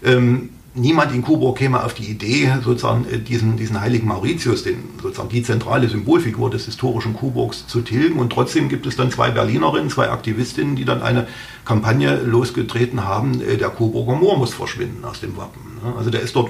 ähm, 0.04 0.50
niemand 0.80 1.14
in 1.14 1.22
Coburg 1.22 1.58
käme 1.58 1.84
auf 1.84 1.94
die 1.94 2.06
Idee, 2.06 2.52
sozusagen 2.64 3.06
äh, 3.06 3.20
diesen, 3.20 3.58
diesen 3.58 3.80
heiligen 3.80 4.08
Mauritius, 4.08 4.64
den, 4.64 4.84
sozusagen 5.02 5.30
die 5.30 5.44
zentrale 5.44 5.88
Symbolfigur 5.90 6.50
des 6.50 6.66
historischen 6.66 7.14
Coburgs, 7.14 7.68
zu 7.68 7.82
tilgen. 7.82 8.20
Und 8.20 8.32
trotzdem 8.32 8.70
gibt 8.70 8.86
es 8.86 8.96
dann 8.96 9.12
zwei 9.12 9.32
Berlinerinnen, 9.32 9.90
zwei 9.90 10.10
Aktivistinnen, 10.10 10.76
die 10.76 10.86
dann 10.86 11.02
eine 11.02 11.28
Kampagne 11.66 12.22
losgetreten 12.24 13.04
haben, 13.06 13.42
äh, 13.42 13.58
der 13.58 13.70
Coburger 13.70 14.16
Moor 14.16 14.38
muss 14.38 14.54
verschwinden 14.54 15.04
aus 15.06 15.20
dem 15.20 15.38
Wappen. 15.38 15.62
Ne? 15.84 15.94
Also 15.98 16.10
der 16.10 16.22
ist 16.22 16.36
dort 16.36 16.50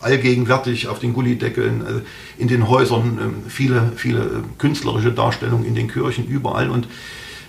allgegenwärtig 0.00 0.88
auf 0.88 0.98
den 0.98 1.12
Gullideckeln, 1.12 1.80
äh, 1.80 2.40
in 2.40 2.48
den 2.48 2.68
Häusern, 2.68 3.18
ähm, 3.20 3.34
viele, 3.48 3.92
viele 3.96 4.44
künstlerische 4.58 5.12
Darstellungen 5.12 5.64
in 5.64 5.74
den 5.74 5.88
Kirchen, 5.88 6.26
überall. 6.26 6.70
Und 6.70 6.88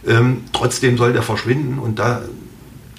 ähm, 0.08 0.44
trotzdem 0.54 0.98
soll 0.98 1.14
der 1.14 1.24
verschwinden. 1.24 1.80
Und 1.80 2.00
da 2.00 2.22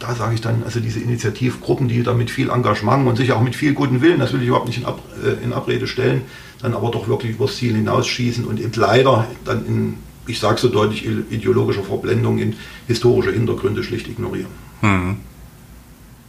da 0.01 0.15
sage 0.15 0.35
ich 0.35 0.41
dann, 0.41 0.65
also 0.65 0.81
diese 0.81 0.99
Initiativgruppen, 0.99 1.87
die 1.87 2.03
da 2.03 2.15
mit 2.15 2.31
viel 2.31 2.51
Engagement 2.51 3.07
und 3.07 3.17
sicher 3.17 3.37
auch 3.37 3.43
mit 3.43 3.55
viel 3.55 3.75
guten 3.75 4.01
Willen, 4.01 4.19
das 4.19 4.33
will 4.33 4.41
ich 4.41 4.49
überhaupt 4.49 4.67
nicht 4.67 4.79
in, 4.79 4.87
Ab, 4.87 5.01
äh, 5.23 5.45
in 5.45 5.53
Abrede 5.53 5.87
stellen, 5.87 6.23
dann 6.63 6.75
aber 6.75 6.91
doch 6.91 7.07
wirklich 7.07 7.33
übers 7.33 7.57
Ziel 7.57 7.77
hinausschießen 7.77 8.45
und 8.45 8.59
eben 8.59 8.73
leider 8.75 9.29
dann 9.45 9.67
in, 9.67 9.97
ich 10.27 10.41
sage 10.41 10.59
so 10.59 10.69
deutlich, 10.69 11.07
ideologischer 11.07 11.83
Verblendung 11.83 12.39
in 12.39 12.57
historische 12.87 13.31
Hintergründe 13.31 13.85
schlicht 13.85 14.09
ignorieren. 14.09 14.51
Hm. 14.81 15.19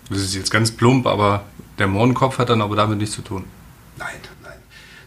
Das 0.09 0.19
ist 0.19 0.35
jetzt 0.35 0.51
ganz 0.51 0.71
plump, 0.71 1.07
aber 1.07 1.45
der 1.79 1.87
Mohrenkopf 1.87 2.37
hat 2.37 2.49
dann 2.49 2.61
aber 2.61 2.75
damit 2.75 2.97
nichts 2.97 3.15
zu 3.15 3.21
tun. 3.21 3.45
Nein, 3.97 4.07
nein. 4.43 4.51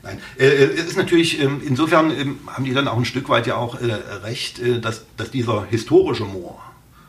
Nein, 0.03 0.19
äh, 0.39 0.47
äh, 0.47 0.75
es 0.75 0.87
ist 0.87 0.97
natürlich, 0.97 1.39
ähm, 1.43 1.61
insofern 1.65 2.11
ähm, 2.11 2.39
haben 2.47 2.65
die 2.65 2.73
dann 2.73 2.89
auch 2.89 2.97
ein 2.97 3.05
Stück 3.05 3.29
weit 3.29 3.47
ja 3.47 3.57
auch 3.57 3.79
äh, 3.79 3.93
recht, 4.25 4.61
dass, 4.83 5.05
dass 5.19 5.31
dieser 5.31 5.67
historische 5.67 6.25
Moor, 6.25 6.63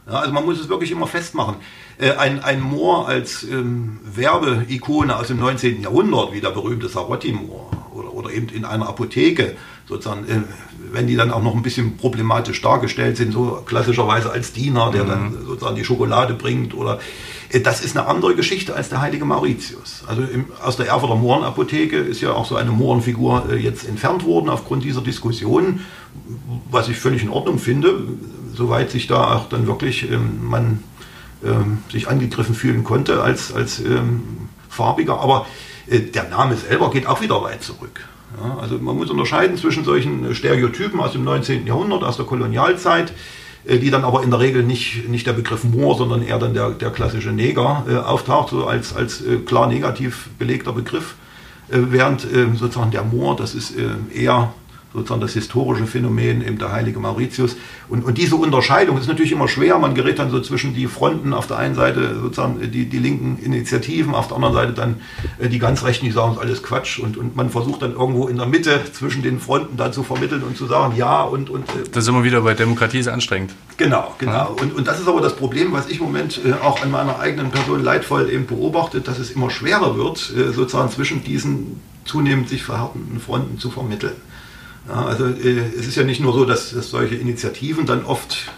ja, 0.07 0.13
also 0.13 0.31
man 0.33 0.45
muss 0.45 0.59
es 0.59 0.69
wirklich 0.69 0.91
immer 0.91 1.07
festmachen. 1.07 1.55
Äh, 1.97 2.11
ein, 2.11 2.43
ein 2.43 2.61
Moor 2.61 3.07
als 3.07 3.43
ähm, 3.43 3.99
Werbeikone 4.03 5.15
aus 5.15 5.27
dem 5.27 5.39
19. 5.39 5.81
Jahrhundert, 5.81 6.31
wie 6.33 6.41
der 6.41 6.51
berühmte 6.51 6.89
Sarotti-Moor 6.89 7.71
oder, 7.93 8.13
oder 8.13 8.31
eben 8.31 8.49
in 8.49 8.65
einer 8.65 8.87
Apotheke, 8.87 9.55
sozusagen, 9.87 10.27
äh, 10.27 10.41
wenn 10.91 11.07
die 11.07 11.15
dann 11.15 11.31
auch 11.31 11.41
noch 11.41 11.55
ein 11.55 11.63
bisschen 11.63 11.97
problematisch 11.97 12.61
dargestellt 12.61 13.17
sind, 13.17 13.33
so 13.33 13.63
klassischerweise 13.65 14.31
als 14.31 14.53
Diener, 14.53 14.91
der 14.91 15.05
mhm. 15.05 15.09
dann 15.09 15.37
sozusagen 15.45 15.75
die 15.75 15.85
Schokolade 15.85 16.35
bringt 16.35 16.75
oder 16.75 16.99
äh, 17.49 17.61
das 17.61 17.83
ist 17.83 17.97
eine 17.97 18.07
andere 18.07 18.35
Geschichte 18.35 18.75
als 18.75 18.89
der 18.89 19.01
heilige 19.01 19.25
Mauritius. 19.25 20.03
Also 20.05 20.21
im, 20.21 20.45
aus 20.63 20.77
der 20.77 20.87
Erfurter 20.87 21.15
Mohrenapotheke 21.15 21.97
ist 21.97 22.21
ja 22.21 22.33
auch 22.33 22.45
so 22.45 22.55
eine 22.55 22.69
Mohrenfigur 22.69 23.47
äh, 23.51 23.55
jetzt 23.55 23.87
entfernt 23.87 24.23
worden 24.23 24.49
aufgrund 24.49 24.83
dieser 24.83 25.01
Diskussion, 25.01 25.79
was 26.69 26.89
ich 26.89 26.97
völlig 26.97 27.23
in 27.23 27.29
Ordnung 27.29 27.57
finde 27.57 28.03
soweit 28.55 28.91
sich 28.91 29.07
da 29.07 29.35
auch 29.35 29.49
dann 29.49 29.67
wirklich 29.67 30.09
ähm, 30.09 30.47
man 30.47 30.83
ähm, 31.43 31.79
sich 31.91 32.07
angegriffen 32.07 32.55
fühlen 32.55 32.83
konnte 32.83 33.21
als, 33.21 33.53
als 33.53 33.79
ähm, 33.79 34.23
Farbiger. 34.69 35.19
Aber 35.19 35.45
äh, 35.87 35.99
der 35.99 36.29
Name 36.29 36.55
selber 36.55 36.89
geht 36.89 37.07
auch 37.07 37.21
wieder 37.21 37.41
weit 37.43 37.63
zurück. 37.63 38.07
Ja, 38.41 38.57
also 38.57 38.77
man 38.77 38.97
muss 38.97 39.09
unterscheiden 39.09 39.57
zwischen 39.57 39.85
solchen 39.85 40.33
Stereotypen 40.35 40.99
aus 40.99 41.13
dem 41.13 41.23
19. 41.23 41.67
Jahrhundert, 41.67 42.03
aus 42.03 42.17
der 42.17 42.25
Kolonialzeit, 42.25 43.13
äh, 43.65 43.77
die 43.77 43.91
dann 43.91 44.03
aber 44.03 44.23
in 44.23 44.31
der 44.31 44.39
Regel 44.39 44.63
nicht, 44.63 45.07
nicht 45.07 45.27
der 45.27 45.33
Begriff 45.33 45.63
Moor, 45.63 45.97
sondern 45.97 46.21
eher 46.21 46.39
dann 46.39 46.53
der, 46.53 46.71
der 46.71 46.89
klassische 46.89 47.31
Neger 47.31 47.85
äh, 47.89 47.95
auftaucht, 47.95 48.49
so 48.49 48.65
als, 48.65 48.95
als 48.95 49.21
äh, 49.21 49.37
klar 49.37 49.67
negativ 49.67 50.29
belegter 50.37 50.73
Begriff. 50.73 51.15
Äh, 51.69 51.77
während 51.89 52.25
äh, 52.25 52.47
sozusagen 52.55 52.91
der 52.91 53.03
Moor, 53.03 53.35
das 53.35 53.55
ist 53.55 53.73
eher 54.13 54.53
sozusagen 54.95 55.21
das 55.21 55.34
historische 55.34 55.86
Phänomen, 55.86 56.41
eben 56.41 56.58
der 56.58 56.71
heilige 56.71 56.99
Mauritius. 56.99 57.55
Und, 57.89 58.03
und 58.03 58.17
diese 58.17 58.36
Unterscheidung 58.36 58.97
ist 58.97 59.08
natürlich 59.08 59.31
immer 59.31 59.47
schwer. 59.47 59.77
Man 59.77 59.93
gerät 59.93 60.19
dann 60.19 60.31
so 60.31 60.39
zwischen 60.41 60.73
die 60.73 60.88
Fronten, 60.88 61.34
auf 61.34 61.47
der 61.47 61.58
einen 61.58 61.75
Seite 61.75 62.15
sozusagen 62.19 62.71
die, 62.71 62.86
die 62.86 62.99
linken 62.99 63.38
Initiativen, 63.43 64.15
auf 64.15 64.27
der 64.27 64.38
anderen 64.38 64.55
Seite 64.55 64.73
dann 64.73 64.95
äh, 65.39 65.49
die 65.49 65.60
ganz 65.60 65.84
Rechten, 65.84 66.05
die 66.05 66.12
sagen, 66.12 66.31
es 66.31 66.38
ist 66.38 66.43
alles 66.43 66.63
Quatsch. 66.63 66.99
Und, 66.99 67.17
und 67.17 67.36
man 67.36 67.49
versucht 67.49 67.81
dann 67.81 67.91
irgendwo 67.93 68.27
in 68.27 68.38
der 68.38 68.47
Mitte 68.47 68.79
zwischen 68.93 69.21
den 69.21 69.39
Fronten 69.39 69.77
dann 69.77 69.93
zu 69.93 70.03
vermitteln 70.03 70.43
und 70.43 70.58
zu 70.58 70.65
sagen, 70.65 70.95
ja 70.95 71.21
und... 71.21 71.49
und 71.49 71.69
äh, 71.69 71.84
das 71.91 72.05
ist 72.05 72.10
immer 72.10 72.23
wieder 72.23 72.41
bei 72.41 72.53
Demokratie 72.53 72.99
ist 72.99 73.08
anstrengend. 73.08 73.53
Genau, 73.77 74.15
genau. 74.17 74.55
Und, 74.62 74.73
und 74.73 74.88
das 74.88 74.99
ist 74.99 75.08
aber 75.08 75.21
das 75.21 75.36
Problem, 75.36 75.73
was 75.73 75.89
ich 75.89 75.99
im 75.99 76.05
Moment 76.05 76.39
äh, 76.45 76.53
auch 76.63 76.81
an 76.81 76.91
meiner 76.91 77.19
eigenen 77.19 77.51
Person 77.51 77.84
leidvoll 77.84 78.29
eben 78.29 78.45
beobachte, 78.45 79.01
dass 79.01 79.19
es 79.19 79.31
immer 79.31 79.49
schwerer 79.49 79.97
wird, 79.97 80.31
äh, 80.36 80.51
sozusagen 80.51 80.89
zwischen 80.89 81.23
diesen 81.23 81.81
zunehmend 82.05 82.47
sich 82.49 82.63
verhärtenden 82.63 83.19
Fronten 83.19 83.60
zu 83.60 83.69
vermitteln. 83.71 84.15
Ja, 84.88 85.06
also 85.06 85.26
äh, 85.26 85.62
es 85.78 85.88
ist 85.88 85.95
ja 85.95 86.04
nicht 86.04 86.21
nur 86.21 86.34
so, 86.34 86.45
dass, 86.45 86.71
dass, 86.71 86.89
solche 86.89 87.15
Initiativen 87.15 87.86
dann 87.86 88.06
oft 88.06 88.52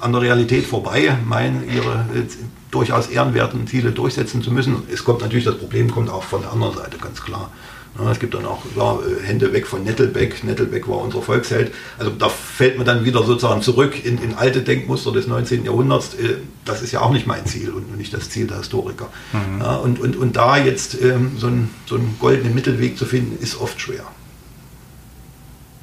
an 0.00 0.12
der 0.12 0.22
Realität 0.22 0.64
vorbei 0.64 1.16
meinen, 1.26 1.68
ihre 1.68 2.06
äh, 2.14 2.24
durchaus 2.70 3.08
ehrenwerten 3.08 3.66
Ziele 3.66 3.92
durchsetzen 3.92 4.42
zu 4.42 4.50
müssen. 4.50 4.82
Es 4.92 5.04
kommt 5.04 5.20
natürlich, 5.20 5.44
das 5.44 5.58
Problem 5.58 5.90
kommt 5.90 6.10
auch 6.10 6.22
von 6.22 6.42
der 6.42 6.52
anderen 6.52 6.76
Seite, 6.76 6.98
ganz 6.98 7.22
klar. 7.22 7.50
Ja, 7.98 8.10
es 8.10 8.18
gibt 8.18 8.34
dann 8.34 8.44
auch 8.44 8.62
ja, 8.76 8.98
Hände 9.24 9.52
weg 9.52 9.66
von 9.66 9.82
Nettelbeck. 9.82 10.44
Nettelbeck 10.44 10.86
war 10.86 10.98
unser 10.98 11.22
Volksheld. 11.22 11.72
Also 11.98 12.10
da 12.10 12.28
fällt 12.28 12.76
man 12.76 12.84
dann 12.84 13.04
wieder 13.04 13.22
sozusagen 13.22 13.62
zurück 13.62 14.04
in, 14.04 14.18
in 14.18 14.34
alte 14.34 14.60
Denkmuster 14.60 15.12
des 15.12 15.26
19. 15.26 15.64
Jahrhunderts. 15.64 16.14
Äh, 16.14 16.36
das 16.64 16.82
ist 16.82 16.92
ja 16.92 17.00
auch 17.00 17.12
nicht 17.12 17.26
mein 17.26 17.46
Ziel 17.46 17.70
und 17.70 17.96
nicht 17.96 18.12
das 18.12 18.28
Ziel 18.28 18.46
der 18.46 18.58
Historiker. 18.58 19.08
Mhm. 19.32 19.60
Ja, 19.60 19.76
und, 19.76 19.98
und, 19.98 20.16
und 20.16 20.36
da 20.36 20.58
jetzt 20.58 21.00
ähm, 21.00 21.32
so, 21.38 21.46
einen, 21.46 21.70
so 21.86 21.94
einen 21.94 22.16
goldenen 22.18 22.54
Mittelweg 22.54 22.98
zu 22.98 23.06
finden, 23.06 23.42
ist 23.42 23.58
oft 23.58 23.80
schwer. 23.80 24.04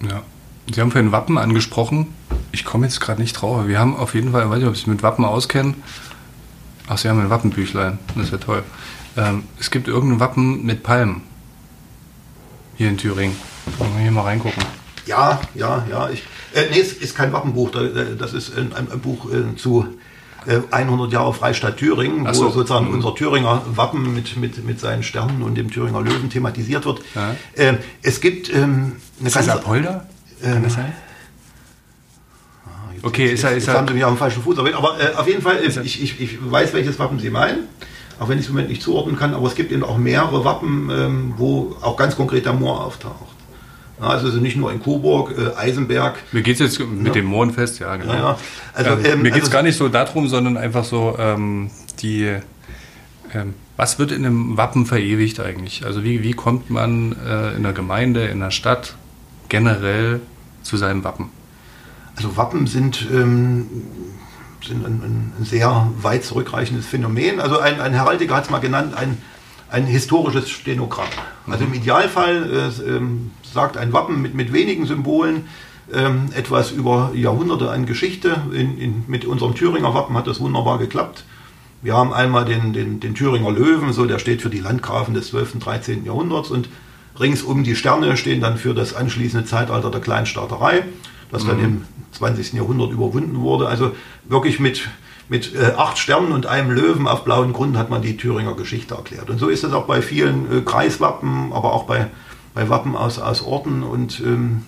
Ja. 0.09 0.23
Sie 0.73 0.79
haben 0.79 0.91
vorhin 0.91 1.11
Wappen 1.11 1.37
angesprochen. 1.37 2.13
Ich 2.51 2.63
komme 2.63 2.85
jetzt 2.85 3.01
gerade 3.01 3.21
nicht 3.21 3.33
drauf. 3.33 3.67
Wir 3.67 3.79
haben 3.79 3.95
auf 3.95 4.15
jeden 4.15 4.31
Fall, 4.31 4.43
ich 4.43 4.49
weiß 4.49 4.59
nicht, 4.59 4.67
ob 4.67 4.77
Sie 4.77 4.89
mit 4.89 5.03
Wappen 5.03 5.25
auskennen. 5.25 5.75
Ach, 6.87 6.97
Sie 6.97 7.09
haben 7.09 7.19
ein 7.19 7.29
Wappenbüchlein. 7.29 7.99
Das 8.15 8.25
ist 8.25 8.31
ja 8.31 8.37
toll. 8.37 8.63
Ähm, 9.17 9.43
es 9.59 9.71
gibt 9.71 9.87
irgendein 9.87 10.19
Wappen 10.19 10.65
mit 10.65 10.83
Palmen. 10.83 11.21
Hier 12.75 12.89
in 12.89 12.97
Thüringen. 12.97 13.35
Wollen 13.77 13.93
wir 13.95 14.01
hier 14.01 14.11
mal 14.11 14.21
reingucken? 14.21 14.63
Ja, 15.05 15.41
ja, 15.53 15.85
ja. 15.89 16.09
Ich, 16.09 16.23
äh, 16.53 16.69
nee, 16.71 16.79
es 16.79 16.93
ist 16.93 17.15
kein 17.15 17.33
Wappenbuch. 17.33 17.75
Äh, 17.75 18.15
das 18.17 18.33
ist 18.33 18.57
ein, 18.57 18.73
ein 18.73 18.87
Buch 18.99 19.31
äh, 19.31 19.55
zu 19.55 19.87
100 20.71 21.09
äh, 21.09 21.13
Jahre 21.13 21.33
Freistaat 21.33 21.77
Thüringen, 21.77 22.27
wo 22.27 22.33
so. 22.33 22.49
sozusagen 22.49 22.87
mhm. 22.87 22.95
unser 22.95 23.15
Thüringer 23.15 23.61
Wappen 23.75 24.13
mit, 24.13 24.37
mit, 24.37 24.65
mit 24.65 24.79
seinen 24.79 25.03
Sternen 25.03 25.41
und 25.41 25.55
dem 25.55 25.71
Thüringer 25.71 26.01
Löwen 26.01 26.29
thematisiert 26.29 26.85
wird. 26.85 27.01
Ja. 27.15 27.35
Ähm, 27.55 27.77
es 28.01 28.21
gibt 28.21 28.53
ähm, 28.53 28.97
eine 29.19 29.27
ist 29.27 29.35
das 29.35 29.49
Apolda? 29.49 30.05
Ähm, 30.43 30.63
das 30.63 30.73
sein? 30.73 30.93
Ah, 32.65 32.69
okay, 33.03 33.29
jetzt, 33.29 33.33
ist 33.35 33.43
er. 33.43 33.51
Ist 33.51 33.67
jetzt 33.67 33.75
haben 33.75 33.87
Sie 33.87 33.93
mich 33.93 34.03
auf 34.03 34.13
dem 34.13 34.17
falschen 34.17 34.43
Fuß 34.43 34.57
erwähnt. 34.57 34.75
Aber 34.75 34.99
äh, 34.99 35.15
auf 35.15 35.27
jeden 35.27 35.41
Fall, 35.41 35.57
äh, 35.57 35.67
ich, 35.67 36.01
ich, 36.01 36.19
ich 36.19 36.51
weiß, 36.51 36.73
welches 36.73 36.99
Wappen 36.99 37.19
Sie 37.19 37.29
meinen. 37.29 37.67
Auch 38.19 38.29
wenn 38.29 38.37
ich 38.37 38.43
es 38.43 38.49
im 38.49 38.55
Moment 38.55 38.69
nicht 38.69 38.81
zuordnen 38.81 39.17
kann. 39.17 39.33
Aber 39.33 39.47
es 39.47 39.55
gibt 39.55 39.71
eben 39.71 39.83
auch 39.83 39.97
mehrere 39.97 40.45
Wappen, 40.45 40.89
ähm, 40.91 41.33
wo 41.37 41.75
auch 41.81 41.97
ganz 41.97 42.15
konkret 42.15 42.45
der 42.45 42.53
Moor 42.53 42.85
auftaucht. 42.85 43.33
Also 43.99 44.27
nicht 44.37 44.57
nur 44.57 44.71
in 44.71 44.81
Coburg, 44.81 45.33
äh, 45.37 45.55
Eisenberg. 45.55 46.15
Mir 46.31 46.41
geht 46.41 46.59
es 46.59 46.77
jetzt 46.77 46.79
mit 46.79 47.07
ja. 47.07 47.13
dem 47.13 47.25
Mohrenfest, 47.25 47.79
ja, 47.79 47.95
genau. 47.95 48.13
Ja, 48.13 48.37
also, 48.73 48.91
ähm, 48.91 49.05
ähm, 49.05 49.21
mir 49.21 49.31
geht 49.31 49.43
es 49.43 49.49
also, 49.49 49.51
gar 49.51 49.63
nicht 49.63 49.77
so 49.77 49.87
darum, 49.87 50.27
sondern 50.27 50.57
einfach 50.57 50.83
so 50.83 51.15
ähm, 51.19 51.69
die. 52.01 52.37
Ähm, 53.33 53.53
was 53.75 53.97
wird 53.97 54.11
in 54.11 54.25
einem 54.25 54.55
Wappen 54.55 54.85
verewigt 54.85 55.39
eigentlich? 55.39 55.85
Also 55.85 56.03
wie, 56.03 56.21
wie 56.21 56.33
kommt 56.33 56.69
man 56.69 57.15
äh, 57.25 57.55
in 57.55 57.63
der 57.63 57.73
Gemeinde, 57.73 58.25
in 58.25 58.39
der 58.39 58.51
Stadt 58.51 58.95
generell 59.49 60.21
zu 60.61 60.77
seinem 60.77 61.03
Wappen? 61.03 61.29
Also 62.15 62.37
Wappen 62.37 62.67
sind, 62.67 63.07
ähm, 63.11 63.67
sind 64.63 64.85
ein, 64.85 65.33
ein, 65.39 65.45
sehr 65.45 65.89
weit 66.01 66.23
zurückreichendes 66.23 66.85
Phänomen. 66.85 67.39
Also 67.39 67.59
ein, 67.59 67.79
ein 67.79 67.93
Heraldiker 67.93 68.35
hat 68.35 68.45
es 68.45 68.49
mal 68.51 68.59
genannt, 68.59 68.93
ein, 68.95 69.17
ein 69.69 69.87
historisches 69.87 70.51
Stenogramm. 70.51 71.07
Also 71.47 71.63
im 71.63 71.71
mhm. 71.71 71.77
Idealfall 71.77 72.71
äh, 72.79 72.89
ähm, 72.89 73.31
sagt 73.53 73.77
ein 73.77 73.93
Wappen 73.93 74.21
mit, 74.21 74.33
mit 74.33 74.51
wenigen 74.51 74.85
Symbolen 74.85 75.47
ähm, 75.93 76.29
etwas 76.33 76.71
über 76.71 77.11
Jahrhunderte 77.13 77.69
an 77.69 77.85
Geschichte. 77.85 78.41
In, 78.53 78.77
in, 78.77 79.03
mit 79.07 79.25
unserem 79.25 79.55
Thüringer 79.55 79.93
Wappen 79.93 80.15
hat 80.15 80.27
das 80.27 80.39
wunderbar 80.39 80.79
geklappt. 80.79 81.25
Wir 81.81 81.95
haben 81.95 82.13
einmal 82.13 82.45
den, 82.45 82.71
den, 82.71 82.99
den 82.99 83.13
Thüringer 83.13 83.51
Löwen, 83.51 83.91
so 83.91 84.05
der 84.05 84.17
steht 84.17 84.41
für 84.41 84.49
die 84.49 84.59
Landgrafen 84.59 85.13
des 85.13 85.27
12. 85.27 85.55
und 85.55 85.65
13. 85.65 86.05
Jahrhunderts 86.05 86.49
und 86.49 86.69
ringsum 87.19 87.63
die 87.63 87.75
Sterne 87.75 88.15
stehen 88.17 88.41
dann 88.41 88.57
für 88.57 88.73
das 88.73 88.95
anschließende 88.95 89.45
Zeitalter 89.45 89.91
der 89.91 90.01
Kleinstaaterei, 90.01 90.83
das 91.31 91.43
mhm. 91.43 91.47
dann 91.47 91.59
im 91.59 91.81
20. 92.13 92.53
Jahrhundert 92.53 92.91
überwunden 92.91 93.41
wurde. 93.41 93.67
Also 93.67 93.91
wirklich 94.23 94.61
mit, 94.61 94.89
mit 95.27 95.53
äh, 95.55 95.73
acht 95.77 95.97
Sternen 95.97 96.31
und 96.31 96.45
einem 96.45 96.71
Löwen 96.71 97.07
auf 97.07 97.25
blauen 97.25 97.51
Grund 97.51 97.77
hat 97.77 97.89
man 97.89 98.01
die 98.01 98.15
Thüringer 98.15 98.55
Geschichte 98.55 98.95
erklärt. 98.95 99.29
Und 99.29 99.39
so 99.39 99.49
ist 99.49 99.65
es 99.65 99.73
auch 99.73 99.85
bei 99.85 100.01
vielen 100.01 100.59
äh, 100.59 100.61
Kreiswappen, 100.61 101.51
aber 101.51 101.73
auch 101.73 101.83
bei 101.83 102.07
bei 102.53 102.69
Wappen 102.69 102.95
aus, 102.95 103.19
aus 103.19 103.41
Orten 103.41 103.83
und 103.83 104.19
ähm, 104.19 104.63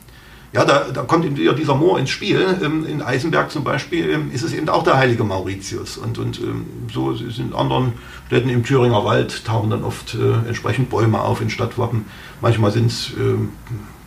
ja, 0.55 0.63
da, 0.63 0.85
da 0.93 1.01
kommt 1.01 1.25
eben 1.25 1.35
wieder 1.35 1.53
dieser 1.53 1.75
Moor 1.75 1.99
ins 1.99 2.09
Spiel. 2.09 2.57
Ähm, 2.63 2.85
in 2.87 3.01
Eisenberg 3.01 3.51
zum 3.51 3.65
Beispiel 3.65 4.09
ähm, 4.09 4.31
ist 4.31 4.41
es 4.41 4.53
eben 4.53 4.69
auch 4.69 4.83
der 4.83 4.97
heilige 4.97 5.25
Mauritius. 5.25 5.97
Und, 5.97 6.17
und 6.17 6.39
ähm, 6.39 6.65
so 6.93 7.13
sind 7.13 7.37
in 7.37 7.53
anderen 7.53 7.93
Städten 8.27 8.47
im 8.47 8.63
Thüringer 8.63 9.03
Wald 9.03 9.43
tauchen 9.43 9.69
dann 9.69 9.83
oft 9.83 10.15
äh, 10.15 10.47
entsprechend 10.47 10.89
Bäume 10.89 11.19
auf 11.19 11.41
in 11.41 11.49
Stadtwappen. 11.49 12.05
Manchmal 12.39 12.71
sind 12.71 12.85
es 12.85 13.09
äh, 13.09 13.35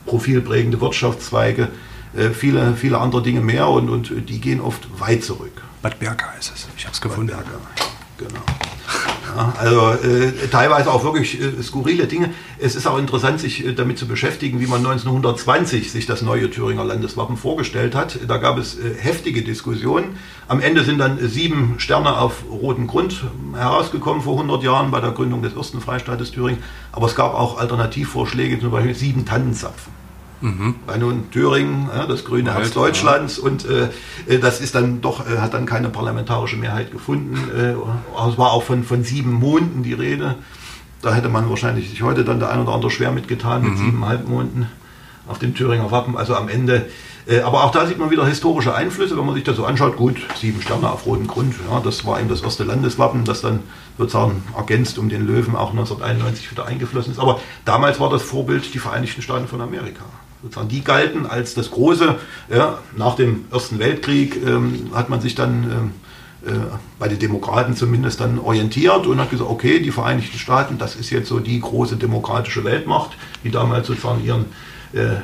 profilprägende 0.06 0.80
Wirtschaftszweige, 0.80 1.68
äh, 2.16 2.30
viele, 2.30 2.74
viele 2.76 2.98
andere 2.98 3.22
Dinge 3.22 3.42
mehr 3.42 3.68
und, 3.68 3.90
und 3.90 4.30
die 4.30 4.40
gehen 4.40 4.62
oft 4.62 4.88
weit 4.98 5.22
zurück. 5.22 5.62
Bad 5.82 5.98
Berka 5.98 6.32
ist 6.38 6.50
es. 6.54 6.66
Ich 6.78 6.84
habe 6.84 6.94
es 6.94 7.00
gefunden. 7.02 7.36
Bad 7.36 7.44
Berka, 7.44 7.92
genau. 8.16 8.77
Also 9.58 9.92
äh, 9.92 10.48
teilweise 10.50 10.90
auch 10.90 11.04
wirklich 11.04 11.40
äh, 11.40 11.62
skurrile 11.62 12.06
Dinge. 12.06 12.30
Es 12.58 12.74
ist 12.74 12.86
auch 12.86 12.98
interessant, 12.98 13.40
sich 13.40 13.64
äh, 13.64 13.72
damit 13.72 13.98
zu 13.98 14.06
beschäftigen, 14.06 14.60
wie 14.60 14.66
man 14.66 14.84
1920 14.84 15.92
sich 15.92 16.06
das 16.06 16.22
neue 16.22 16.50
Thüringer 16.50 16.84
Landeswappen 16.84 17.36
vorgestellt 17.36 17.94
hat. 17.94 18.18
Da 18.26 18.38
gab 18.38 18.58
es 18.58 18.78
äh, 18.78 18.94
heftige 18.98 19.42
Diskussionen. 19.42 20.16
Am 20.48 20.60
Ende 20.60 20.84
sind 20.84 20.98
dann 20.98 21.18
sieben 21.28 21.74
Sterne 21.78 22.18
auf 22.18 22.44
rotem 22.50 22.86
Grund 22.86 23.22
herausgekommen 23.54 24.22
vor 24.22 24.34
100 24.34 24.62
Jahren 24.62 24.90
bei 24.90 25.00
der 25.00 25.12
Gründung 25.12 25.42
des 25.42 25.54
ersten 25.54 25.80
Freistaates 25.80 26.32
Thüringen. 26.32 26.62
Aber 26.92 27.06
es 27.06 27.14
gab 27.14 27.34
auch 27.34 27.58
Alternativvorschläge, 27.58 28.58
zum 28.58 28.70
Beispiel 28.70 28.94
sieben 28.94 29.24
Tannenzapfen. 29.24 30.07
Mhm. 30.40 30.76
Weil 30.86 30.98
nun 30.98 31.30
Thüringen, 31.30 31.88
ja, 31.94 32.06
das 32.06 32.24
grüne 32.24 32.54
Herz 32.54 32.72
Deutschlands, 32.72 33.38
ja. 33.38 33.44
und 33.44 33.66
äh, 33.66 33.88
äh, 34.28 34.38
das 34.38 34.60
ist 34.60 34.74
dann 34.74 35.00
doch, 35.00 35.28
äh, 35.28 35.38
hat 35.38 35.54
dann 35.54 35.66
keine 35.66 35.88
parlamentarische 35.88 36.56
Mehrheit 36.56 36.92
gefunden. 36.92 37.36
Äh, 37.56 37.72
es 37.72 38.38
war 38.38 38.52
auch 38.52 38.62
von, 38.62 38.84
von 38.84 39.02
sieben 39.02 39.32
Monden 39.32 39.82
die 39.82 39.94
Rede. 39.94 40.36
Da 41.02 41.14
hätte 41.14 41.28
man 41.28 41.48
wahrscheinlich 41.48 41.90
sich 41.90 42.02
heute 42.02 42.24
dann 42.24 42.38
der 42.38 42.50
ein 42.50 42.60
oder 42.60 42.72
andere 42.72 42.90
schwer 42.90 43.10
mitgetan, 43.10 43.62
mit 43.62 43.72
mhm. 43.72 43.76
siebeneinhalb 43.78 44.28
Monden 44.28 44.66
auf 45.26 45.38
dem 45.38 45.54
Thüringer 45.54 45.90
Wappen. 45.90 46.16
Also 46.16 46.34
am 46.34 46.48
Ende 46.48 46.86
aber 47.44 47.64
auch 47.64 47.72
da 47.72 47.84
sieht 47.86 47.98
man 47.98 48.08
wieder 48.08 48.24
historische 48.24 48.74
Einflüsse, 48.74 49.14
wenn 49.18 49.26
man 49.26 49.34
sich 49.34 49.44
das 49.44 49.56
so 49.56 49.66
anschaut. 49.66 49.98
Gut, 49.98 50.16
sieben 50.40 50.62
Sterne 50.62 50.90
auf 50.90 51.04
rotem 51.04 51.26
Grund, 51.26 51.54
ja, 51.70 51.78
das 51.80 52.06
war 52.06 52.18
eben 52.18 52.30
das 52.30 52.40
erste 52.40 52.64
Landeswappen, 52.64 53.26
das 53.26 53.42
dann 53.42 53.60
sozusagen 53.98 54.42
ergänzt 54.56 54.96
um 54.98 55.10
den 55.10 55.26
Löwen 55.26 55.54
auch 55.54 55.72
1991 55.72 56.50
wieder 56.50 56.64
eingeflossen 56.64 57.12
ist. 57.12 57.18
Aber 57.18 57.38
damals 57.66 58.00
war 58.00 58.08
das 58.08 58.22
Vorbild 58.22 58.72
die 58.72 58.78
Vereinigten 58.78 59.20
Staaten 59.20 59.46
von 59.46 59.60
Amerika. 59.60 60.06
Sozusagen 60.42 60.68
die 60.68 60.84
galten 60.84 61.26
als 61.26 61.54
das 61.54 61.70
große, 61.70 62.14
ja, 62.48 62.78
nach 62.96 63.16
dem 63.16 63.46
Ersten 63.50 63.78
Weltkrieg 63.78 64.36
ähm, 64.46 64.90
hat 64.94 65.08
man 65.08 65.20
sich 65.20 65.34
dann 65.34 65.64
ähm, 65.64 65.92
äh, 66.46 66.56
bei 66.98 67.08
den 67.08 67.18
Demokraten 67.18 67.74
zumindest 67.74 68.20
dann 68.20 68.38
orientiert 68.38 69.06
und 69.06 69.20
hat 69.20 69.30
gesagt, 69.30 69.50
okay, 69.50 69.80
die 69.80 69.90
Vereinigten 69.90 70.38
Staaten, 70.38 70.78
das 70.78 70.94
ist 70.94 71.10
jetzt 71.10 71.28
so 71.28 71.40
die 71.40 71.60
große 71.60 71.96
demokratische 71.96 72.62
Weltmacht, 72.62 73.16
die 73.42 73.50
damals 73.50 73.88
sozusagen 73.88 74.24
ihren 74.24 74.44
äh, 74.92 75.16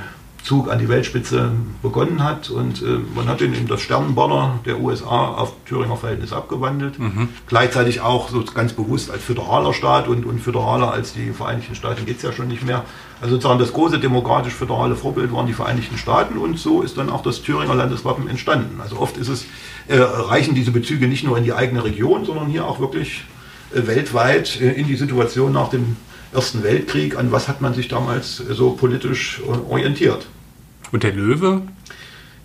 Zug 0.44 0.70
an 0.70 0.78
die 0.78 0.90
Weltspitze 0.90 1.52
begonnen 1.82 2.22
hat. 2.22 2.50
Und 2.50 2.82
äh, 2.82 2.98
man 3.14 3.28
hat 3.28 3.40
ihn 3.40 3.54
in 3.54 3.66
das 3.66 3.80
Sternenbanner 3.80 4.60
der 4.66 4.78
USA 4.78 5.28
auf 5.28 5.54
Thüringer 5.64 5.96
Verhältnis 5.96 6.34
abgewandelt. 6.34 6.98
Mhm. 6.98 7.30
Gleichzeitig 7.46 8.02
auch 8.02 8.28
so 8.28 8.44
ganz 8.44 8.74
bewusst 8.74 9.10
als 9.10 9.22
föderaler 9.22 9.72
Staat 9.72 10.06
und, 10.06 10.26
und 10.26 10.40
föderaler 10.40 10.92
als 10.92 11.14
die 11.14 11.30
Vereinigten 11.30 11.74
Staaten 11.74 12.04
geht 12.04 12.18
es 12.18 12.22
ja 12.22 12.32
schon 12.32 12.48
nicht 12.48 12.62
mehr. 12.62 12.84
Also 13.22 13.36
sozusagen 13.36 13.58
das 13.58 13.72
große 13.72 13.98
demokratisch-föderale 13.98 14.96
Vorbild 14.96 15.32
waren 15.32 15.46
die 15.46 15.54
Vereinigten 15.54 15.96
Staaten 15.96 16.36
und 16.36 16.58
so 16.58 16.82
ist 16.82 16.98
dann 16.98 17.08
auch 17.08 17.22
das 17.22 17.40
Thüringer 17.40 17.74
Landeswappen 17.74 18.28
entstanden. 18.28 18.82
Also 18.82 18.98
oft 18.98 19.16
ist 19.16 19.28
es, 19.28 19.46
äh, 19.88 19.96
reichen 19.96 20.54
diese 20.54 20.72
Bezüge 20.72 21.08
nicht 21.08 21.24
nur 21.24 21.38
in 21.38 21.44
die 21.44 21.54
eigene 21.54 21.82
Region, 21.84 22.26
sondern 22.26 22.48
hier 22.48 22.66
auch 22.66 22.80
wirklich 22.80 23.24
äh, 23.74 23.86
weltweit 23.86 24.60
äh, 24.60 24.72
in 24.72 24.86
die 24.86 24.96
Situation 24.96 25.52
nach 25.52 25.70
dem 25.70 25.96
Ersten 26.34 26.62
Weltkrieg, 26.64 27.16
an 27.16 27.32
was 27.32 27.48
hat 27.48 27.60
man 27.60 27.74
sich 27.74 27.88
damals 27.88 28.36
so 28.36 28.72
politisch 28.72 29.40
äh, 29.40 29.72
orientiert. 29.72 30.26
Und 30.94 31.02
der 31.02 31.12
Löwe? 31.12 31.62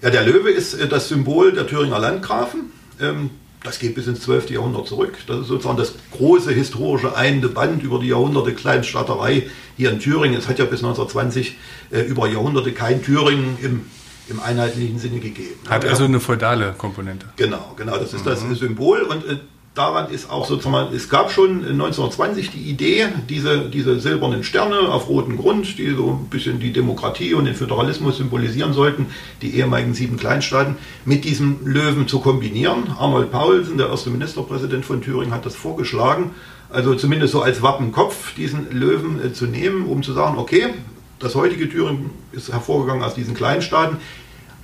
Ja, 0.02 0.10
der 0.10 0.24
Löwe 0.24 0.50
ist 0.50 0.74
äh, 0.74 0.88
das 0.88 1.08
Symbol 1.08 1.52
der 1.54 1.68
Thüringer 1.68 2.00
Landgrafen. 2.00 2.72
Ähm, 3.00 3.30
das 3.62 3.78
geht 3.78 3.94
bis 3.94 4.08
ins 4.08 4.22
12. 4.22 4.50
Jahrhundert 4.50 4.88
zurück. 4.88 5.20
Das 5.28 5.42
ist 5.42 5.48
sozusagen 5.50 5.78
das 5.78 5.94
große 6.10 6.52
historische 6.52 7.16
einende 7.16 7.50
Band 7.50 7.84
über 7.84 8.00
die 8.00 8.08
Jahrhunderte 8.08 8.56
Kleinstaaterei 8.56 9.44
hier 9.78 9.92
in 9.92 10.00
Thüringen. 10.00 10.36
Es 10.36 10.48
hat 10.48 10.58
ja 10.58 10.66
bis 10.66 10.80
1920 10.80 11.58
äh, 11.92 12.00
über 12.00 12.28
Jahrhunderte 12.28 12.72
kein 12.72 13.04
Thüringen 13.04 13.56
im, 13.62 13.86
im 14.30 14.40
einheitlichen 14.40 14.98
Sinne 14.98 15.20
gegeben. 15.20 15.60
Hat 15.70 15.86
also 15.86 16.06
eine 16.06 16.20
feudale 16.20 16.74
Komponente. 16.76 17.28
Genau, 17.36 17.76
genau. 17.78 17.98
Das 18.00 18.16
ist 18.16 18.26
mhm. 18.26 18.30
das 18.30 18.40
Symbol. 18.58 19.02
Und 19.04 19.28
äh, 19.28 19.38
daran 19.76 20.12
ist 20.12 20.30
auch 20.30 20.46
sozusagen, 20.46 20.94
es 20.94 21.10
gab 21.10 21.32
schon 21.32 21.64
1920 21.64 22.52
die 22.52 22.70
Idee, 22.70 23.08
diese, 23.30 23.70
diese 23.70 24.00
silbernen 24.00 24.44
Sterne 24.44 24.80
auf 24.92 25.08
rotem 25.08 25.38
Grund, 25.38 25.78
die 25.78 25.92
so 25.92 26.12
ein 26.12 26.30
bisschen 26.30 26.60
die 26.60 26.74
Demokratie 26.74 27.34
und 27.34 27.46
den 27.46 27.56
Föderalismus 27.56 28.18
symbolisieren 28.18 28.74
sollten, 28.74 29.08
die 29.42 29.56
ehemaligen 29.56 29.94
sieben 29.94 30.18
Kleinstaaten, 30.18 30.76
mit 31.06 31.24
diesem 31.24 31.66
Löwen 31.66 32.08
zu 32.08 32.20
kombinieren. 32.20 32.92
Arnold 32.98 33.32
Paulsen, 33.32 33.78
der 33.78 33.90
erste 33.90 34.10
Ministerpräsident 34.10 34.86
von 34.86 35.02
Thüringen, 35.02 35.34
hat 35.34 35.46
das 35.46 35.56
vorgeschlagen, 35.56 36.32
also 36.70 36.96
zumindest 36.96 37.34
so 37.34 37.42
als 37.42 37.62
Wappenkopf 37.62 38.36
diesen 38.36 38.72
Löwen 38.72 39.24
äh, 39.24 39.34
zu 39.34 39.46
nehmen, 39.46 39.86
um 39.86 40.04
zu 40.04 40.14
sagen, 40.14 40.38
okay, 40.38 40.74
das 41.20 41.36
heutige 41.36 41.70
Thüringen 41.70 42.12
ist 42.32 42.52
hervorgegangen 42.52 43.04
aus 43.04 43.16
diesen 43.16 43.34
Kleinstaaten, 43.34 43.98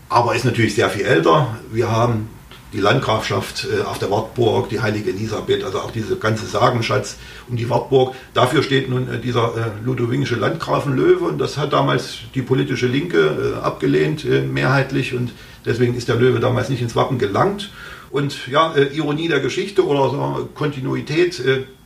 aber 0.09 0.35
ist 0.35 0.45
natürlich 0.45 0.75
sehr 0.75 0.89
viel 0.89 1.05
älter. 1.05 1.57
Wir 1.71 1.91
haben 1.91 2.29
die 2.75 2.81
Landgrafschaft 2.81 3.65
äh, 3.65 3.83
auf 3.83 3.99
der 3.99 4.11
Wartburg, 4.11 4.69
die 4.69 4.81
heilige 4.81 5.09
Elisabeth, 5.09 5.63
also 5.63 5.79
auch 5.79 5.91
diese 5.91 6.17
ganze 6.17 6.45
Sagenschatz 6.45 7.17
um 7.49 7.55
die 7.55 7.69
Wartburg. 7.69 8.15
Dafür 8.33 8.63
steht 8.63 8.89
nun 8.89 9.11
äh, 9.11 9.19
dieser 9.19 9.55
äh, 9.55 9.85
ludowingische 9.85 10.35
Landgrafen 10.35 10.95
Löwe 10.95 11.25
und 11.25 11.37
das 11.39 11.57
hat 11.57 11.71
damals 11.71 12.17
die 12.35 12.41
politische 12.41 12.87
Linke 12.87 13.59
abgelehnt, 13.61 14.25
mehrheitlich 14.51 15.13
und 15.13 15.31
deswegen 15.65 15.95
ist 15.95 16.09
der 16.09 16.15
Löwe 16.15 16.39
damals 16.39 16.69
nicht 16.69 16.81
ins 16.81 16.95
Wappen 16.95 17.17
gelangt. 17.17 17.71
Und 18.11 18.47
ja, 18.47 18.73
Ironie 18.93 19.27
der 19.27 19.39
Geschichte 19.39 19.85
oder 19.85 20.09
so, 20.09 20.49
Kontinuität 20.53 21.41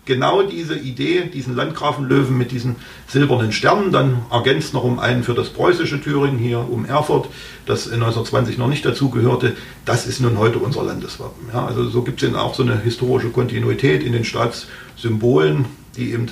genau 0.10 0.42
diese 0.42 0.76
Idee, 0.76 1.30
diesen 1.32 1.56
Landgrafenlöwen 1.56 2.36
mit 2.36 2.52
diesen 2.52 2.76
silbernen 3.08 3.54
Sternen, 3.54 3.92
dann 3.94 4.24
ergänzt 4.32 4.74
noch 4.74 4.84
um 4.84 5.00
einen 5.00 5.24
für 5.24 5.36
das 5.36 5.50
preußische 5.50 6.02
Thüringen 6.02 6.40
hier 6.40 6.60
um 6.60 6.84
Erfurt, 6.84 7.30
das 7.68 7.86
1920 7.86 8.58
noch 8.58 8.68
nicht 8.68 8.84
dazugehörte, 8.84 9.56
das 9.86 10.08
ist 10.08 10.20
nun 10.20 10.38
heute 10.38 10.58
unser 10.58 10.84
Landeswappen. 10.84 11.50
Ja, 11.54 11.66
also 11.66 11.88
so 11.88 12.02
gibt 12.02 12.22
es 12.24 12.34
auch 12.34 12.56
so 12.56 12.64
eine 12.64 12.82
historische 12.82 13.30
Kontinuität 13.30 14.04
in 14.04 14.12
den 14.12 14.26
Staatssymbolen, 14.26 15.66
die 15.96 16.12
eben 16.12 16.28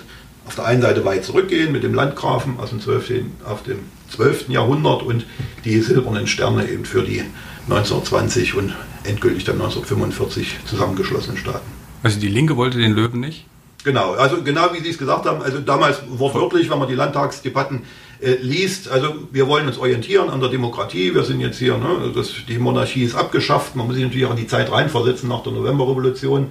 auf 0.48 0.56
der 0.56 0.66
einen 0.66 0.82
Seite 0.82 1.06
weit 1.06 1.24
zurückgehen 1.24 1.72
mit 1.72 1.84
dem 1.84 1.94
Landgrafen 1.94 2.60
aus 2.60 2.72
dem 2.72 2.82
12. 2.82 3.12
auf 3.46 3.62
dem 3.62 3.80
12. 4.10 4.50
Jahrhundert 4.50 5.04
und 5.04 5.26
die 5.66 5.80
silbernen 5.82 6.26
Sterne 6.26 6.68
eben 6.68 6.86
für 6.86 7.04
die 7.04 7.22
1920 7.70 8.56
und 8.56 8.74
endgültig 9.04 9.44
dann 9.44 9.56
1945 9.56 10.58
zusammengeschlossenen 10.66 11.38
Staaten. 11.38 11.70
Also 12.02 12.20
die 12.20 12.28
Linke 12.28 12.58
wollte 12.58 12.80
den 12.80 12.94
Löwen 12.94 13.20
nicht? 13.20 13.46
Genau, 13.88 14.16
also 14.16 14.44
genau 14.44 14.74
wie 14.74 14.82
Sie 14.82 14.90
es 14.90 14.98
gesagt 14.98 15.26
haben, 15.26 15.42
also 15.42 15.62
damals 15.62 16.02
wortwörtlich, 16.10 16.70
wenn 16.70 16.78
man 16.78 16.90
die 16.90 16.94
Landtagsdebatten 16.94 17.84
äh, 18.20 18.36
liest, 18.42 18.92
also 18.92 19.16
wir 19.32 19.48
wollen 19.48 19.66
uns 19.66 19.78
orientieren 19.78 20.30
an 20.30 20.42
der 20.42 20.50
Demokratie, 20.50 21.16
wir 21.16 21.24
sind 21.24 21.40
jetzt 21.40 21.58
hier, 21.58 21.78
ne, 21.78 22.12
das, 22.14 22.34
die 22.50 22.58
Monarchie 22.58 23.04
ist 23.04 23.16
abgeschafft, 23.16 23.78
man 23.78 23.88
muss 23.88 23.96
sich 23.96 24.04
natürlich 24.04 24.26
auch 24.26 24.32
in 24.32 24.36
die 24.44 24.48
Zeit 24.48 24.70
reinversetzen 24.70 25.30
nach 25.30 25.42
der 25.42 25.54
Novemberrevolution. 25.54 26.48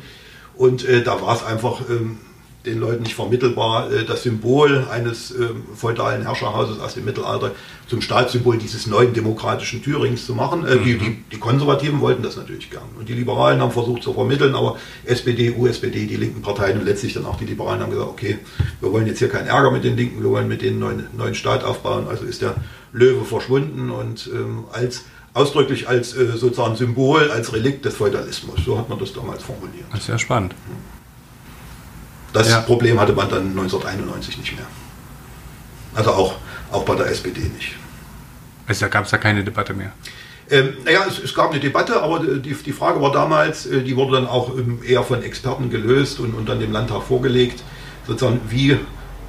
Und 0.56 0.88
äh, 0.88 1.02
da 1.02 1.20
war 1.20 1.36
es 1.36 1.44
einfach 1.44 1.82
ähm, 1.90 2.16
den 2.66 2.80
Leuten 2.80 3.04
nicht 3.04 3.14
vermittelbar, 3.14 3.90
äh, 3.90 4.04
das 4.04 4.24
Symbol 4.24 4.86
eines 4.90 5.30
ähm, 5.30 5.64
feudalen 5.74 6.22
Herrscherhauses 6.22 6.80
aus 6.80 6.94
dem 6.94 7.04
Mittelalter 7.04 7.52
zum 7.86 8.00
Staatssymbol 8.00 8.58
dieses 8.58 8.86
neuen 8.86 9.14
demokratischen 9.14 9.82
Thürings 9.82 10.26
zu 10.26 10.34
machen. 10.34 10.66
Äh, 10.66 10.78
die, 10.78 10.94
mhm. 10.94 10.98
die, 10.98 11.24
die, 11.32 11.38
Konservativen 11.38 12.00
wollten 12.00 12.22
das 12.22 12.36
natürlich 12.36 12.70
gern. 12.70 12.82
Und 12.98 13.08
die 13.08 13.14
Liberalen 13.14 13.60
haben 13.60 13.70
versucht 13.70 14.02
zu 14.02 14.12
vermitteln, 14.12 14.54
aber 14.54 14.76
SPD, 15.04 15.50
USPD, 15.50 16.06
die 16.06 16.16
linken 16.16 16.42
Parteien 16.42 16.78
und 16.78 16.84
letztlich 16.84 17.14
dann 17.14 17.24
auch 17.24 17.38
die 17.38 17.46
Liberalen 17.46 17.80
haben 17.80 17.90
gesagt, 17.90 18.10
okay, 18.10 18.38
wir 18.80 18.92
wollen 18.92 19.06
jetzt 19.06 19.20
hier 19.20 19.28
keinen 19.28 19.46
Ärger 19.46 19.70
mit 19.70 19.84
den 19.84 19.96
Linken, 19.96 20.22
wir 20.22 20.30
wollen 20.30 20.48
mit 20.48 20.62
denen 20.62 20.78
neuen, 20.78 21.06
neuen 21.16 21.34
Staat 21.34 21.64
aufbauen. 21.64 22.06
Also 22.08 22.24
ist 22.24 22.42
der 22.42 22.56
Löwe 22.92 23.24
verschwunden 23.24 23.90
und 23.90 24.28
ähm, 24.34 24.64
als 24.72 25.04
ausdrücklich 25.34 25.88
als 25.88 26.16
äh, 26.16 26.28
sozusagen 26.28 26.76
Symbol, 26.76 27.30
als 27.30 27.52
Relikt 27.52 27.84
des 27.84 27.94
Feudalismus. 27.94 28.64
So 28.64 28.78
hat 28.78 28.88
man 28.88 28.98
das 28.98 29.12
damals 29.12 29.42
formuliert. 29.42 29.84
Das 29.90 30.00
ist 30.00 30.06
sehr 30.06 30.18
spannend. 30.18 30.54
Mhm. 30.66 30.95
Das 32.36 32.50
ja. 32.50 32.60
Problem 32.60 33.00
hatte 33.00 33.14
man 33.14 33.30
dann 33.30 33.48
1991 33.48 34.36
nicht 34.36 34.54
mehr. 34.56 34.66
Also 35.94 36.10
auch, 36.10 36.34
auch 36.70 36.84
bei 36.84 36.94
der 36.94 37.06
SPD 37.06 37.40
nicht. 37.40 37.76
Also 38.66 38.84
da 38.84 38.88
gab 38.88 39.06
es 39.06 39.10
ja 39.10 39.16
keine 39.16 39.42
Debatte 39.42 39.72
mehr. 39.72 39.92
Ähm, 40.50 40.74
naja, 40.84 41.06
es, 41.08 41.18
es, 41.18 41.34
gab 41.34 41.50
eine 41.50 41.60
Debatte, 41.60 42.02
aber 42.02 42.20
die, 42.20 42.52
die 42.52 42.72
Frage 42.72 43.00
war 43.00 43.10
damals, 43.10 43.64
äh, 43.64 43.80
die 43.80 43.96
wurde 43.96 44.16
dann 44.16 44.26
auch 44.26 44.54
ähm, 44.54 44.80
eher 44.86 45.02
von 45.02 45.22
Experten 45.22 45.70
gelöst 45.70 46.20
und, 46.20 46.34
und 46.34 46.46
dann 46.46 46.60
dem 46.60 46.72
Landtag 46.72 47.04
vorgelegt, 47.04 47.64
sozusagen, 48.06 48.42
wie 48.50 48.76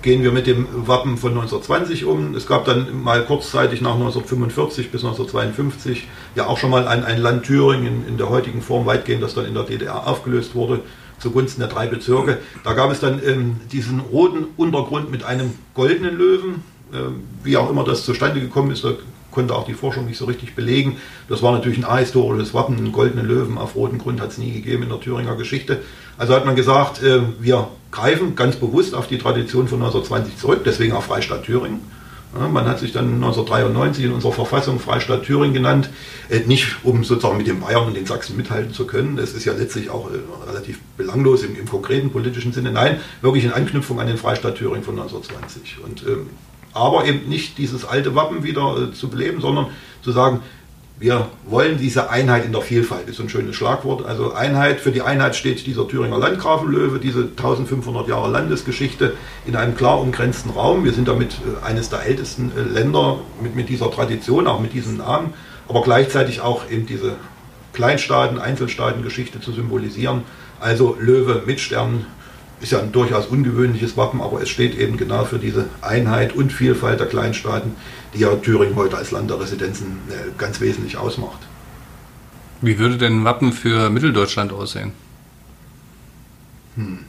gehen 0.01 0.21
wir 0.21 0.33
mit 0.33 0.45
dem 0.45 0.67
Wappen 0.85 1.17
von 1.17 1.31
1920 1.31 2.03
um. 2.03 2.35
Es 2.35 2.45
gab 2.45 2.65
dann 2.65 3.01
mal 3.01 3.23
kurzzeitig 3.23 3.79
nach 3.79 3.93
1945 3.93 4.91
bis 4.91 5.05
1952 5.05 6.09
ja 6.35 6.45
auch 6.47 6.57
schon 6.57 6.71
mal 6.71 6.89
ein, 6.89 7.05
ein 7.05 7.19
Land 7.19 7.45
Thüringen 7.45 7.87
in, 7.87 8.07
in 8.09 8.17
der 8.17 8.27
heutigen 8.27 8.61
Form 8.61 8.85
weitgehend, 8.85 9.23
das 9.23 9.33
dann 9.33 9.45
in 9.45 9.53
der 9.53 9.63
DDR 9.63 10.05
aufgelöst 10.05 10.55
wurde 10.55 10.81
zugunsten 11.19 11.61
der 11.61 11.69
drei 11.69 11.87
Bezirke. 11.87 12.39
Da 12.63 12.73
gab 12.73 12.91
es 12.91 12.99
dann 12.99 13.21
ähm, 13.25 13.57
diesen 13.71 13.99
roten 13.99 14.45
Untergrund 14.57 15.11
mit 15.11 15.23
einem 15.23 15.51
goldenen 15.73 16.17
Löwen. 16.17 16.63
Ähm, 16.93 17.23
wie 17.43 17.57
auch 17.57 17.69
immer 17.69 17.83
das 17.83 18.05
zustande 18.05 18.39
gekommen 18.39 18.71
ist, 18.71 18.83
da 18.83 18.93
konnte 19.31 19.53
auch 19.53 19.65
die 19.65 19.73
Forschung 19.73 20.05
nicht 20.05 20.17
so 20.17 20.25
richtig 20.25 20.55
belegen. 20.55 20.97
Das 21.29 21.43
war 21.43 21.51
natürlich 21.51 21.77
ein 21.77 21.85
ahistorisches 21.85 22.53
Wappen, 22.53 22.77
einen 22.77 22.91
goldenen 22.91 23.27
Löwen 23.27 23.57
auf 23.57 23.75
rotem 23.75 23.99
Grund 23.99 24.21
hat 24.21 24.31
es 24.31 24.37
nie 24.37 24.51
gegeben 24.51 24.83
in 24.83 24.89
der 24.89 24.99
Thüringer 24.99 25.35
Geschichte. 25.35 25.81
Also 26.17 26.33
hat 26.33 26.45
man 26.45 26.55
gesagt, 26.55 27.03
äh, 27.03 27.21
wir 27.39 27.67
greifen 27.91 28.35
ganz 28.35 28.55
bewusst 28.55 28.95
auf 28.95 29.07
die 29.07 29.17
Tradition 29.17 29.67
von 29.67 29.79
1920 29.79 30.37
zurück, 30.37 30.61
deswegen 30.65 30.93
auch 30.93 31.03
Freistaat 31.03 31.43
Thüringen. 31.43 31.81
Man 32.33 32.65
hat 32.65 32.79
sich 32.79 32.91
dann 32.91 33.15
1993 33.15 34.05
in 34.05 34.11
unserer 34.11 34.33
Verfassung 34.33 34.79
Freistaat 34.79 35.23
Thüringen 35.23 35.53
genannt, 35.53 35.89
äh, 36.29 36.39
nicht 36.39 36.83
um 36.83 37.03
sozusagen 37.03 37.37
mit 37.37 37.47
den 37.47 37.61
Bayern 37.61 37.85
und 37.87 37.95
den 37.95 38.05
Sachsen 38.05 38.35
mithalten 38.35 38.73
zu 38.73 38.85
können. 38.85 39.15
Das 39.15 39.33
ist 39.33 39.45
ja 39.45 39.53
letztlich 39.53 39.89
auch 39.89 40.11
äh, 40.11 40.49
relativ 40.49 40.79
belanglos 40.97 41.43
im, 41.43 41.55
im, 41.55 41.67
konkreten 41.67 42.11
politischen 42.11 42.51
Sinne. 42.51 42.71
Nein, 42.71 42.99
wirklich 43.21 43.45
in 43.45 43.53
Anknüpfung 43.53 43.99
an 43.99 44.07
den 44.07 44.17
Freistaat 44.17 44.55
Thüringen 44.55 44.83
von 44.83 44.99
1920. 44.99 45.77
Und, 45.83 46.03
ähm, 46.05 46.29
aber 46.73 47.05
eben 47.05 47.27
nicht 47.29 47.57
dieses 47.57 47.85
alte 47.85 48.13
Wappen 48.13 48.43
wieder 48.43 48.77
äh, 48.77 48.93
zu 48.93 49.07
beleben, 49.07 49.41
sondern 49.41 49.67
zu 50.03 50.11
sagen, 50.11 50.41
wir 50.99 51.29
wollen 51.45 51.77
diese 51.77 52.09
Einheit 52.09 52.43
in 52.45 52.51
der 52.51 52.61
Vielfalt, 52.61 53.07
ist 53.07 53.19
ein 53.19 53.29
schönes 53.29 53.55
Schlagwort. 53.55 54.03
Also 54.05 54.33
Einheit, 54.33 54.79
für 54.79 54.91
die 54.91 55.03
Einheit 55.03 55.35
steht 55.35 55.65
dieser 55.67 55.87
Thüringer 55.87 56.17
Landgrafenlöwe, 56.17 56.97
diese 56.97 57.21
1500 57.21 58.07
Jahre 58.07 58.31
Landesgeschichte 58.31 59.13
in 59.45 59.55
einem 59.55 59.75
klar 59.75 60.01
umgrenzten 60.01 60.49
Raum. 60.49 60.85
Wir 60.85 60.93
sind 60.93 61.07
damit 61.07 61.33
äh, 61.33 61.63
eines 61.63 61.89
der 61.89 62.03
ältesten 62.03 62.51
äh, 62.57 62.61
Länder 62.61 63.19
mit, 63.41 63.55
mit 63.55 63.69
dieser 63.69 63.91
Tradition, 63.91 64.47
auch 64.47 64.59
mit 64.59 64.73
diesem 64.73 64.97
Namen, 64.97 65.35
aber 65.67 65.83
gleichzeitig 65.83 66.41
auch 66.41 66.69
eben 66.71 66.87
diese 66.87 67.13
Kleinstaaten, 67.73 68.39
Einzelstaatengeschichte 68.39 69.39
zu 69.39 69.51
symbolisieren. 69.51 70.23
Also 70.59 70.97
Löwe 70.99 71.43
mit 71.45 71.59
Sternen 71.59 72.07
ist 72.59 72.71
ja 72.71 72.79
ein 72.79 72.91
durchaus 72.91 73.27
ungewöhnliches 73.27 73.97
Wappen, 73.97 74.21
aber 74.21 74.41
es 74.41 74.49
steht 74.49 74.77
eben 74.77 74.97
genau 74.97 75.25
für 75.25 75.37
diese 75.37 75.65
Einheit 75.81 76.33
und 76.33 76.51
Vielfalt 76.51 76.99
der 76.99 77.07
Kleinstaaten 77.07 77.75
die 78.13 78.19
ja 78.19 78.35
Thüringen 78.35 78.75
heute 78.75 78.97
als 78.97 79.11
Land 79.11 79.29
der 79.29 79.39
Residenzen 79.39 79.99
äh, 80.09 80.31
ganz 80.37 80.59
wesentlich 80.59 80.97
ausmacht. 80.97 81.39
Wie 82.61 82.79
würde 82.79 82.97
denn 82.97 83.21
ein 83.21 83.25
Wappen 83.25 83.53
für 83.53 83.89
Mitteldeutschland 83.89 84.51
aussehen? 84.51 84.93
Hm. 86.75 86.99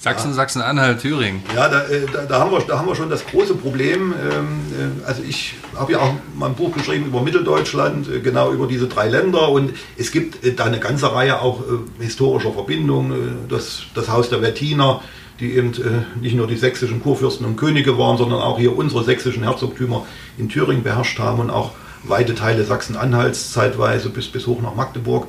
Sachsen, 0.00 0.30
ja. 0.30 0.34
Sachsen-Anhalt, 0.34 1.02
Thüringen. 1.02 1.42
Ja, 1.54 1.68
da, 1.68 1.82
äh, 1.82 2.06
da, 2.10 2.22
da, 2.22 2.40
haben 2.40 2.52
wir, 2.52 2.60
da 2.60 2.78
haben 2.78 2.88
wir 2.88 2.94
schon 2.94 3.10
das 3.10 3.26
große 3.26 3.54
Problem. 3.54 4.14
Ähm, 4.14 5.02
äh, 5.02 5.06
also 5.06 5.22
ich 5.22 5.56
habe 5.76 5.92
ja 5.92 5.98
auch 5.98 6.14
mal 6.34 6.46
ein 6.46 6.54
Buch 6.54 6.72
geschrieben 6.72 7.04
über 7.04 7.20
Mitteldeutschland, 7.20 8.08
genau 8.24 8.50
über 8.50 8.66
diese 8.66 8.88
drei 8.88 9.08
Länder. 9.08 9.50
Und 9.50 9.74
es 9.98 10.10
gibt 10.10 10.58
da 10.58 10.64
eine 10.64 10.80
ganze 10.80 11.14
Reihe 11.14 11.42
auch 11.42 11.62
historischer 11.98 12.52
Verbindungen. 12.52 13.46
Das, 13.50 13.82
das 13.94 14.08
Haus 14.08 14.30
der 14.30 14.40
Wettiner, 14.40 15.02
die 15.38 15.52
eben 15.54 15.74
äh, 15.74 16.18
nicht 16.20 16.34
nur 16.34 16.46
die 16.46 16.56
sächsischen 16.56 17.02
Kurfürsten 17.02 17.44
und 17.44 17.56
Könige 17.56 17.98
waren, 17.98 18.16
sondern 18.16 18.40
auch 18.40 18.58
hier 18.58 18.74
unsere 18.74 19.04
sächsischen 19.04 19.42
Herzogtümer 19.42 20.06
in 20.38 20.48
Thüringen 20.48 20.82
beherrscht 20.82 21.18
haben 21.18 21.40
und 21.40 21.50
auch 21.50 21.72
weite 22.04 22.34
Teile 22.34 22.64
Sachsen-Anhalts 22.64 23.52
zeitweise 23.52 24.08
bis, 24.08 24.28
bis 24.28 24.46
hoch 24.46 24.62
nach 24.62 24.74
Magdeburg. 24.74 25.26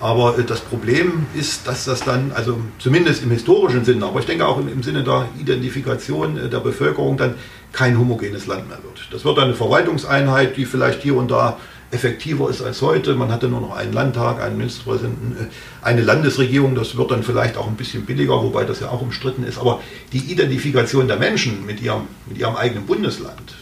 Aber 0.00 0.38
äh, 0.38 0.44
das 0.44 0.60
Problem 0.60 1.26
ist, 1.34 1.66
dass 1.66 1.84
das 1.84 2.00
dann, 2.00 2.32
also 2.34 2.58
zumindest 2.78 3.22
im 3.22 3.30
historischen 3.30 3.84
Sinne, 3.84 4.06
aber 4.06 4.20
ich 4.20 4.26
denke 4.26 4.46
auch 4.46 4.58
im, 4.58 4.82
Sinne 4.82 5.02
der 5.02 5.28
Identifikation 5.38 6.36
äh, 6.36 6.48
der 6.48 6.60
Bevölkerung, 6.60 7.16
dann 7.16 7.34
kein 7.72 7.98
homogenes 7.98 8.46
Land 8.46 8.68
mehr 8.68 8.78
wird. 8.82 9.08
Das 9.10 9.24
wird 9.24 9.38
eine 9.38 9.54
Verwaltungseinheit, 9.54 10.56
die 10.56 10.66
vielleicht 10.66 11.02
hier 11.02 11.16
und 11.16 11.30
da 11.30 11.58
effektiver 11.92 12.50
ist 12.50 12.62
als 12.62 12.82
heute. 12.82 13.14
Man 13.14 13.30
hatte 13.30 13.48
nur 13.48 13.60
noch 13.60 13.76
einen 13.76 13.92
Landtag, 13.92 14.42
einen 14.42 14.58
Ministerpräsidenten, 14.58 15.46
äh, 15.46 15.48
eine 15.82 16.02
Landesregierung. 16.02 16.74
Das 16.74 16.96
wird 16.96 17.10
dann 17.10 17.22
vielleicht 17.22 17.56
auch 17.56 17.66
ein 17.66 17.76
bisschen 17.76 18.04
billiger, 18.04 18.42
wobei 18.42 18.64
das 18.64 18.80
ja 18.80 18.90
auch 18.90 19.00
umstritten 19.00 19.44
ist. 19.44 19.58
Aber 19.58 19.80
die 20.12 20.30
Identifikation 20.30 21.08
der 21.08 21.16
Menschen 21.16 21.64
mit 21.64 21.80
ihrem, 21.80 22.02
mit 22.26 22.38
ihrem 22.38 22.56
eigenen 22.56 22.84
Bundesland, 22.84 23.54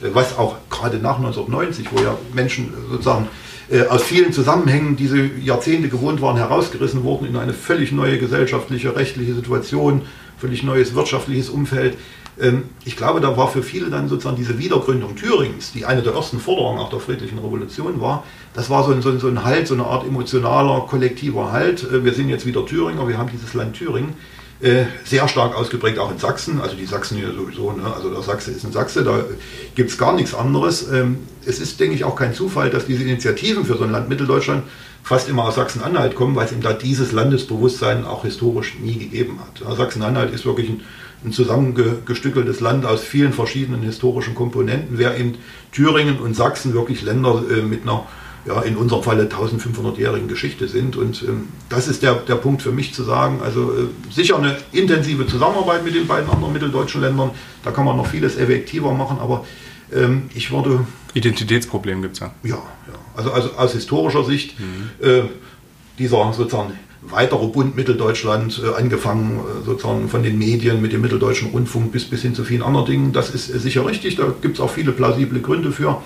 was 0.00 0.38
auch 0.38 0.56
gerade 0.70 0.96
nach 0.96 1.18
1990, 1.18 1.88
wo 1.92 2.00
ja 2.00 2.16
Menschen 2.32 2.72
sozusagen 2.90 3.28
äh, 3.70 3.86
aus 3.86 4.02
vielen 4.02 4.32
Zusammenhängen 4.32 4.96
diese 4.96 5.18
Jahrzehnte 5.40 5.88
gewohnt 5.88 6.20
waren, 6.20 6.36
herausgerissen 6.36 7.04
wurden 7.04 7.26
in 7.26 7.36
eine 7.36 7.52
völlig 7.52 7.92
neue 7.92 8.18
gesellschaftliche, 8.18 8.96
rechtliche 8.96 9.34
Situation, 9.34 10.02
völlig 10.38 10.62
neues 10.62 10.94
wirtschaftliches 10.94 11.50
Umfeld. 11.50 11.96
Ähm, 12.40 12.64
ich 12.84 12.96
glaube, 12.96 13.20
da 13.20 13.36
war 13.36 13.48
für 13.48 13.62
viele 13.62 13.90
dann 13.90 14.08
sozusagen 14.08 14.36
diese 14.36 14.58
Wiedergründung 14.58 15.14
Thürings, 15.14 15.72
die 15.72 15.84
eine 15.84 16.02
der 16.02 16.14
ersten 16.14 16.40
Forderungen 16.40 16.78
auch 16.80 16.90
der 16.90 17.00
friedlichen 17.00 17.38
Revolution 17.38 18.00
war, 18.00 18.24
das 18.54 18.70
war 18.70 18.84
so 18.84 18.92
ein, 18.92 19.02
so 19.02 19.10
ein, 19.10 19.20
so 19.20 19.28
ein 19.28 19.44
Halt, 19.44 19.68
so 19.68 19.74
eine 19.74 19.86
Art 19.86 20.04
emotionaler, 20.04 20.86
kollektiver 20.88 21.52
Halt. 21.52 21.84
Äh, 21.84 22.04
wir 22.04 22.12
sind 22.12 22.28
jetzt 22.28 22.46
wieder 22.46 22.66
Thüringer, 22.66 23.06
wir 23.06 23.18
haben 23.18 23.30
dieses 23.32 23.54
Land 23.54 23.76
Thüringen. 23.76 24.14
Äh, 24.62 24.84
sehr 25.04 25.26
stark 25.26 25.56
ausgeprägt 25.56 25.98
auch 25.98 26.10
in 26.10 26.18
Sachsen, 26.18 26.60
also 26.60 26.76
die 26.76 26.84
Sachsen 26.84 27.16
hier 27.16 27.32
sowieso, 27.32 27.72
ne? 27.72 27.94
also 27.94 28.10
der 28.10 28.20
Sachse 28.20 28.50
ist 28.50 28.62
ein 28.62 28.72
Sachse, 28.72 29.02
da 29.02 29.24
gibt 29.74 29.90
es 29.90 29.96
gar 29.96 30.12
nichts 30.12 30.34
anderes. 30.34 30.86
Ähm, 30.92 31.20
es 31.46 31.60
ist, 31.60 31.80
denke 31.80 31.94
ich, 31.94 32.04
auch 32.04 32.14
kein 32.14 32.34
Zufall, 32.34 32.68
dass 32.68 32.84
diese 32.84 33.02
Initiativen 33.02 33.64
für 33.64 33.78
so 33.78 33.84
ein 33.84 33.90
Land 33.90 34.10
Mitteldeutschland 34.10 34.64
fast 35.02 35.30
immer 35.30 35.44
aus 35.44 35.54
Sachsen-Anhalt 35.54 36.14
kommen, 36.14 36.36
weil 36.36 36.44
es 36.44 36.52
eben 36.52 36.60
da 36.60 36.74
dieses 36.74 37.12
Landesbewusstsein 37.12 38.04
auch 38.04 38.24
historisch 38.24 38.78
nie 38.78 38.98
gegeben 38.98 39.38
hat. 39.40 39.76
Sachsen-Anhalt 39.76 40.30
ist 40.34 40.44
wirklich 40.44 40.68
ein 40.68 40.82
ein 41.24 41.32
zusammengestückeltes 41.32 42.60
Land 42.60 42.86
aus 42.86 43.02
vielen 43.02 43.32
verschiedenen 43.32 43.82
historischen 43.82 44.34
Komponenten, 44.34 44.98
wäre 44.98 45.18
eben 45.18 45.36
Thüringen 45.72 46.18
und 46.18 46.34
Sachsen 46.34 46.72
wirklich 46.72 47.02
Länder 47.02 47.42
äh, 47.50 47.62
mit 47.62 47.82
einer, 47.82 48.06
ja, 48.46 48.60
in 48.62 48.76
unserem 48.76 49.02
Falle 49.02 49.24
1500-jährigen 49.24 50.28
Geschichte 50.28 50.68
sind. 50.68 50.96
Und 50.96 51.22
ähm, 51.22 51.48
das 51.68 51.88
ist 51.88 52.02
der, 52.02 52.14
der 52.14 52.36
Punkt 52.36 52.62
für 52.62 52.72
mich 52.72 52.94
zu 52.94 53.02
sagen, 53.02 53.40
also 53.42 53.72
äh, 53.72 54.12
sicher 54.12 54.38
eine 54.38 54.56
intensive 54.72 55.26
Zusammenarbeit 55.26 55.84
mit 55.84 55.94
den 55.94 56.06
beiden 56.06 56.30
anderen 56.30 56.52
mitteldeutschen 56.52 57.00
Ländern, 57.00 57.30
da 57.64 57.70
kann 57.70 57.84
man 57.84 57.96
noch 57.96 58.06
vieles 58.06 58.36
effektiver 58.36 58.92
machen, 58.92 59.18
aber 59.20 59.44
ähm, 59.92 60.30
ich 60.34 60.50
würde... 60.50 60.86
Identitätsproblem 61.14 62.02
gibt 62.02 62.14
es 62.14 62.20
ja. 62.20 62.32
Ja, 62.42 62.54
ja. 62.54 62.60
Also, 63.16 63.32
also 63.32 63.50
aus 63.56 63.72
historischer 63.72 64.24
Sicht 64.24 64.58
mhm. 64.58 65.06
äh, 65.06 65.22
dieser 65.98 66.32
sozusagen 66.32 66.72
weiterer 67.02 67.48
Bund 67.48 67.76
Mitteldeutschland, 67.76 68.60
äh, 68.62 68.76
angefangen 68.76 69.38
äh, 69.38 69.64
sozusagen 69.64 70.08
von 70.08 70.22
den 70.22 70.38
Medien 70.38 70.80
mit 70.82 70.92
dem 70.92 71.00
Mitteldeutschen 71.00 71.50
Rundfunk 71.50 71.92
bis, 71.92 72.04
bis 72.04 72.22
hin 72.22 72.34
zu 72.34 72.44
vielen 72.44 72.62
anderen 72.62 72.86
Dingen. 72.86 73.12
Das 73.12 73.30
ist 73.30 73.52
äh, 73.52 73.58
sicher 73.58 73.86
richtig, 73.86 74.16
da 74.16 74.32
gibt 74.40 74.56
es 74.56 74.60
auch 74.60 74.70
viele 74.70 74.92
plausible 74.92 75.40
Gründe 75.40 75.72
für. 75.72 76.00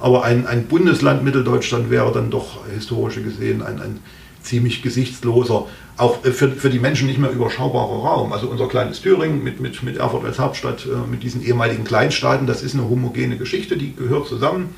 Aber 0.00 0.24
ein, 0.24 0.46
ein 0.46 0.66
Bundesland 0.66 1.22
Mitteldeutschland 1.22 1.90
wäre 1.90 2.12
dann 2.12 2.30
doch 2.30 2.66
historisch 2.66 3.16
gesehen 3.16 3.62
ein, 3.62 3.80
ein 3.80 4.00
ziemlich 4.42 4.82
gesichtsloser, 4.82 5.66
auch 5.96 6.22
für, 6.22 6.50
für 6.50 6.70
die 6.70 6.78
Menschen 6.78 7.06
nicht 7.06 7.18
mehr 7.18 7.30
überschaubarer 7.30 8.02
Raum. 8.02 8.32
Also 8.32 8.48
unser 8.48 8.68
kleines 8.68 9.02
Thüringen 9.02 9.44
mit, 9.44 9.60
mit, 9.60 9.82
mit 9.82 9.98
Erfurt 9.98 10.24
als 10.24 10.38
Hauptstadt, 10.38 10.86
mit 11.10 11.22
diesen 11.22 11.42
ehemaligen 11.42 11.84
Kleinstaaten, 11.84 12.46
das 12.46 12.62
ist 12.62 12.74
eine 12.74 12.88
homogene 12.88 13.36
Geschichte, 13.36 13.76
die 13.76 13.94
gehört 13.94 14.26
zusammen. 14.26 14.74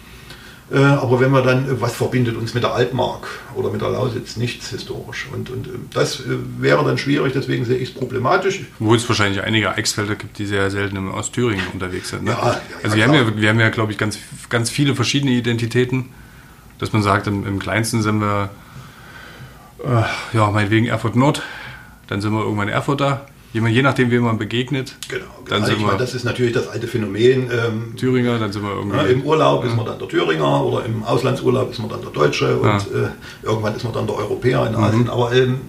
Äh, 0.73 0.79
aber 0.79 1.21
wenn 1.21 1.31
wir 1.33 1.43
dann, 1.43 1.81
was 1.81 1.95
verbindet 1.95 2.37
uns 2.37 2.55
mit 2.55 2.63
der 2.63 2.73
Altmark 2.73 3.29
oder 3.55 3.71
mit 3.71 3.83
der 3.83 3.91
Lausitz? 3.91 4.37
Nichts 4.37 4.71
historisch. 4.71 5.29
Und, 5.31 5.51
und 5.51 5.67
äh, 5.67 5.71
das 5.93 6.21
äh, 6.21 6.25
wäre 6.59 6.83
dann 6.83 6.97
schwierig, 6.97 7.35
deswegen 7.35 7.67
sehe 7.67 7.77
ich 7.77 7.91
es 7.91 7.95
problematisch. 7.95 8.61
Wo 8.79 8.95
es 8.95 9.07
wahrscheinlich 9.07 9.43
einige 9.43 9.73
Eichsfelder 9.73 10.15
gibt, 10.15 10.39
die 10.39 10.47
sehr 10.47 10.71
selten 10.71 10.97
im 10.97 11.13
Ostthüringen 11.13 11.67
unterwegs 11.75 12.09
sind. 12.09 12.25
Ne? 12.25 12.31
Ja, 12.31 12.53
ja, 12.53 12.61
also 12.83 12.97
wir, 12.97 13.05
haben 13.05 13.15
ja, 13.15 13.37
wir 13.37 13.49
haben 13.51 13.61
ja, 13.61 13.69
glaube 13.69 13.93
ich, 13.93 13.99
ganz, 13.99 14.19
ganz 14.49 14.71
viele 14.71 14.95
verschiedene 14.95 15.33
Identitäten, 15.33 16.09
dass 16.79 16.95
man 16.95 17.03
sagt, 17.03 17.27
im, 17.27 17.47
im 17.47 17.59
kleinsten 17.59 18.01
sind 18.01 18.21
wir, 18.21 18.49
äh, 19.85 20.37
ja, 20.37 20.51
meinetwegen 20.51 20.87
Erfurt 20.87 21.17
Nord, 21.17 21.43
dann 22.07 22.23
sind 22.23 22.33
wir 22.33 22.41
irgendwann 22.41 22.69
Erfurter, 22.69 23.27
Je 23.53 23.83
nachdem, 23.83 24.11
wem 24.11 24.23
man 24.23 24.39
begegnet. 24.39 24.95
Genau, 25.09 25.25
dann 25.47 25.57
genau. 25.57 25.67
sind 25.67 25.75
ich 25.75 25.81
wir 25.81 25.87
meine, 25.87 25.99
das 25.99 26.15
ist 26.15 26.25
natürlich 26.25 26.53
das 26.53 26.69
alte 26.69 26.87
Phänomen. 26.87 27.51
Ähm, 27.51 27.97
Thüringer, 27.97 28.39
dann 28.39 28.51
sind 28.51 28.63
wir 28.63 28.73
irgendwie. 28.73 28.97
Ja, 28.97 29.05
Im 29.05 29.23
Urlaub 29.25 29.63
ja. 29.63 29.71
ist 29.71 29.77
man 29.77 29.85
dann 29.85 29.99
der 29.99 30.09
Thüringer 30.09 30.65
oder 30.65 30.87
im 30.87 31.03
Auslandsurlaub 31.03 31.71
ist 31.71 31.79
man 31.79 31.91
dann 31.91 32.01
der 32.01 32.11
Deutsche 32.11 32.57
und 32.57 32.69
äh, 32.71 33.09
irgendwann 33.43 33.77
ist 33.77 33.85
man 33.85 33.93
dann 33.93 34.07
der 34.07 34.17
Europäer 34.17 34.67
in 34.67 34.75
Asien. 34.75 35.03
Mhm. 35.03 35.11
Aber 35.11 35.35
ähm, 35.35 35.61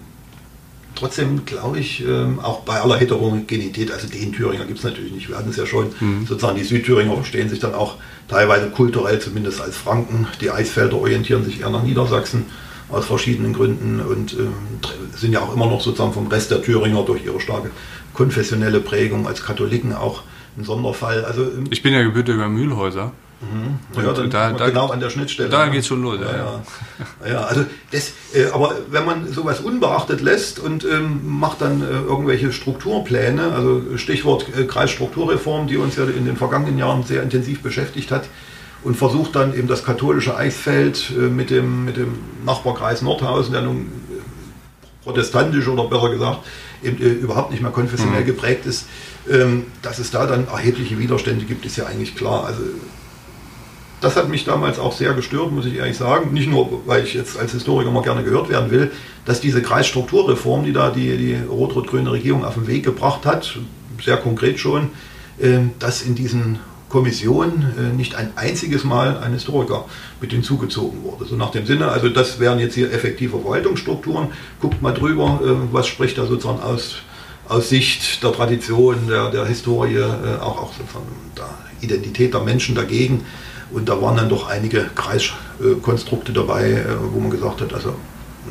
trotzdem 0.95 1.45
glaube 1.45 1.79
ich, 1.79 2.05
ähm, 2.07 2.39
auch 2.39 2.61
bei 2.61 2.79
aller 2.79 2.97
Heterogenität, 2.97 3.91
also 3.91 4.07
den 4.07 4.31
Thüringer 4.31 4.63
gibt 4.63 4.79
es 4.79 4.86
natürlich 4.86 5.11
nicht. 5.11 5.27
Wir 5.27 5.38
hatten 5.38 5.49
es 5.49 5.57
ja 5.57 5.65
schon, 5.65 5.88
mhm. 5.99 6.25
sozusagen 6.25 6.57
die 6.57 6.63
Südthüringer 6.63 7.13
verstehen 7.15 7.49
sich 7.49 7.59
dann 7.59 7.73
auch 7.73 7.95
teilweise 8.29 8.69
kulturell 8.69 9.19
zumindest 9.19 9.59
als 9.59 9.75
Franken. 9.75 10.27
Die 10.39 10.49
Eisfelder 10.49 10.97
orientieren 10.97 11.43
sich 11.43 11.59
eher 11.59 11.69
nach 11.69 11.84
Niedersachsen 11.84 12.45
aus 12.93 13.05
verschiedenen 13.05 13.53
Gründen 13.53 13.99
und 13.99 14.33
äh, 14.33 15.17
sind 15.17 15.33
ja 15.33 15.41
auch 15.41 15.53
immer 15.53 15.65
noch 15.65 15.81
sozusagen 15.81 16.13
vom 16.13 16.27
Rest 16.27 16.51
der 16.51 16.61
Thüringer 16.61 17.03
durch 17.03 17.25
ihre 17.25 17.39
starke 17.39 17.71
konfessionelle 18.13 18.79
Prägung 18.79 19.27
als 19.27 19.43
Katholiken 19.43 19.93
auch 19.93 20.23
ein 20.57 20.63
Sonderfall. 20.63 21.25
Also, 21.25 21.43
ähm, 21.43 21.65
ich 21.69 21.81
bin 21.81 21.93
ja 21.93 22.03
gebürtiger 22.03 22.47
Mühlhäuser. 22.47 23.11
Mhm. 23.41 24.01
Ja, 24.01 24.13
da, 24.13 24.51
da, 24.53 24.69
genau 24.69 24.87
an 24.87 24.99
der 24.99 25.09
Schnittstelle. 25.09 25.49
Da 25.49 25.67
geht 25.67 25.81
es 25.81 25.87
schon 25.87 26.01
los. 26.01 26.17
Ja, 26.21 26.37
ja. 26.37 27.29
ja 27.29 27.41
also 27.41 27.65
das, 27.91 28.13
äh, 28.33 28.45
aber 28.53 28.75
wenn 28.89 29.05
man 29.05 29.31
sowas 29.31 29.59
unbeachtet 29.59 30.21
lässt 30.21 30.59
und 30.59 30.85
ähm, 30.85 31.21
macht 31.39 31.61
dann 31.61 31.81
äh, 31.81 31.85
irgendwelche 31.85 32.53
Strukturpläne, 32.53 33.51
also 33.53 33.97
Stichwort 33.97 34.45
äh, 34.57 34.63
Kreisstrukturreform, 34.63 35.67
die 35.67 35.77
uns 35.77 35.97
ja 35.97 36.05
in 36.05 36.25
den 36.25 36.37
vergangenen 36.37 36.77
Jahren 36.77 37.03
sehr 37.03 37.21
intensiv 37.21 37.61
beschäftigt 37.61 38.11
hat, 38.11 38.29
und 38.84 38.95
versucht 38.95 39.36
dann 39.36 39.57
eben 39.57 39.67
das 39.67 39.84
katholische 39.84 40.36
Eisfeld 40.36 41.11
äh, 41.17 41.21
mit, 41.21 41.49
dem, 41.49 41.86
mit 41.86 41.97
dem 41.97 42.15
Nachbarkreis 42.45 43.01
Nordhausen, 43.01 43.53
der 43.53 43.61
nun 43.61 43.81
äh, 43.81 45.03
protestantisch 45.03 45.67
oder 45.67 45.86
besser 45.86 46.09
gesagt 46.09 46.39
eben, 46.84 47.01
äh, 47.01 47.09
überhaupt 47.09 47.51
nicht 47.51 47.61
mehr 47.61 47.71
konfessionell 47.71 48.21
mhm. 48.21 48.25
geprägt 48.25 48.65
ist, 48.65 48.88
ähm, 49.29 49.65
dass 49.81 49.99
es 49.99 50.11
da 50.11 50.25
dann 50.25 50.47
erhebliche 50.47 50.99
Widerstände 50.99 51.45
gibt, 51.45 51.65
ist 51.65 51.77
ja 51.77 51.86
eigentlich 51.86 52.15
klar. 52.15 52.45
Also 52.45 52.61
das 54.01 54.17
hat 54.17 54.27
mich 54.27 54.43
damals 54.43 54.79
auch 54.79 54.91
sehr 54.91 55.13
gestört, 55.13 55.51
muss 55.51 55.65
ich 55.65 55.75
ehrlich 55.75 55.97
sagen. 55.97 56.34
Nicht 56.34 56.49
nur, 56.49 56.81
weil 56.86 57.05
ich 57.05 57.13
jetzt 57.13 57.39
als 57.39 57.53
Historiker 57.53 57.89
mal 57.89 58.03
gerne 58.03 58.23
gehört 58.23 58.49
werden 58.49 58.69
will, 58.69 58.91
dass 59.23 59.39
diese 59.39 59.61
Kreisstrukturreform, 59.61 60.65
die 60.65 60.73
da 60.73 60.89
die, 60.89 61.15
die 61.15 61.36
rot-rot-grüne 61.36 62.11
Regierung 62.11 62.43
auf 62.43 62.55
den 62.55 62.67
Weg 62.67 62.84
gebracht 62.84 63.25
hat, 63.25 63.57
sehr 64.03 64.17
konkret 64.17 64.59
schon, 64.59 64.89
dass 65.79 66.01
in 66.01 66.15
diesen 66.15 66.59
Kommission 66.93 67.65
äh, 67.75 67.91
nicht 67.91 68.13
ein 68.13 68.33
einziges 68.35 68.83
Mal 68.83 69.17
ein 69.17 69.33
Historiker 69.33 69.85
mit 70.21 70.31
hinzugezogen 70.31 71.03
wurde. 71.03 71.25
So 71.25 71.35
nach 71.35 71.49
dem 71.49 71.65
Sinne, 71.65 71.87
also 71.87 72.07
das 72.07 72.39
wären 72.39 72.59
jetzt 72.59 72.75
hier 72.75 72.93
effektive 72.93 73.39
Verwaltungsstrukturen. 73.39 74.27
Guckt 74.61 74.79
mal 74.83 74.93
drüber, 74.93 75.39
äh, 75.43 75.73
was 75.73 75.87
spricht 75.87 76.19
da 76.19 76.27
sozusagen 76.27 76.61
aus, 76.61 76.97
aus 77.49 77.69
Sicht 77.69 78.21
der 78.21 78.31
Tradition, 78.31 79.07
der, 79.09 79.31
der 79.31 79.47
Historie, 79.47 79.95
äh, 79.95 80.39
auch, 80.39 80.61
auch 80.61 80.73
sozusagen 80.73 81.07
der 81.35 81.49
Identität 81.81 82.35
der 82.35 82.41
Menschen 82.41 82.75
dagegen. 82.75 83.25
Und 83.71 83.89
da 83.89 83.99
waren 83.99 84.17
dann 84.17 84.29
doch 84.29 84.47
einige 84.47 84.85
Kreis, 84.93 85.31
äh, 85.59 85.73
Konstrukte 85.81 86.31
dabei, 86.31 86.73
äh, 86.73 86.85
wo 87.11 87.19
man 87.19 87.31
gesagt 87.31 87.61
hat, 87.61 87.73
also 87.73 87.95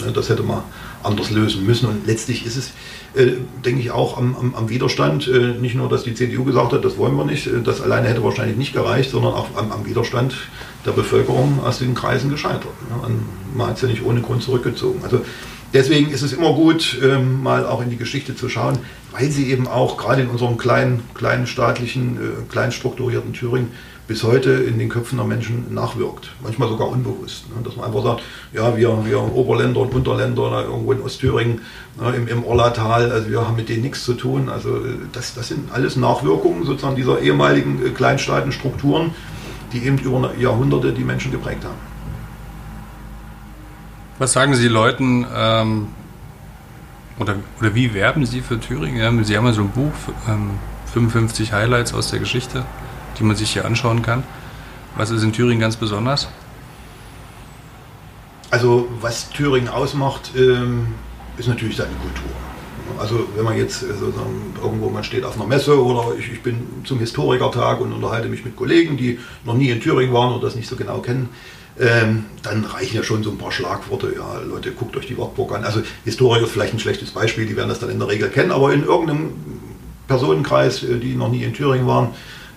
ne, 0.04 0.10
das 0.12 0.30
hätte 0.30 0.42
man 0.42 0.64
anders 1.04 1.30
lösen 1.30 1.64
müssen. 1.64 1.86
Und 1.88 2.08
letztlich 2.08 2.44
ist 2.44 2.56
es, 2.56 2.70
äh, 3.14 3.32
denke 3.64 3.80
ich, 3.80 3.90
auch 3.90 4.16
am, 4.16 4.34
am, 4.36 4.54
am 4.54 4.68
Widerstand, 4.68 5.28
äh, 5.28 5.54
nicht 5.60 5.74
nur, 5.74 5.88
dass 5.88 6.04
die 6.04 6.14
CDU 6.14 6.44
gesagt 6.44 6.72
hat, 6.72 6.84
das 6.84 6.96
wollen 6.96 7.14
wir 7.16 7.24
nicht, 7.24 7.46
äh, 7.46 7.60
das 7.62 7.80
alleine 7.80 8.08
hätte 8.08 8.24
wahrscheinlich 8.24 8.56
nicht 8.56 8.72
gereicht, 8.72 9.10
sondern 9.10 9.34
auch 9.34 9.48
am, 9.54 9.70
am 9.70 9.86
Widerstand 9.86 10.34
der 10.86 10.92
Bevölkerung 10.92 11.60
aus 11.62 11.78
den 11.78 11.94
Kreisen 11.94 12.30
gescheitert. 12.30 12.72
Ne? 12.88 13.20
Man 13.54 13.66
hat 13.68 13.76
es 13.76 13.82
ja 13.82 13.88
nicht 13.88 14.04
ohne 14.04 14.22
Grund 14.22 14.42
zurückgezogen. 14.42 15.00
Also 15.04 15.20
deswegen 15.74 16.10
ist 16.10 16.22
es 16.22 16.32
immer 16.32 16.54
gut, 16.54 16.98
ähm, 17.02 17.42
mal 17.42 17.66
auch 17.66 17.82
in 17.82 17.90
die 17.90 17.98
Geschichte 17.98 18.34
zu 18.34 18.48
schauen, 18.48 18.78
weil 19.12 19.30
sie 19.30 19.50
eben 19.50 19.68
auch 19.68 19.98
gerade 19.98 20.22
in 20.22 20.28
unserem 20.28 20.56
kleinen, 20.56 21.02
kleinen 21.14 21.46
staatlichen, 21.46 22.16
äh, 22.16 22.50
klein 22.50 22.70
Thüringen 22.70 23.68
bis 24.08 24.24
heute 24.24 24.50
in 24.50 24.78
den 24.78 24.88
Köpfen 24.88 25.18
der 25.18 25.26
Menschen 25.26 25.72
nachwirkt. 25.72 26.32
Manchmal 26.42 26.68
sogar 26.68 26.88
unbewusst. 26.88 27.48
Ne? 27.48 27.62
Dass 27.62 27.76
man 27.76 27.86
einfach 27.86 28.02
sagt, 28.02 28.22
ja, 28.52 28.76
wir, 28.76 29.04
wir 29.04 29.22
Oberländer 29.22 29.80
und 29.80 29.94
Unterländer 29.94 30.50
da 30.50 30.62
irgendwo 30.62 30.92
in 30.92 31.00
Ostthüringen, 31.00 31.60
ne, 32.00 32.14
im, 32.16 32.26
im 32.26 32.44
Orlatal, 32.44 33.12
also 33.12 33.30
wir 33.30 33.46
haben 33.46 33.56
mit 33.56 33.68
denen 33.68 33.82
nichts 33.82 34.04
zu 34.04 34.14
tun. 34.14 34.48
Also 34.48 34.80
das, 35.12 35.34
das 35.34 35.48
sind 35.48 35.72
alles 35.72 35.96
Nachwirkungen 35.96 36.64
sozusagen 36.64 36.96
dieser 36.96 37.20
ehemaligen 37.20 37.84
äh, 37.84 37.90
Kleinstaatenstrukturen, 37.90 39.12
die 39.72 39.84
eben 39.84 39.98
über 39.98 40.34
Jahrhunderte 40.36 40.92
die 40.92 41.04
Menschen 41.04 41.30
geprägt 41.30 41.64
haben. 41.64 41.92
Was 44.18 44.32
sagen 44.32 44.54
Sie 44.54 44.68
Leuten, 44.68 45.26
ähm, 45.34 45.88
oder, 47.18 47.36
oder 47.60 47.74
wie 47.74 47.94
werben 47.94 48.26
Sie 48.26 48.40
für 48.40 48.58
Thüringen? 48.58 49.24
Sie 49.24 49.36
haben 49.36 49.46
ja 49.46 49.52
so 49.52 49.62
ein 49.62 49.70
Buch, 49.70 49.92
ähm, 50.28 50.50
55 50.92 51.52
Highlights 51.52 51.94
aus 51.94 52.10
der 52.10 52.18
Geschichte 52.18 52.64
die 53.18 53.24
man 53.24 53.36
sich 53.36 53.52
hier 53.52 53.64
anschauen 53.64 54.02
kann. 54.02 54.22
Was 54.96 55.10
ist 55.10 55.22
in 55.22 55.32
Thüringen 55.32 55.60
ganz 55.60 55.76
besonders? 55.76 56.28
Also 58.50 58.88
was 59.00 59.30
Thüringen 59.30 59.68
ausmacht, 59.68 60.32
ähm, 60.36 60.88
ist 61.38 61.48
natürlich 61.48 61.76
seine 61.76 61.94
Kultur. 61.94 62.30
Also 62.98 63.26
wenn 63.34 63.44
man 63.44 63.56
jetzt 63.56 63.82
äh, 63.82 63.86
sozusagen 63.86 64.54
irgendwo 64.62 64.90
man 64.90 65.04
steht 65.04 65.24
auf 65.24 65.36
einer 65.36 65.46
Messe 65.46 65.82
oder 65.82 66.14
ich, 66.18 66.30
ich, 66.30 66.42
bin 66.42 66.66
zum 66.84 66.98
Historikertag 66.98 67.80
und 67.80 67.92
unterhalte 67.92 68.28
mich 68.28 68.44
mit 68.44 68.56
Kollegen, 68.56 68.96
die 68.96 69.18
noch 69.44 69.54
nie 69.54 69.70
in 69.70 69.80
Thüringen 69.80 70.12
waren 70.12 70.34
oder 70.34 70.46
das 70.46 70.56
nicht 70.56 70.68
so 70.68 70.76
genau 70.76 70.98
kennen, 70.98 71.30
ähm, 71.80 72.26
dann 72.42 72.64
reichen 72.64 72.96
ja 72.96 73.02
schon 73.02 73.22
so 73.22 73.30
ein 73.30 73.38
paar 73.38 73.52
Schlagworte. 73.52 74.12
Ja, 74.14 74.40
Leute, 74.46 74.72
guckt 74.72 74.96
euch 74.96 75.06
die 75.06 75.16
Wartburg 75.16 75.52
an. 75.52 75.64
Also 75.64 75.80
Historiker 76.04 76.44
ist 76.44 76.52
vielleicht 76.52 76.74
ein 76.74 76.78
schlechtes 76.78 77.12
Beispiel, 77.12 77.46
die 77.46 77.56
werden 77.56 77.70
das 77.70 77.80
dann 77.80 77.90
in 77.90 77.98
der 77.98 78.08
Regel 78.08 78.28
kennen, 78.28 78.52
aber 78.52 78.72
in 78.74 78.84
irgendeinem 78.84 79.30
Personenkreis, 80.08 80.82
äh, 80.82 80.98
die 80.98 81.14
noch 81.14 81.30
nie 81.30 81.42
in 81.42 81.54
Thüringen 81.54 81.86
waren, 81.86 82.10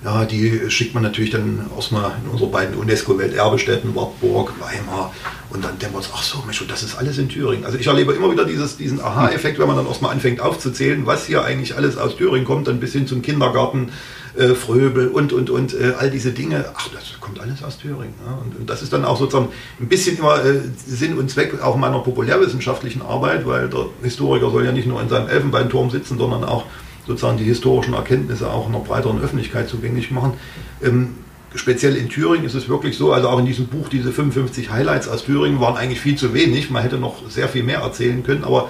ja, 0.04 0.26
die 0.26 0.70
schickt 0.70 0.94
man 0.94 1.04
natürlich 1.04 1.32
dann 1.32 1.66
erstmal 1.76 2.12
in 2.24 2.30
unsere 2.30 2.50
beiden 2.50 2.76
UNESCO-Welterbestätten, 2.76 3.96
Wartburg, 3.96 4.54
Weimar. 4.60 5.12
Und 5.50 5.64
dann 5.64 5.80
denkt 5.80 5.96
man, 5.96 6.04
ach 6.14 6.22
so, 6.22 6.44
Mensch, 6.46 6.64
das 6.68 6.84
ist 6.84 6.96
alles 6.96 7.18
in 7.18 7.30
Thüringen. 7.30 7.66
Also 7.66 7.78
ich 7.78 7.88
erlebe 7.88 8.14
immer 8.14 8.32
wieder 8.32 8.46
dieses, 8.46 8.78
diesen 8.78 9.00
Aha-Effekt, 9.00 9.58
wenn 9.58 9.68
man 9.68 9.78
dann 9.78 9.88
erstmal 9.88 10.12
anfängt 10.12 10.42
aufzuzählen, 10.42 11.06
was 11.06 11.26
hier 11.26 11.44
eigentlich 11.44 11.76
alles 11.76 11.98
aus 11.98 12.18
Thüringen 12.18 12.46
kommt, 12.46 12.68
dann 12.68 12.80
bis 12.80 12.94
hin 12.94 13.08
zum 13.08 13.22
Kindergarten, 13.22 13.92
äh, 14.36 14.54
Fröbel 14.54 15.08
und, 15.08 15.32
und, 15.32 15.50
und, 15.50 15.74
äh, 15.74 15.94
all 15.98 16.12
diese 16.12 16.32
Dinge. 16.32 16.66
Ach, 16.76 16.90
das 16.90 17.20
kommt 17.22 17.40
alles 17.40 17.64
aus 17.64 17.78
Thüringen. 17.78 18.14
Ja? 18.26 18.34
Und, 18.34 18.60
und, 18.60 18.70
das 18.70 18.82
ist 18.82 18.92
dann 18.92 19.06
auch 19.06 19.18
sozusagen 19.18 19.50
ein 19.80 19.88
bisschen 19.88 20.18
immer 20.18 20.44
äh, 20.44 20.60
Sinn 20.86 21.18
und 21.18 21.32
Zweck 21.32 21.62
auch 21.64 21.78
meiner 21.78 22.00
populärwissenschaftlichen 22.00 23.02
Arbeit, 23.02 23.48
weil 23.48 23.70
der 23.70 23.88
Historiker 24.04 24.52
soll 24.52 24.66
ja 24.66 24.72
nicht 24.72 24.88
nur 24.88 25.02
in 25.02 25.10
seinem 25.10 25.30
Elfenbeinturm 25.30 25.90
sitzen, 25.90 26.18
sondern 26.18 26.44
auch 26.44 26.66
sozusagen 27.08 27.38
die 27.38 27.44
historischen 27.44 27.94
Erkenntnisse 27.94 28.50
auch 28.50 28.68
einer 28.68 28.80
breiteren 28.80 29.22
Öffentlichkeit 29.22 29.70
zugänglich 29.70 30.12
machen. 30.12 30.34
Ähm, 30.84 31.16
speziell 31.54 31.96
in 31.96 32.10
Thüringen 32.10 32.46
ist 32.46 32.56
es 32.56 32.68
wirklich 32.68 32.98
so, 32.98 33.14
also 33.14 33.30
auch 33.30 33.40
in 33.40 33.46
diesem 33.46 33.68
Buch, 33.68 33.90
diese 33.90 34.12
55 34.12 34.72
Highlights 34.72 35.08
aus 35.08 35.26
Thüringen 35.26 35.60
waren 35.60 35.78
eigentlich 35.78 36.02
viel 36.02 36.16
zu 36.16 36.34
wenig. 36.34 36.70
Man 36.70 36.82
hätte 36.84 36.98
noch 36.98 37.30
sehr 37.30 37.48
viel 37.48 37.64
mehr 37.64 37.80
erzählen 37.80 38.24
können, 38.24 38.44
aber 38.44 38.70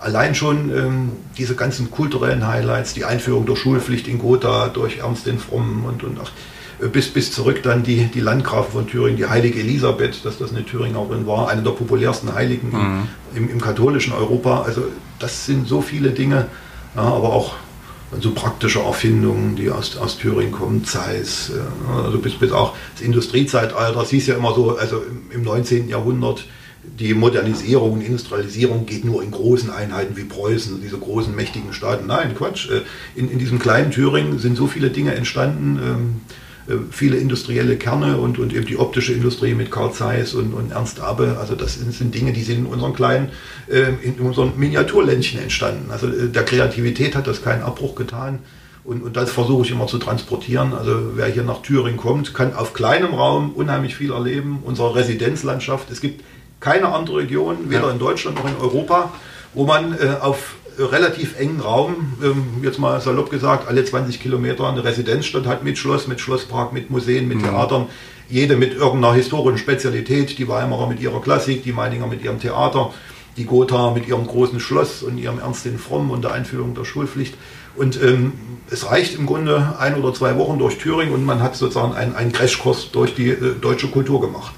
allein 0.00 0.34
schon 0.34 0.70
ähm, 0.76 1.12
diese 1.38 1.54
ganzen 1.54 1.90
kulturellen 1.90 2.46
Highlights, 2.46 2.94
die 2.94 3.04
Einführung 3.04 3.46
der 3.46 3.56
Schulpflicht 3.56 4.08
in 4.08 4.18
Gotha 4.18 4.68
durch 4.68 4.98
Ernst 4.98 5.26
den 5.26 5.38
Frommen 5.38 5.84
und, 5.84 6.02
und 6.02 6.18
ach, 6.22 6.30
äh, 6.82 6.88
bis, 6.88 7.08
bis 7.08 7.32
zurück 7.32 7.62
dann 7.62 7.82
die, 7.82 8.06
die 8.06 8.20
Landgrafen 8.20 8.72
von 8.72 8.86
Thüringen, 8.86 9.16
die 9.16 9.26
heilige 9.26 9.60
Elisabeth, 9.60 10.24
dass 10.24 10.38
das 10.38 10.50
eine 10.50 10.64
Thüringerin 10.64 11.26
war, 11.26 11.48
eine 11.48 11.62
der 11.62 11.70
populärsten 11.70 12.34
Heiligen 12.34 12.70
mhm. 12.70 13.08
im, 13.34 13.50
im, 13.50 13.60
katholischen 13.60 14.12
Europa. 14.12 14.62
Also 14.62 14.82
das 15.18 15.46
sind 15.46 15.68
so 15.68 15.80
viele 15.80 16.10
Dinge, 16.10 16.46
ja, 16.94 17.02
aber 17.02 17.32
auch 17.32 17.54
so 18.20 18.32
praktische 18.32 18.80
Erfindungen, 18.80 19.56
die 19.56 19.70
aus, 19.70 19.96
aus 19.96 20.18
Thüringen 20.18 20.52
kommen, 20.52 20.84
Zeiss, 20.84 21.52
also 22.04 22.18
bis, 22.18 22.34
bis 22.34 22.52
auch 22.52 22.74
das 22.94 23.02
Industriezeitalter, 23.02 24.00
es 24.02 24.10
hieß 24.10 24.26
ja 24.28 24.36
immer 24.36 24.54
so, 24.54 24.76
also 24.76 25.02
im, 25.02 25.30
im 25.30 25.42
19. 25.42 25.88
Jahrhundert, 25.88 26.44
die 26.98 27.14
Modernisierung 27.14 27.94
und 27.94 28.00
Industrialisierung 28.02 28.86
geht 28.86 29.04
nur 29.04 29.22
in 29.22 29.30
großen 29.30 29.70
Einheiten 29.70 30.16
wie 30.16 30.24
Preußen, 30.24 30.80
diese 30.82 30.98
großen 30.98 31.34
mächtigen 31.34 31.72
Staaten. 31.72 32.06
Nein, 32.06 32.34
Quatsch. 32.34 32.68
Äh, 32.70 32.82
in, 33.14 33.30
in 33.30 33.38
diesem 33.38 33.58
kleinen 33.58 33.90
Thüringen 33.90 34.38
sind 34.38 34.56
so 34.56 34.66
viele 34.66 34.90
Dinge 34.90 35.14
entstanden, 35.14 35.80
ähm, 35.82 36.20
äh, 36.28 36.43
viele 36.90 37.16
industrielle 37.16 37.76
Kerne 37.76 38.16
und, 38.16 38.38
und 38.38 38.54
eben 38.54 38.66
die 38.66 38.78
optische 38.78 39.12
Industrie 39.12 39.54
mit 39.54 39.70
Carl 39.70 39.92
Zeiss 39.92 40.34
und, 40.34 40.54
und 40.54 40.72
Ernst 40.72 41.00
Abbe. 41.00 41.36
Also 41.38 41.54
das 41.54 41.74
sind, 41.74 41.92
sind, 41.92 42.14
Dinge, 42.14 42.32
die 42.32 42.42
sind 42.42 42.60
in 42.60 42.66
unseren 42.66 42.94
kleinen, 42.94 43.28
äh, 43.68 43.92
in 44.02 44.14
unseren 44.20 44.52
Miniaturländchen 44.56 45.40
entstanden. 45.40 45.90
Also 45.90 46.08
äh, 46.08 46.28
der 46.28 46.44
Kreativität 46.44 47.16
hat 47.16 47.26
das 47.26 47.42
keinen 47.42 47.62
Abbruch 47.62 47.94
getan. 47.94 48.38
Und, 48.84 49.02
und 49.02 49.16
das 49.16 49.30
versuche 49.30 49.64
ich 49.64 49.72
immer 49.72 49.86
zu 49.86 49.98
transportieren. 49.98 50.74
Also 50.74 51.16
wer 51.16 51.26
hier 51.26 51.42
nach 51.42 51.62
Thüringen 51.62 51.96
kommt, 51.96 52.34
kann 52.34 52.54
auf 52.54 52.74
kleinem 52.74 53.14
Raum 53.14 53.52
unheimlich 53.52 53.94
viel 53.94 54.12
erleben. 54.12 54.62
Unsere 54.64 54.94
Residenzlandschaft, 54.94 55.90
es 55.90 56.00
gibt 56.00 56.22
keine 56.60 56.88
andere 56.88 57.18
Region, 57.18 57.70
weder 57.70 57.90
in 57.90 57.98
Deutschland 57.98 58.38
noch 58.38 58.48
in 58.48 58.56
Europa, 58.56 59.12
wo 59.52 59.64
man 59.66 59.92
äh, 59.92 60.16
auf 60.20 60.56
relativ 60.78 61.38
engen 61.38 61.60
Raum, 61.60 62.14
ähm, 62.22 62.44
jetzt 62.62 62.78
mal 62.78 63.00
salopp 63.00 63.30
gesagt, 63.30 63.68
alle 63.68 63.84
20 63.84 64.20
Kilometer 64.20 64.68
eine 64.68 64.84
Residenzstadt 64.84 65.46
hat 65.46 65.64
mit 65.64 65.78
Schloss, 65.78 66.06
mit 66.06 66.20
Schlosspark, 66.20 66.72
mit 66.72 66.90
Museen, 66.90 67.28
mit 67.28 67.38
mhm. 67.38 67.44
Theatern, 67.44 67.86
jede 68.28 68.56
mit 68.56 68.74
irgendeiner 68.74 69.14
historischen 69.14 69.58
Spezialität, 69.58 70.38
die 70.38 70.48
Weimarer 70.48 70.88
mit 70.88 71.00
ihrer 71.00 71.20
Klassik, 71.20 71.62
die 71.62 71.72
Meininger 71.72 72.06
mit 72.06 72.22
ihrem 72.24 72.40
Theater, 72.40 72.92
die 73.36 73.44
Gotha 73.44 73.90
mit 73.90 74.08
ihrem 74.08 74.26
großen 74.26 74.60
Schloss 74.60 75.02
und 75.02 75.18
ihrem 75.18 75.38
Ernst 75.38 75.64
den 75.64 75.78
Fromm 75.78 76.10
und 76.10 76.22
der 76.22 76.32
Einführung 76.32 76.74
der 76.74 76.84
Schulpflicht. 76.84 77.34
Und 77.76 78.00
ähm, 78.02 78.32
es 78.70 78.90
reicht 78.90 79.18
im 79.18 79.26
Grunde 79.26 79.76
ein 79.78 79.96
oder 79.96 80.14
zwei 80.14 80.36
Wochen 80.38 80.58
durch 80.58 80.78
Thüringen 80.78 81.12
und 81.12 81.24
man 81.24 81.42
hat 81.42 81.56
sozusagen 81.56 81.94
einen, 81.94 82.14
einen 82.14 82.32
Crashkurs 82.32 82.90
durch 82.92 83.14
die 83.14 83.30
äh, 83.30 83.54
deutsche 83.60 83.88
Kultur 83.88 84.20
gemacht. 84.20 84.54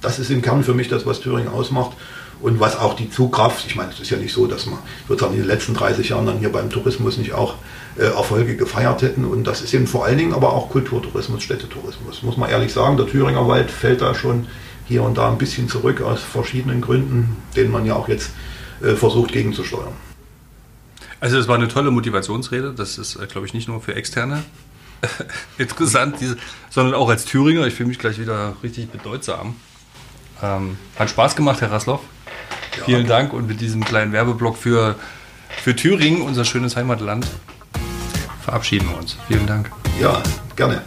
Das 0.00 0.18
ist 0.18 0.30
im 0.30 0.42
Kern 0.42 0.64
für 0.64 0.74
mich 0.74 0.88
das, 0.88 1.06
was 1.06 1.20
Thüringen 1.20 1.48
ausmacht 1.48 1.96
und 2.44 2.60
was 2.60 2.76
auch 2.76 2.94
die 2.94 3.08
Zugkraft, 3.08 3.64
ich 3.66 3.74
meine, 3.74 3.90
es 3.90 4.00
ist 4.00 4.10
ja 4.10 4.18
nicht 4.18 4.34
so, 4.34 4.46
dass 4.46 4.66
man 4.66 4.78
sozusagen 5.08 5.32
in 5.32 5.40
den 5.40 5.48
letzten 5.48 5.72
30 5.72 6.10
Jahren 6.10 6.26
dann 6.26 6.40
hier 6.40 6.52
beim 6.52 6.68
Tourismus 6.68 7.16
nicht 7.16 7.32
auch 7.32 7.54
äh, 7.96 8.02
Erfolge 8.02 8.54
gefeiert 8.54 9.00
hätten. 9.00 9.24
Und 9.24 9.44
das 9.44 9.62
ist 9.62 9.72
eben 9.72 9.86
vor 9.86 10.04
allen 10.04 10.18
Dingen 10.18 10.34
aber 10.34 10.52
auch 10.52 10.68
Kulturtourismus, 10.68 11.42
Städtetourismus. 11.42 12.22
Muss 12.22 12.36
man 12.36 12.50
ehrlich 12.50 12.70
sagen, 12.70 12.98
der 12.98 13.06
Thüringer 13.06 13.48
Wald 13.48 13.70
fällt 13.70 14.02
da 14.02 14.14
schon 14.14 14.46
hier 14.84 15.02
und 15.04 15.16
da 15.16 15.30
ein 15.30 15.38
bisschen 15.38 15.70
zurück 15.70 16.02
aus 16.02 16.20
verschiedenen 16.20 16.82
Gründen, 16.82 17.34
denen 17.56 17.70
man 17.70 17.86
ja 17.86 17.94
auch 17.94 18.08
jetzt 18.08 18.32
äh, 18.82 18.92
versucht 18.92 19.32
gegenzusteuern. 19.32 19.94
Also 21.20 21.38
es 21.38 21.48
war 21.48 21.54
eine 21.54 21.68
tolle 21.68 21.90
Motivationsrede. 21.92 22.74
Das 22.74 22.98
ist, 22.98 23.16
äh, 23.16 23.26
glaube 23.26 23.46
ich, 23.46 23.54
nicht 23.54 23.68
nur 23.68 23.80
für 23.80 23.94
Externe 23.94 24.44
interessant, 25.56 26.16
diese, 26.20 26.36
sondern 26.68 26.92
auch 26.92 27.08
als 27.08 27.24
Thüringer. 27.24 27.66
Ich 27.66 27.72
fühle 27.72 27.88
mich 27.88 27.98
gleich 27.98 28.18
wieder 28.18 28.54
richtig 28.62 28.90
bedeutsam. 28.90 29.56
Ähm, 30.42 30.76
hat 30.98 31.08
Spaß 31.08 31.36
gemacht, 31.36 31.62
Herr 31.62 31.72
Rasloff. 31.72 32.00
Ja. 32.78 32.84
Vielen 32.84 33.06
Dank 33.06 33.32
und 33.32 33.46
mit 33.46 33.60
diesem 33.60 33.84
kleinen 33.84 34.12
Werbeblock 34.12 34.56
für, 34.56 34.96
für 35.62 35.76
Thüringen, 35.76 36.22
unser 36.22 36.44
schönes 36.44 36.76
Heimatland, 36.76 37.26
verabschieden 38.42 38.88
wir 38.90 38.98
uns. 38.98 39.16
Vielen 39.28 39.46
Dank. 39.46 39.70
Ja, 40.00 40.22
gerne. 40.56 40.82